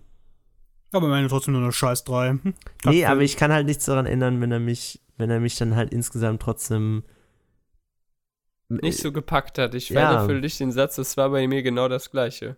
aber 0.92 1.08
meine 1.08 1.28
trotzdem 1.28 1.54
nur 1.54 1.62
eine 1.64 1.72
Scheiß 1.72 2.04
3. 2.06 2.30
Hm, 2.42 2.54
Nee, 2.86 3.06
aber 3.06 3.22
ich 3.22 3.38
kann 3.38 3.52
halt 3.54 3.68
nichts 3.68 3.86
daran 3.86 4.06
ändern, 4.06 4.42
wenn 4.42 4.52
er 4.52 4.60
mich, 4.60 5.02
wenn 5.18 5.30
er 5.30 5.40
mich 5.40 5.56
dann 5.58 5.76
halt 5.76 5.94
insgesamt 5.94 6.42
trotzdem 6.42 7.04
Nicht 8.70 8.98
so 9.00 9.12
gepackt 9.12 9.58
hat. 9.60 9.76
Ich 9.76 9.90
Ja. 9.90 9.96
werde 10.14 10.26
für 10.26 10.42
dich 10.42 10.58
den 10.58 10.72
Satz, 10.72 10.96
das 10.96 11.18
war 11.18 11.30
bei 11.30 11.48
mir 11.48 11.62
genau 11.64 11.88
das 11.88 12.10
Gleiche. 12.10 12.58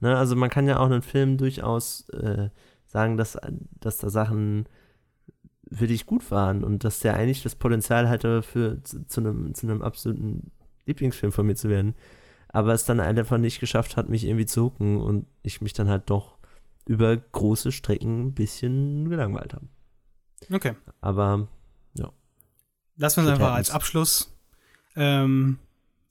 Ne, 0.00 0.16
also 0.18 0.36
man 0.36 0.50
kann 0.50 0.66
ja 0.66 0.78
auch 0.80 0.86
einen 0.86 1.00
Film 1.02 1.38
durchaus 1.38 2.08
äh, 2.10 2.50
sagen, 2.94 3.16
dass, 3.16 3.36
dass 3.80 3.98
da 3.98 4.08
Sachen 4.08 4.66
für 5.70 5.86
dich 5.86 6.06
gut 6.06 6.30
waren 6.30 6.64
und 6.64 6.84
dass 6.84 7.00
der 7.00 7.14
eigentlich 7.14 7.42
das 7.42 7.56
Potenzial 7.56 8.08
hatte, 8.08 8.42
für 8.42 8.82
zu, 8.82 9.06
zu, 9.06 9.20
einem, 9.20 9.54
zu 9.54 9.66
einem 9.66 9.82
absoluten 9.82 10.50
Lieblingsfilm 10.86 11.32
von 11.32 11.46
mir 11.46 11.56
zu 11.56 11.68
werden. 11.68 11.94
Aber 12.48 12.72
es 12.72 12.84
dann 12.84 13.00
einfach 13.00 13.36
nicht 13.36 13.60
geschafft 13.60 13.96
hat, 13.96 14.08
mich 14.08 14.24
irgendwie 14.24 14.46
zu 14.46 14.62
hucken 14.62 15.00
und 15.00 15.26
ich 15.42 15.60
mich 15.60 15.72
dann 15.72 15.88
halt 15.88 16.08
doch 16.08 16.38
über 16.86 17.16
große 17.16 17.72
Strecken 17.72 18.26
ein 18.26 18.34
bisschen 18.34 19.10
gelangweilt 19.10 19.54
habe. 19.54 19.66
Okay. 20.50 20.74
Aber 21.00 21.48
Lassen 22.96 23.24
wir 23.24 23.32
es 23.32 23.40
einfach 23.40 23.54
als 23.54 23.70
Abschluss. 23.70 24.32
Ähm, 24.94 25.58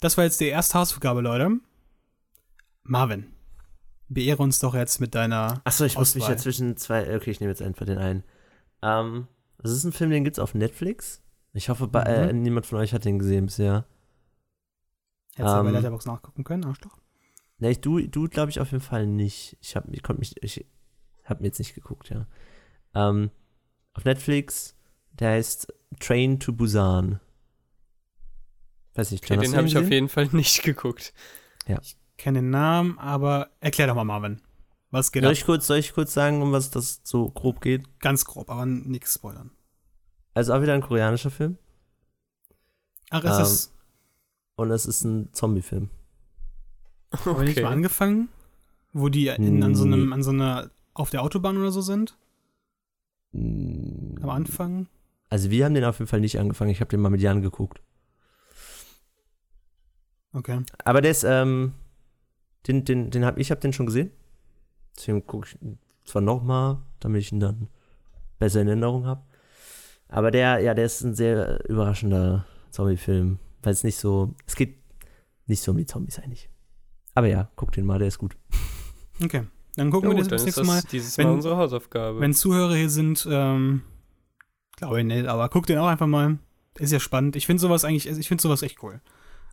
das 0.02 0.18
war 0.18 0.26
jetzt 0.26 0.42
die 0.42 0.48
erste 0.48 0.78
Hausaufgabe, 0.78 1.22
Leute. 1.22 1.60
Marvin, 2.84 3.33
beehre 4.10 4.41
uns 4.43 4.60
doch 4.60 4.76
jetzt 4.76 4.99
mit 4.99 5.16
deiner. 5.16 5.62
Achso, 5.64 5.86
ich 5.86 5.97
muss 5.97 6.16
mich 6.16 6.24
Auswahl. 6.24 6.36
ja 6.36 6.41
zwischen 6.41 6.78
zwei. 6.78 7.16
Okay, 7.16 7.32
ich 7.32 7.39
nehme 7.39 7.51
jetzt 7.51 7.62
einfach 7.62 7.86
den 7.86 7.97
einen. 7.97 8.24
Ähm, 8.82 9.28
das 9.60 9.72
ist 9.72 9.84
ein 9.84 9.91
Film, 9.93 10.10
den 10.12 10.24
gibt's 10.24 10.39
auf 10.39 10.54
Netflix. 10.54 11.22
Ich 11.54 11.70
hoffe, 11.70 11.88
bei, 11.88 12.01
äh, 12.04 12.34
Mhm. 12.34 12.41
niemand 12.41 12.66
von 12.66 12.80
euch 12.80 12.93
hat 12.93 13.06
den 13.06 13.20
gesehen 13.20 13.45
bisher. 13.45 13.86
Hättest 15.36 15.56
du 15.56 15.64
bei 15.64 15.70
Ähm, 15.70 15.74
Letterboxd 15.76 16.08
nachgucken 16.08 16.43
können, 16.43 16.66
Arschloch? 16.66 16.97
Ne, 17.60 17.72
ich, 17.72 17.82
du, 17.82 17.99
du 18.08 18.28
glaube 18.28 18.49
ich 18.51 18.60
auf 18.60 18.72
jeden 18.72 18.84
Fall 18.84 19.06
nicht. 19.08 19.58
Ich 19.62 19.76
habe 19.76 19.88
ich 19.91 20.04
konnte 20.04 20.20
mich, 20.20 20.36
ich 20.43 20.66
habe 21.24 21.41
mir 21.41 21.47
jetzt 21.47 21.60
nicht 21.60 21.76
geguckt, 21.76 22.10
ja. 22.10 22.28
Ähm, 22.95 23.32
auf 23.93 24.04
Netflix, 24.06 24.76
der 25.14 25.32
heißt 25.32 25.72
Train 25.99 26.39
to 26.39 26.51
Busan. 26.54 27.20
Weiß 28.95 29.12
nicht, 29.12 29.24
Okay, 29.24 29.36
John, 29.36 29.43
hast 29.43 29.51
den 29.51 29.58
habe 29.58 29.68
ich 29.68 29.78
auf 29.78 29.89
jeden 29.89 30.10
Fall 30.10 30.28
nicht 30.34 30.62
geguckt. 30.64 31.14
Kenne 32.18 32.39
den 32.39 32.49
Namen, 32.51 32.97
aber 32.99 33.49
erklär 33.59 33.88
doch 33.88 33.95
mal, 33.95 34.03
Marvin. 34.03 34.41
Was 34.91 35.11
geht 35.11 35.24
Soll 35.24 35.32
ab? 35.32 35.38
ich, 35.38 35.45
kurz, 35.45 35.66
soll 35.68 35.78
ich 35.78 35.93
kurz 35.93 36.14
sagen, 36.14 36.41
um 36.41 36.51
was 36.51 36.70
das 36.70 37.01
so 37.03 37.30
grob 37.30 37.61
geht? 37.61 37.99
Ganz 37.99 38.26
grob, 38.26 38.49
aber 38.49 38.66
nichts 38.66 39.16
spoilern. 39.16 39.49
Also 40.36 40.53
auch 40.53 40.61
wieder 40.61 40.74
ein 40.74 40.82
koreanischer 40.82 41.32
Film 41.32 41.57
Ach, 43.09 43.24
ist 43.24 43.32
Ähm, 43.32 43.38
das. 43.39 43.74
und 44.55 44.72
es 44.72 44.86
ist 44.86 45.03
ein 45.03 45.30
Zombie-Film. 45.34 45.89
Haben 47.26 47.38
wir 47.38 47.43
nicht 47.45 47.61
mal 47.61 47.72
angefangen? 47.72 48.30
Wo 48.93 49.09
die 49.09 49.28
in, 49.28 49.64
an 49.64 49.74
so 49.76 49.84
einem, 49.86 50.14
an 50.14 50.22
so 50.24 50.30
einer, 50.32 50.70
auf 50.93 51.09
der 51.09 51.24
Autobahn 51.24 51.57
oder 51.57 51.72
so 51.72 51.82
sind? 51.82 52.16
Mm, 53.32 54.18
Am 54.22 54.30
Anfang? 54.30 54.88
Also 55.30 55.49
wir 55.49 55.66
haben 55.66 55.74
den 55.74 55.84
auf 55.86 55.97
jeden 55.97 56.07
Fall 56.09 56.20
nicht 56.22 56.39
angefangen. 56.39 56.70
Ich 56.70 56.80
habe 56.80 56.89
den 56.89 57.01
mal 57.01 57.09
mit 57.09 57.22
Jan 57.22 57.41
geguckt. 57.41 57.82
Okay. 60.34 60.61
Aber 60.84 61.01
der 61.01 61.11
ist, 61.11 61.24
ähm, 61.24 61.74
den, 62.68 62.86
den, 62.86 63.11
den 63.11 63.26
hab 63.26 63.38
ich 63.38 63.51
habe 63.51 63.61
den 63.61 63.74
schon 63.74 63.86
gesehen. 63.86 64.11
Deswegen 64.95 65.26
gucke 65.26 65.47
ich 65.47 65.61
ihn 65.61 65.80
zwar 66.05 66.22
nochmal, 66.22 66.78
damit 66.99 67.22
ich 67.22 67.32
ihn 67.32 67.39
dann 67.39 67.68
besser 68.39 68.61
in 68.61 68.68
Erinnerung 68.68 69.05
habe. 69.05 69.24
Aber 70.07 70.30
der, 70.32 70.59
ja, 70.59 70.74
der 70.74 70.86
ist 70.86 71.01
ein 71.01 71.16
sehr 71.16 71.68
überraschender 71.70 72.45
Zombie-Film. 72.72 73.39
Weil 73.64 73.74
es 73.74 73.84
nicht 73.84 73.97
so, 73.97 74.36
es 74.45 74.55
geht 74.55 74.78
nicht 75.47 75.61
so 75.61 75.72
um 75.72 75.78
die 75.78 75.86
Zombies 75.86 76.20
eigentlich. 76.20 76.49
Aber 77.16 77.28
ja, 77.28 77.49
guck 77.55 77.72
den 77.72 77.86
mal, 77.86 77.97
der 77.99 78.09
ist 78.09 78.18
gut. 78.18 78.36
Okay. 79.24 79.43
Dann 79.76 79.89
gucken 79.89 80.09
Ja, 80.11 80.16
wir 80.18 80.24
gut, 80.24 80.32
das 80.32 80.43
nächste 80.43 80.64
Mal. 80.64 80.82
dieses 80.91 81.18
wenn- 81.18 81.28
Mal 81.28 81.34
unsere 81.34 81.57
Hausaufgabe. 81.57 82.20
Wenn 82.20 82.34
Zuhörer 82.34 82.76
hier 82.76 82.89
sind, 82.89 83.28
ähm, 83.32 83.82
glaube 84.76 84.99
ich 84.99 85.05
nicht, 85.05 85.26
aber 85.28 85.49
guckt 85.49 85.70
den 85.70 85.78
auch 85.80 85.88
einfach 85.88 86.07
mal. 86.07 86.38
Ist 86.78 86.91
ja 86.91 86.99
spannend. 86.99 87.36
Ich 87.36 87.45
finde 87.45 87.61
sowas 87.61 87.86
eigentlich, 87.86 88.07
ich 88.07 88.28
finde 88.28 88.41
sowas 88.41 88.61
echt 88.61 88.84
cool. 88.84 88.99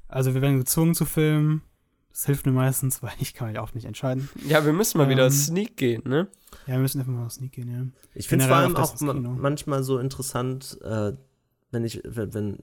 Also 0.08 0.34
wir 0.34 0.42
werden 0.42 0.58
gezwungen 0.58 0.94
zu 0.94 1.04
filmen. 1.04 1.62
Das 2.10 2.26
hilft 2.26 2.46
mir 2.46 2.52
meistens, 2.52 3.02
weil 3.02 3.12
ich 3.18 3.34
kann 3.34 3.48
mich 3.50 3.58
oft 3.58 3.74
nicht 3.74 3.84
entscheiden. 3.86 4.28
Ja, 4.46 4.64
wir 4.64 4.72
müssen 4.72 4.98
mal 4.98 5.08
wieder 5.08 5.24
Ähm, 5.24 5.30
Sneak 5.30 5.76
gehen, 5.76 6.02
ne? 6.04 6.28
Ja, 6.66 6.74
wir 6.74 6.80
müssen 6.80 7.00
einfach 7.00 7.12
mal 7.12 7.26
auf 7.26 7.32
Sneak 7.32 7.52
gehen, 7.52 7.70
ja. 7.70 7.86
Ich 8.14 8.28
finde 8.28 8.44
es 8.44 8.48
vor 8.48 8.58
allem 8.58 8.76
auch 8.76 8.94
auch 8.94 9.00
ma 9.00 9.12
Kino. 9.12 9.30
manchmal 9.30 9.82
so 9.82 9.98
interessant, 9.98 10.78
äh, 10.82 11.12
wenn 11.70 11.84
ich, 11.84 12.02
wenn, 12.04 12.34
wenn, 12.34 12.58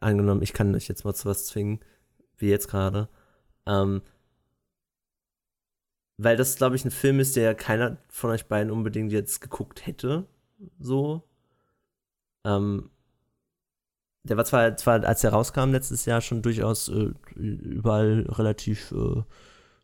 angenommen, 0.00 0.42
ich 0.42 0.52
kann 0.52 0.74
euch 0.74 0.88
jetzt 0.88 1.04
mal 1.04 1.14
zu 1.14 1.28
was 1.28 1.46
zwingen, 1.46 1.80
wie 2.38 2.48
jetzt 2.48 2.68
gerade, 2.68 3.08
ähm, 3.66 4.02
weil 6.18 6.36
das, 6.36 6.56
glaube 6.56 6.76
ich, 6.76 6.84
ein 6.84 6.90
Film 6.90 7.18
ist, 7.20 7.36
der 7.36 7.54
keiner 7.54 7.98
von 8.08 8.30
euch 8.30 8.46
beiden 8.46 8.70
unbedingt 8.70 9.12
jetzt 9.12 9.40
geguckt 9.40 9.86
hätte, 9.86 10.26
so. 10.78 11.24
Ähm, 12.44 12.90
der 14.24 14.36
war 14.36 14.44
zwar, 14.44 14.76
zwar, 14.76 15.04
als 15.04 15.24
er 15.24 15.32
rauskam 15.32 15.72
letztes 15.72 16.04
Jahr, 16.04 16.20
schon 16.20 16.42
durchaus 16.42 16.88
äh, 16.88 17.12
überall 17.34 18.26
relativ 18.28 18.92
äh, 18.92 19.22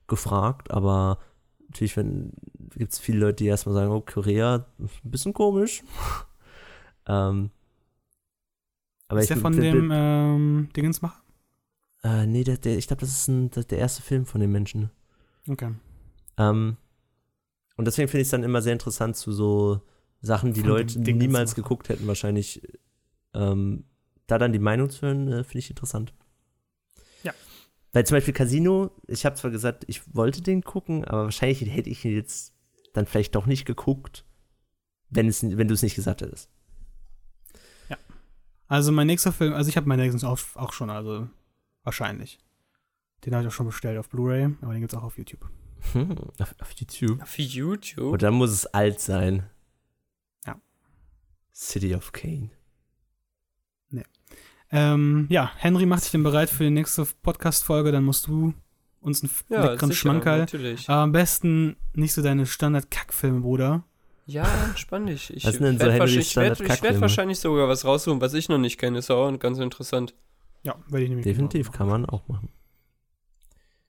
gefragt, 0.07 0.71
aber 0.71 1.19
natürlich 1.61 1.95
gibt 1.95 2.93
es 2.93 2.99
viele 2.99 3.19
Leute, 3.19 3.37
die 3.37 3.47
erstmal 3.47 3.75
sagen, 3.75 3.91
oh, 3.91 4.01
Korea, 4.01 4.67
ein 4.79 4.89
bisschen 5.03 5.35
komisch. 5.35 5.83
ähm, 7.07 7.51
aber 9.09 9.21
ist 9.21 9.31
der 9.31 9.39
von 9.39 9.59
dem 9.59 9.91
ähm, 9.93 10.69
Dingensmacher? 10.77 11.23
äh, 12.05 12.27
nee, 12.27 12.45
der, 12.45 12.59
der, 12.59 12.79
ich 12.79 12.87
glaube, 12.87 13.01
das 13.01 13.11
ist 13.11 13.29
ein, 13.29 13.51
der 13.51 13.79
erste 13.79 14.03
Film 14.03 14.25
von 14.27 14.41
den 14.41 14.53
Menschen. 14.53 14.91
Okay. 15.49 15.73
Ähm, 16.37 16.77
und 17.77 17.85
deswegen 17.85 18.09
finde 18.09 18.23
ich 18.23 18.27
es 18.27 18.31
dann 18.31 18.45
immer 18.45 18.63
sehr 18.63 18.73
interessant 18.73 19.17
zu 19.17 19.33
so 19.33 19.81
Sachen, 20.21 20.53
die 20.53 20.61
Von 20.61 20.71
Leute 20.71 20.99
niemals 21.01 21.55
geguckt 21.55 21.89
hätten, 21.89 22.07
wahrscheinlich. 22.07 22.63
Ähm, 23.35 23.85
da 24.29 24.39
dann 24.39 24.53
die 24.53 24.61
Meinung 24.61 24.89
zu 24.91 25.03
hören, 25.03 25.27
äh, 25.27 25.43
finde 25.43 25.59
ich 25.59 25.71
interessant. 25.71 26.15
Ja. 27.25 27.35
Weil 27.93 28.07
zum 28.07 28.17
Beispiel 28.17 28.35
Casino, 28.35 28.93
ich 29.09 29.27
habe 29.27 29.35
zwar 29.35 29.51
gesagt, 29.51 29.85
ich 29.89 30.15
wollte 30.15 30.43
den 30.43 30.63
gucken, 30.63 31.05
aber 31.05 31.25
wahrscheinlich 31.25 31.61
hätte 31.69 31.91
ich 31.91 32.05
ihn 32.05 32.15
jetzt 32.15 32.55
dann 32.93 33.07
vielleicht 33.07 33.35
doch 33.35 33.47
nicht 33.47 33.65
geguckt, 33.65 34.25
wenn, 35.11 35.27
es, 35.27 35.43
wenn 35.43 35.67
du 35.67 35.75
es 35.75 35.83
nicht 35.83 35.97
gesagt 35.97 36.23
hättest. 36.23 36.49
Also 38.69 38.93
mein 38.93 39.07
nächster 39.07 39.33
Film, 39.33 39.55
also 39.55 39.71
ich 39.71 39.77
habe 39.77 39.89
meinen 39.89 40.01
nächsten 40.01 40.25
auch, 40.27 40.39
auch 40.55 40.73
schon, 40.73 40.91
also 40.91 41.27
wahrscheinlich. 41.85 42.39
Den 43.25 43.35
habe 43.35 43.43
ich 43.43 43.49
auch 43.49 43.57
schon 43.57 43.67
bestellt 43.67 43.99
auf 43.99 44.11
Blu-ray, 44.11 44.55
aber 44.61 44.73
den 44.73 44.83
gibt 44.83 44.93
es 44.93 44.99
auch 44.99 45.05
auf 45.05 45.17
YouTube. 45.17 45.51
Hm, 45.93 46.17
auf, 46.39 46.55
auf 46.61 46.73
YouTube. 46.73 47.23
Auf 47.23 47.39
YouTube. 47.39 48.13
Und 48.13 48.23
dann 48.23 48.35
muss 48.35 48.51
es 48.51 48.67
alt 48.67 49.01
sein. 49.01 49.49
Ja. 50.47 50.61
City 51.53 51.95
of 51.95 52.13
Kane. 52.13 52.51
Ähm, 54.71 55.27
ja, 55.31 55.51
Henry 55.57 55.87
macht 55.87 56.03
sich 56.03 56.13
dann 56.13 56.23
bereit 56.23 56.51
für 56.51 56.65
die 56.65 56.71
nächste 56.71 57.07
Podcast-Folge, 57.23 57.91
dann 57.93 58.05
musst 58.05 58.27
du 58.27 58.53
uns 59.01 59.23
einen 59.23 59.31
ja, 59.49 59.71
leckeren 59.71 59.91
sicher, 59.91 60.01
Schmankerl. 60.01 60.39
natürlich. 60.41 60.89
Aber 60.89 61.03
am 61.03 61.13
besten 61.13 61.77
nicht 61.95 62.13
so 62.13 62.23
deine 62.23 62.45
Standard-Kackfilme, 62.47 63.41
Bruder. 63.41 63.85
Ja, 64.27 64.47
dich. 65.07 65.35
Ich 65.35 65.47
Was 65.47 65.55
sind 65.55 65.65
denn 65.65 65.79
so 65.79 65.87
wahrscheinlich- 65.87 66.19
ich 66.19 66.37
werd, 66.37 66.61
ich 66.61 66.83
werd 66.83 67.01
wahrscheinlich 67.01 67.39
sogar 67.39 67.67
was 67.67 67.87
raussuchen, 67.87 68.21
was 68.21 68.35
ich 68.35 68.51
noch 68.51 68.59
nicht 68.59 68.79
kenne. 68.79 68.99
Ist 68.99 69.11
auch 69.11 69.37
ganz 69.39 69.59
interessant. 69.59 70.15
Ja, 70.65 70.75
werde 70.89 71.05
ich 71.05 71.09
nämlich 71.09 71.25
Definitiv 71.25 71.71
genauso 71.71 71.79
kann 71.79 71.89
man 71.89 72.05
auch 72.07 72.29
machen. 72.29 72.51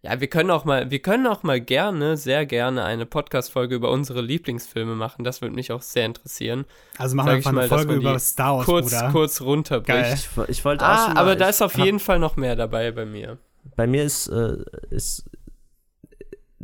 Ja, 0.02 0.22
wir 0.22 0.28
können 0.28 0.50
auch 0.50 0.64
mal, 0.64 0.90
wir 0.92 1.00
können 1.00 1.28
auch 1.28 1.44
mal 1.44 1.60
gerne, 1.60 2.16
sehr 2.16 2.46
gerne 2.46 2.86
eine 2.86 3.06
Podcast-Folge 3.06 3.76
über 3.76 3.92
unsere 3.92 4.22
Lieblingsfilme 4.22 4.96
machen. 4.96 5.26
Das 5.26 5.42
würde 5.42 5.54
mich 5.54 5.74
auch 5.74 5.82
sehr 5.82 6.06
interessieren. 6.06 6.64
Also 6.98 7.18
machen 7.18 7.26
Sag 7.28 7.32
wir 7.32 7.36
einfach 7.38 7.52
mal, 7.52 7.60
eine 7.62 7.68
Folge 7.70 7.94
über 7.96 8.18
Star 8.20 8.58
Wars, 8.58 8.66
kurz, 8.66 8.92
Bruder. 8.92 9.10
kurz 9.12 9.42
runterbricht. 9.42 9.88
Geil. 9.88 10.14
Ich, 10.16 10.50
ich 10.50 10.64
wollte 10.66 10.86
auch 10.86 10.90
Ah, 10.90 11.06
schon 11.06 11.14
mal, 11.16 11.20
aber 11.22 11.36
da 11.36 11.50
ist 11.50 11.62
auf 11.62 11.74
hab- 11.76 11.84
jeden 11.86 12.00
Fall 12.00 12.18
noch 12.20 12.38
mehr 12.38 12.56
dabei 12.56 12.92
bei 12.92 13.06
mir. 13.06 13.40
Bei 13.76 13.88
mir 13.88 14.04
ist, 14.06 14.28
äh, 14.30 14.58
ist 14.90 15.30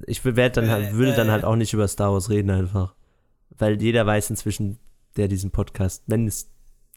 ich 0.08 0.24
werde 0.24 0.62
dann 0.62 0.70
halt, 0.70 0.94
würde 0.94 1.14
dann 1.14 1.30
halt 1.32 1.44
auch 1.44 1.56
nicht 1.56 1.74
über 1.74 1.88
Star 1.90 2.12
Wars 2.14 2.30
reden 2.30 2.52
einfach. 2.52 2.96
Weil 3.58 3.82
jeder 3.82 4.06
weiß 4.06 4.30
inzwischen, 4.30 4.80
der 5.18 5.28
diesen 5.28 5.52
Podcast, 5.52 6.04
wenn 6.08 6.28
es 6.28 6.50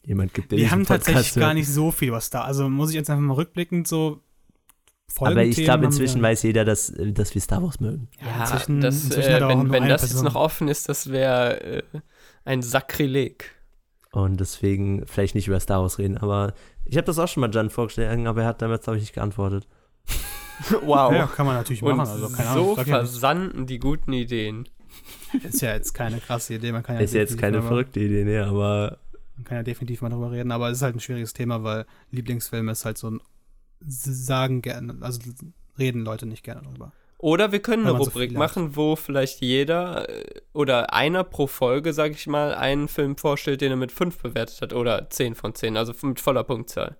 jemand 0.05 0.33
gibt, 0.33 0.51
der 0.51 0.57
Wir 0.57 0.65
diesen 0.65 0.71
haben 0.71 0.85
Podcast 0.85 1.05
tatsächlich 1.07 1.35
gar 1.41 1.47
hört. 1.49 1.55
nicht 1.55 1.69
so 1.69 1.91
viel 1.91 2.09
über 2.09 2.21
Star 2.21 2.45
Also 2.45 2.69
muss 2.69 2.89
ich 2.91 2.95
jetzt 2.95 3.09
einfach 3.09 3.23
mal 3.23 3.33
rückblickend 3.33 3.87
so 3.87 4.21
Aber 5.19 5.43
ich 5.43 5.57
glaube, 5.57 5.85
inzwischen 5.85 6.21
weiß 6.21 6.43
jeder, 6.43 6.65
dass, 6.65 6.93
dass 6.95 7.33
wir 7.33 7.41
Star 7.41 7.63
Wars 7.63 7.79
mögen. 7.79 8.07
Ja, 8.21 8.41
inzwischen, 8.41 8.81
das, 8.81 9.03
inzwischen 9.03 9.31
äh, 9.31 9.47
wenn, 9.47 9.71
wenn 9.71 9.87
das 9.87 10.03
jetzt 10.03 10.11
Person. 10.11 10.25
noch 10.25 10.35
offen 10.35 10.67
ist, 10.67 10.87
das 10.87 11.11
wäre 11.11 11.61
äh, 11.61 11.83
ein 12.45 12.61
Sakrileg. 12.61 13.55
Und 14.11 14.39
deswegen 14.39 15.05
vielleicht 15.05 15.35
nicht 15.35 15.47
über 15.47 15.59
Star 15.59 15.81
Wars 15.81 15.99
reden. 15.99 16.17
Aber 16.17 16.53
ich 16.85 16.97
habe 16.97 17.05
das 17.05 17.19
auch 17.19 17.27
schon 17.27 17.41
mal 17.41 17.51
Jan 17.53 17.69
vorgeschlagen, 17.69 18.27
aber 18.27 18.41
er 18.41 18.47
hat 18.47 18.61
damals, 18.61 18.83
glaube 18.83 18.97
ich, 18.97 19.03
nicht 19.03 19.13
geantwortet. 19.13 19.67
Wow. 20.81 21.13
Ja, 21.13 21.25
kann 21.25 21.45
man 21.45 21.55
natürlich 21.55 21.81
Und 21.81 21.95
machen. 21.95 22.09
Also, 22.09 22.27
keine 22.35 22.49
Ahnung. 22.49 22.75
so 22.75 22.81
ja 22.81 22.83
versanden 22.83 23.65
die 23.65 23.79
guten 23.79 24.11
Ideen. 24.11 24.67
Ist 25.43 25.61
ja 25.61 25.73
jetzt 25.73 25.93
keine 25.93 26.19
krasse 26.19 26.55
Idee. 26.55 26.73
Man 26.73 26.83
kann 26.83 26.95
ja 26.95 27.01
ist 27.01 27.13
jetzt 27.13 27.33
definitiv 27.33 27.41
keine 27.41 27.61
verrückte 27.61 28.01
Idee, 28.01 28.25
ne, 28.25 28.45
aber 28.45 28.97
Man 29.37 29.45
kann 29.45 29.57
ja 29.57 29.63
definitiv 29.63 30.01
mal 30.01 30.09
drüber 30.09 30.31
reden, 30.31 30.51
aber 30.51 30.69
es 30.69 30.77
ist 30.77 30.81
halt 30.81 30.95
ein 30.95 30.99
schwieriges 30.99 31.31
Thema, 31.31 31.63
weil 31.63 31.85
Lieblingsfilme 32.11 32.73
ist 32.73 32.83
halt 32.83 32.97
so 32.97 33.09
ein 33.09 33.21
sagen 33.81 34.61
gerne, 34.61 34.97
also 35.01 35.19
reden 35.77 36.03
Leute 36.03 36.25
nicht 36.25 36.43
gerne 36.43 36.61
drüber. 36.61 36.91
Oder 37.21 37.51
wir 37.51 37.59
können 37.59 37.85
eine 37.85 37.97
so 37.97 38.03
Rubrik 38.03 38.31
hat. 38.31 38.37
machen, 38.37 38.77
wo 38.77 38.95
vielleicht 38.95 39.41
jeder 39.41 40.07
äh, 40.07 40.41
oder 40.53 40.93
einer 40.93 41.25
pro 41.25 41.47
Folge, 41.47 41.91
sag 41.91 42.13
ich 42.13 42.27
mal, 42.27 42.53
einen 42.53 42.87
Film 42.87 43.17
vorstellt, 43.17 43.59
den 43.59 43.71
er 43.71 43.77
mit 43.77 43.91
5 43.91 44.19
bewertet 44.19 44.61
hat. 44.61 44.73
Oder 44.73 45.09
10 45.09 45.35
von 45.35 45.53
10, 45.53 45.75
also 45.75 45.93
mit 46.01 46.21
voller 46.21 46.45
Punktzahl. 46.45 46.95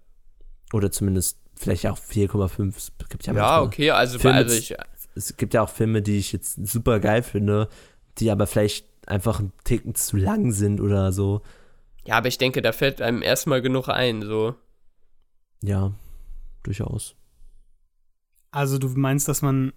oder 0.73 0.91
zumindest 0.91 1.39
vielleicht 1.55 1.87
auch 1.87 1.97
4,5. 1.97 2.75
Es 2.75 2.91
gibt 3.09 3.27
ja, 3.27 3.33
Ja, 3.33 3.61
okay, 3.61 3.91
also, 3.91 4.19
Filme 4.19 4.37
also 4.37 4.53
ich, 4.55 4.75
Es 5.15 5.37
gibt 5.37 5.53
ja 5.53 5.61
auch 5.61 5.69
Filme, 5.69 6.01
die 6.01 6.17
ich 6.17 6.33
jetzt 6.33 6.67
super 6.67 6.99
geil 6.99 7.23
finde, 7.23 7.69
die 8.17 8.29
aber 8.29 8.45
vielleicht 8.45 8.87
einfach 9.07 9.39
ein 9.39 9.53
Ticken 9.63 9.95
zu 9.95 10.17
lang 10.17 10.51
sind 10.51 10.81
oder 10.81 11.13
so. 11.13 11.41
ja, 12.05 12.15
aber 12.15 12.27
ich 12.27 12.37
denke, 12.37 12.61
da 12.61 12.73
fällt 12.73 13.01
einem 13.01 13.21
erstmal 13.21 13.61
genug 13.61 13.87
ein, 13.87 14.21
so. 14.21 14.55
Ja, 15.63 15.93
durchaus. 16.63 17.15
Also 18.51 18.77
du 18.77 18.87
meinst, 18.89 19.27
dass 19.27 19.41
man 19.41 19.73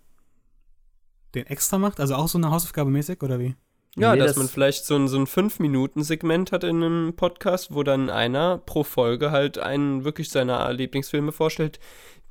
den 1.34 1.46
extra 1.46 1.78
macht? 1.78 2.00
Also 2.00 2.14
auch 2.14 2.28
so 2.28 2.38
eine 2.38 2.50
Hausaufgabe 2.50 2.90
mäßig 2.90 3.22
oder 3.22 3.38
wie? 3.38 3.54
Ja, 3.96 4.12
Nee, 4.14 4.18
dass 4.20 4.28
das- 4.28 4.36
man 4.38 4.48
vielleicht 4.48 4.86
so 4.86 4.96
ein, 4.96 5.06
so 5.08 5.18
ein 5.18 5.26
5-Minuten-Segment 5.26 6.50
hat 6.52 6.64
in 6.64 6.76
einem 6.82 7.14
Podcast, 7.14 7.74
wo 7.74 7.82
dann 7.82 8.08
einer 8.08 8.56
pro 8.58 8.84
Folge 8.84 9.30
halt 9.30 9.58
einen 9.58 10.04
wirklich 10.04 10.30
seiner 10.30 10.72
Lieblingsfilme 10.72 11.30
vorstellt, 11.32 11.78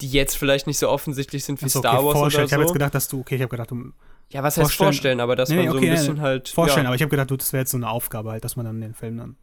die 0.02 0.10
jetzt 0.10 0.36
vielleicht 0.36 0.66
nicht 0.66 0.80
so 0.80 0.90
offensichtlich 0.90 1.44
sind 1.44 1.62
wie 1.64 1.70
Star 1.70 1.96
okay, 2.00 2.06
Wars 2.06 2.18
vorstellen. 2.18 2.44
oder 2.44 2.46
Ich 2.48 2.54
habe 2.54 2.62
jetzt 2.64 2.70
so. 2.70 2.74
gedacht, 2.74 2.96
dass 2.96 3.08
du, 3.08 3.20
okay, 3.20 3.36
ich 3.36 3.42
habe 3.42 3.50
gedacht, 3.52 3.70
du 3.70 3.92
ja, 4.32 4.42
was 4.42 4.58
heißt 4.58 4.72
vorstellen- 4.72 4.88
vorstellen, 4.88 5.20
aber 5.20 5.36
dass 5.36 5.50
Nee, 5.50 5.58
man 5.58 5.66
nee, 5.66 5.72
so 5.72 5.78
okay, 5.78 5.86
ein 5.88 5.94
nee, 5.94 6.00
bisschen 6.00 6.22
halt. 6.22 6.50
vorstellen, 6.50 6.86
ja. 6.86 6.90
aber 6.90 6.96
ich 6.96 7.02
habe 7.04 7.10
gedacht, 7.12 7.30
du, 7.30 7.38
das 7.38 7.54
wäre 7.54 7.62
jetzt 7.62 7.72
so 7.72 7.78
eine 7.78 7.90
Aufgabe 7.90 8.32
halt, 8.32 8.44
dass 8.44 8.56
man 8.56 8.66
dann 8.66 8.82
den 8.82 8.94
Film 8.96 9.18
dann 9.18 9.36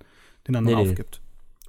den 0.49 0.55
dann 0.55 0.65
Nee, 0.65 0.75
nee. 0.75 0.91
aufgibt. 0.91 1.21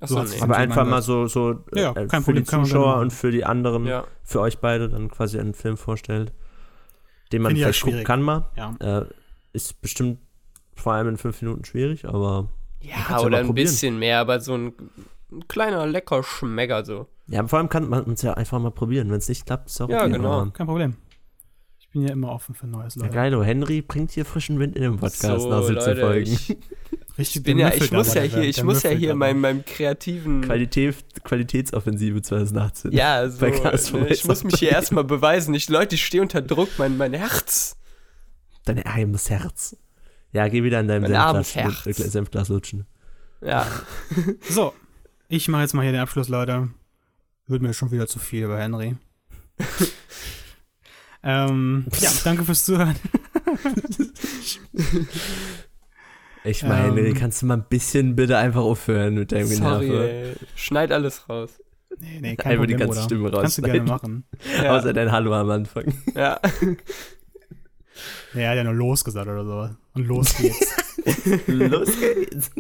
Achso, 0.02 0.16
so 0.16 0.20
hat's 0.22 0.36
nee. 0.36 0.42
Aber 0.42 0.56
einfach 0.58 0.86
mal 0.88 1.02
so, 1.02 1.28
so 1.28 1.64
Ja, 1.76 1.82
ja, 1.82 1.90
äh, 1.92 2.08
kein 2.08 2.22
für 2.22 2.26
Problem, 2.26 2.44
die 2.46 2.50
Zuschauer 2.50 2.98
und 2.98 3.12
für 3.12 3.32
die 3.32 3.44
anderen, 3.46 3.86
Ja. 3.86 4.06
für 4.24 4.40
euch 4.42 4.60
beide 4.60 4.90
dann 4.90 5.10
quasi 5.10 5.40
einen 5.40 5.54
Film 5.54 5.78
vorstellt, 5.78 6.32
den 7.32 7.42
man 7.42 7.56
ja 7.56 7.68
vielleicht 7.68 7.82
gucken 7.84 8.04
kann 8.04 8.22
mal. 8.22 8.50
Ja. 8.56 8.76
Äh, 8.80 9.06
ist 9.54 9.82
bestimmt 9.82 10.20
vor 10.76 10.94
allem 10.94 11.10
in 11.10 11.18
fünf 11.18 11.42
Minuten 11.42 11.66
schwierig, 11.66 12.06
aber 12.08 12.50
Ja, 12.82 12.96
ja 13.10 13.20
oder 13.22 13.40
ein 13.40 13.48
probieren. 13.48 13.68
bisschen 13.68 14.00
mehr, 14.00 14.20
aber 14.20 14.40
so 14.40 14.54
ein, 14.56 14.74
ein 15.32 15.48
kleiner 15.48 15.86
lecker 15.86 16.24
Schmecker 16.24 16.86
so. 16.86 17.08
ja, 17.28 17.46
vor 17.48 17.60
allem 17.60 17.68
kann 17.70 17.90
man 17.90 18.10
es 18.12 18.22
ja 18.22 18.34
einfach 18.36 18.60
mal 18.60 18.72
probieren. 18.72 19.10
Wenn 19.12 19.18
es 19.18 19.28
nicht 19.28 19.46
klappt, 19.46 19.70
ist 19.70 19.82
auch 19.82 19.90
Ja, 19.90 20.04
okay, 20.04 20.12
genau. 20.14 20.46
Kein 20.52 20.68
Problem. 20.68 20.96
Ich 21.80 21.90
bin 21.90 22.04
ja 22.04 22.12
immer 22.14 22.32
offen 22.32 22.54
für 22.56 22.68
Neues, 22.68 22.96
Ja, 22.96 23.02
Leute. 23.02 23.14
geil, 23.16 23.36
oh, 23.36 23.44
Henry 23.44 23.82
bringt 23.82 24.12
hier 24.12 24.24
frischen 24.24 24.60
Wind 24.60 24.76
in 24.76 24.84
den 24.84 24.98
Podcast 24.98 25.42
so, 25.42 25.50
nach 25.50 25.64
17 25.64 25.76
Leute, 25.88 26.02
Folgen. 26.02 26.32
ich, 26.32 26.58
Richtig 27.20 27.36
ich 27.36 27.44
bin 27.44 27.60
ja, 27.60 27.74
ich 27.74 27.92
muss 27.92 28.14
ja 28.14 28.22
hier, 28.22 28.44
ich 28.44 28.64
muss 28.64 28.82
ja 28.84 28.92
hier 28.92 29.14
meinem, 29.14 29.42
meinem 29.42 29.66
kreativen. 29.66 30.42
Qualität, 30.42 30.96
Qualitätsoffensive 31.26 32.22
2018. 32.22 32.94
ja, 32.94 33.28
so, 33.28 33.40
bei 33.42 33.52
Gas 33.52 33.92
ne, 33.92 34.08
ich 34.08 34.24
muss 34.24 34.46
mich 34.46 34.56
hier 34.56 34.72
erstmal 34.72 35.04
beweisen. 35.04 35.54
Ich, 35.54 35.68
Leute, 35.68 35.96
ich 35.96 36.06
stehe 36.06 36.22
unter 36.24 36.42
Druck, 36.42 36.70
mein, 36.78 36.96
mein 36.96 37.14
Herz. 37.14 37.76
Dein 38.64 38.86
armes 38.86 39.30
Herz. 39.30 39.76
Ja, 40.32 40.48
geh 40.48 40.64
wieder 40.64 40.80
an 40.80 40.88
deinem 40.88 41.08
Senfglas, 41.08 41.56
Herz. 41.56 41.86
äh, 41.88 41.94
Senfglas 41.94 42.48
lutschen. 42.48 42.86
Ja, 43.42 43.68
So, 44.50 44.74
ich 45.28 45.50
mache 45.50 45.64
jetzt 45.64 45.74
mal 45.74 45.82
hier 45.82 45.92
den 45.92 46.02
Abschluss, 46.02 46.30
Leute. 46.30 46.70
Wird 47.48 47.62
mir 47.62 47.74
schon 47.74 47.92
wieder 47.92 48.08
zu 48.08 48.20
viel 48.20 48.46
über 48.46 48.60
Henry. 48.60 48.96
ähm, 51.24 51.86
ja, 52.00 52.12
danke 52.24 52.46
fürs 52.46 52.64
Zuhören. 52.64 52.96
Ich 56.44 56.64
meine, 56.64 57.00
Ähm. 57.02 57.14
kannst 57.16 57.42
du 57.42 57.46
mal 57.48 57.56
ein 57.56 57.66
bisschen 57.70 58.16
bitte 58.16 58.38
einfach 58.38 58.62
aufhören 58.62 59.16
mit 59.16 59.32
deinem 59.32 59.48
sorry, 59.48 59.88
Generve? 59.88 60.10
ey. 60.12 60.36
Schneid 60.56 60.92
alles 60.92 61.28
raus. 61.30 61.60
Nee, 62.00 62.20
nee, 62.22 62.36
kein 62.36 62.54
Einfach 62.54 62.66
die 62.68 62.74
Problem, 62.76 62.78
ganze 62.94 63.16
Bruder. 63.16 63.30
Stimme 63.30 63.32
Kannst 63.42 63.58
du 63.58 63.62
gerne 63.64 63.82
machen. 63.82 64.24
Ja, 64.64 64.78
Außer 64.78 64.94
dein 64.94 65.12
Hallo 65.12 65.34
am 65.34 65.50
Anfang. 65.50 65.94
ja. 66.16 66.40
Nee, 68.34 68.44
er 68.44 68.52
hat 68.52 68.58
ja 68.58 68.64
nur 68.64 68.74
los 68.76 69.04
gesagt 69.04 69.28
oder 69.28 69.44
sowas. 69.44 69.72
Und 69.94 70.08
los 70.08 70.36
geht's. 70.38 70.76
Los 71.48 72.00
geht's. 72.00 72.52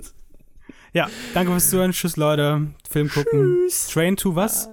ja, 0.94 1.10
danke 1.34 1.52
fürs 1.52 1.70
Zuhören. 1.70 1.92
Tschüss, 1.92 2.18
Leute. 2.18 2.68
Film 2.90 3.10
gucken. 3.10 3.68
Train 3.92 4.16
to 4.18 4.36
was? 4.36 4.70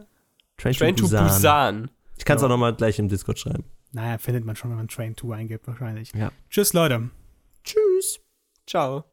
Train, 0.57 0.73
Train 0.73 0.97
to 0.97 1.03
Busan. 1.05 1.25
Busan. 1.29 1.91
Ich 2.19 2.25
kann 2.25 2.37
es 2.37 2.43
Ja. 2.43 2.47
auch 2.47 2.51
nochmal 2.51 2.75
gleich 2.75 2.99
im 2.99 3.09
Discord 3.09 3.39
schreiben. 3.39 3.65
Naja, 3.93 4.19
findet 4.19 4.45
man 4.45 4.57
schon, 4.57 4.71
wenn 4.71 4.79
man 4.79 4.89
Train 4.89 5.17
2 5.17 5.37
eingibt, 5.37 5.67
wahrscheinlich. 5.69 6.13
Ja. 6.15 6.33
Tschüss, 6.51 6.73
Leute. 6.73 7.11
Tschüss. 7.63 8.21
Ciao. 8.67 9.07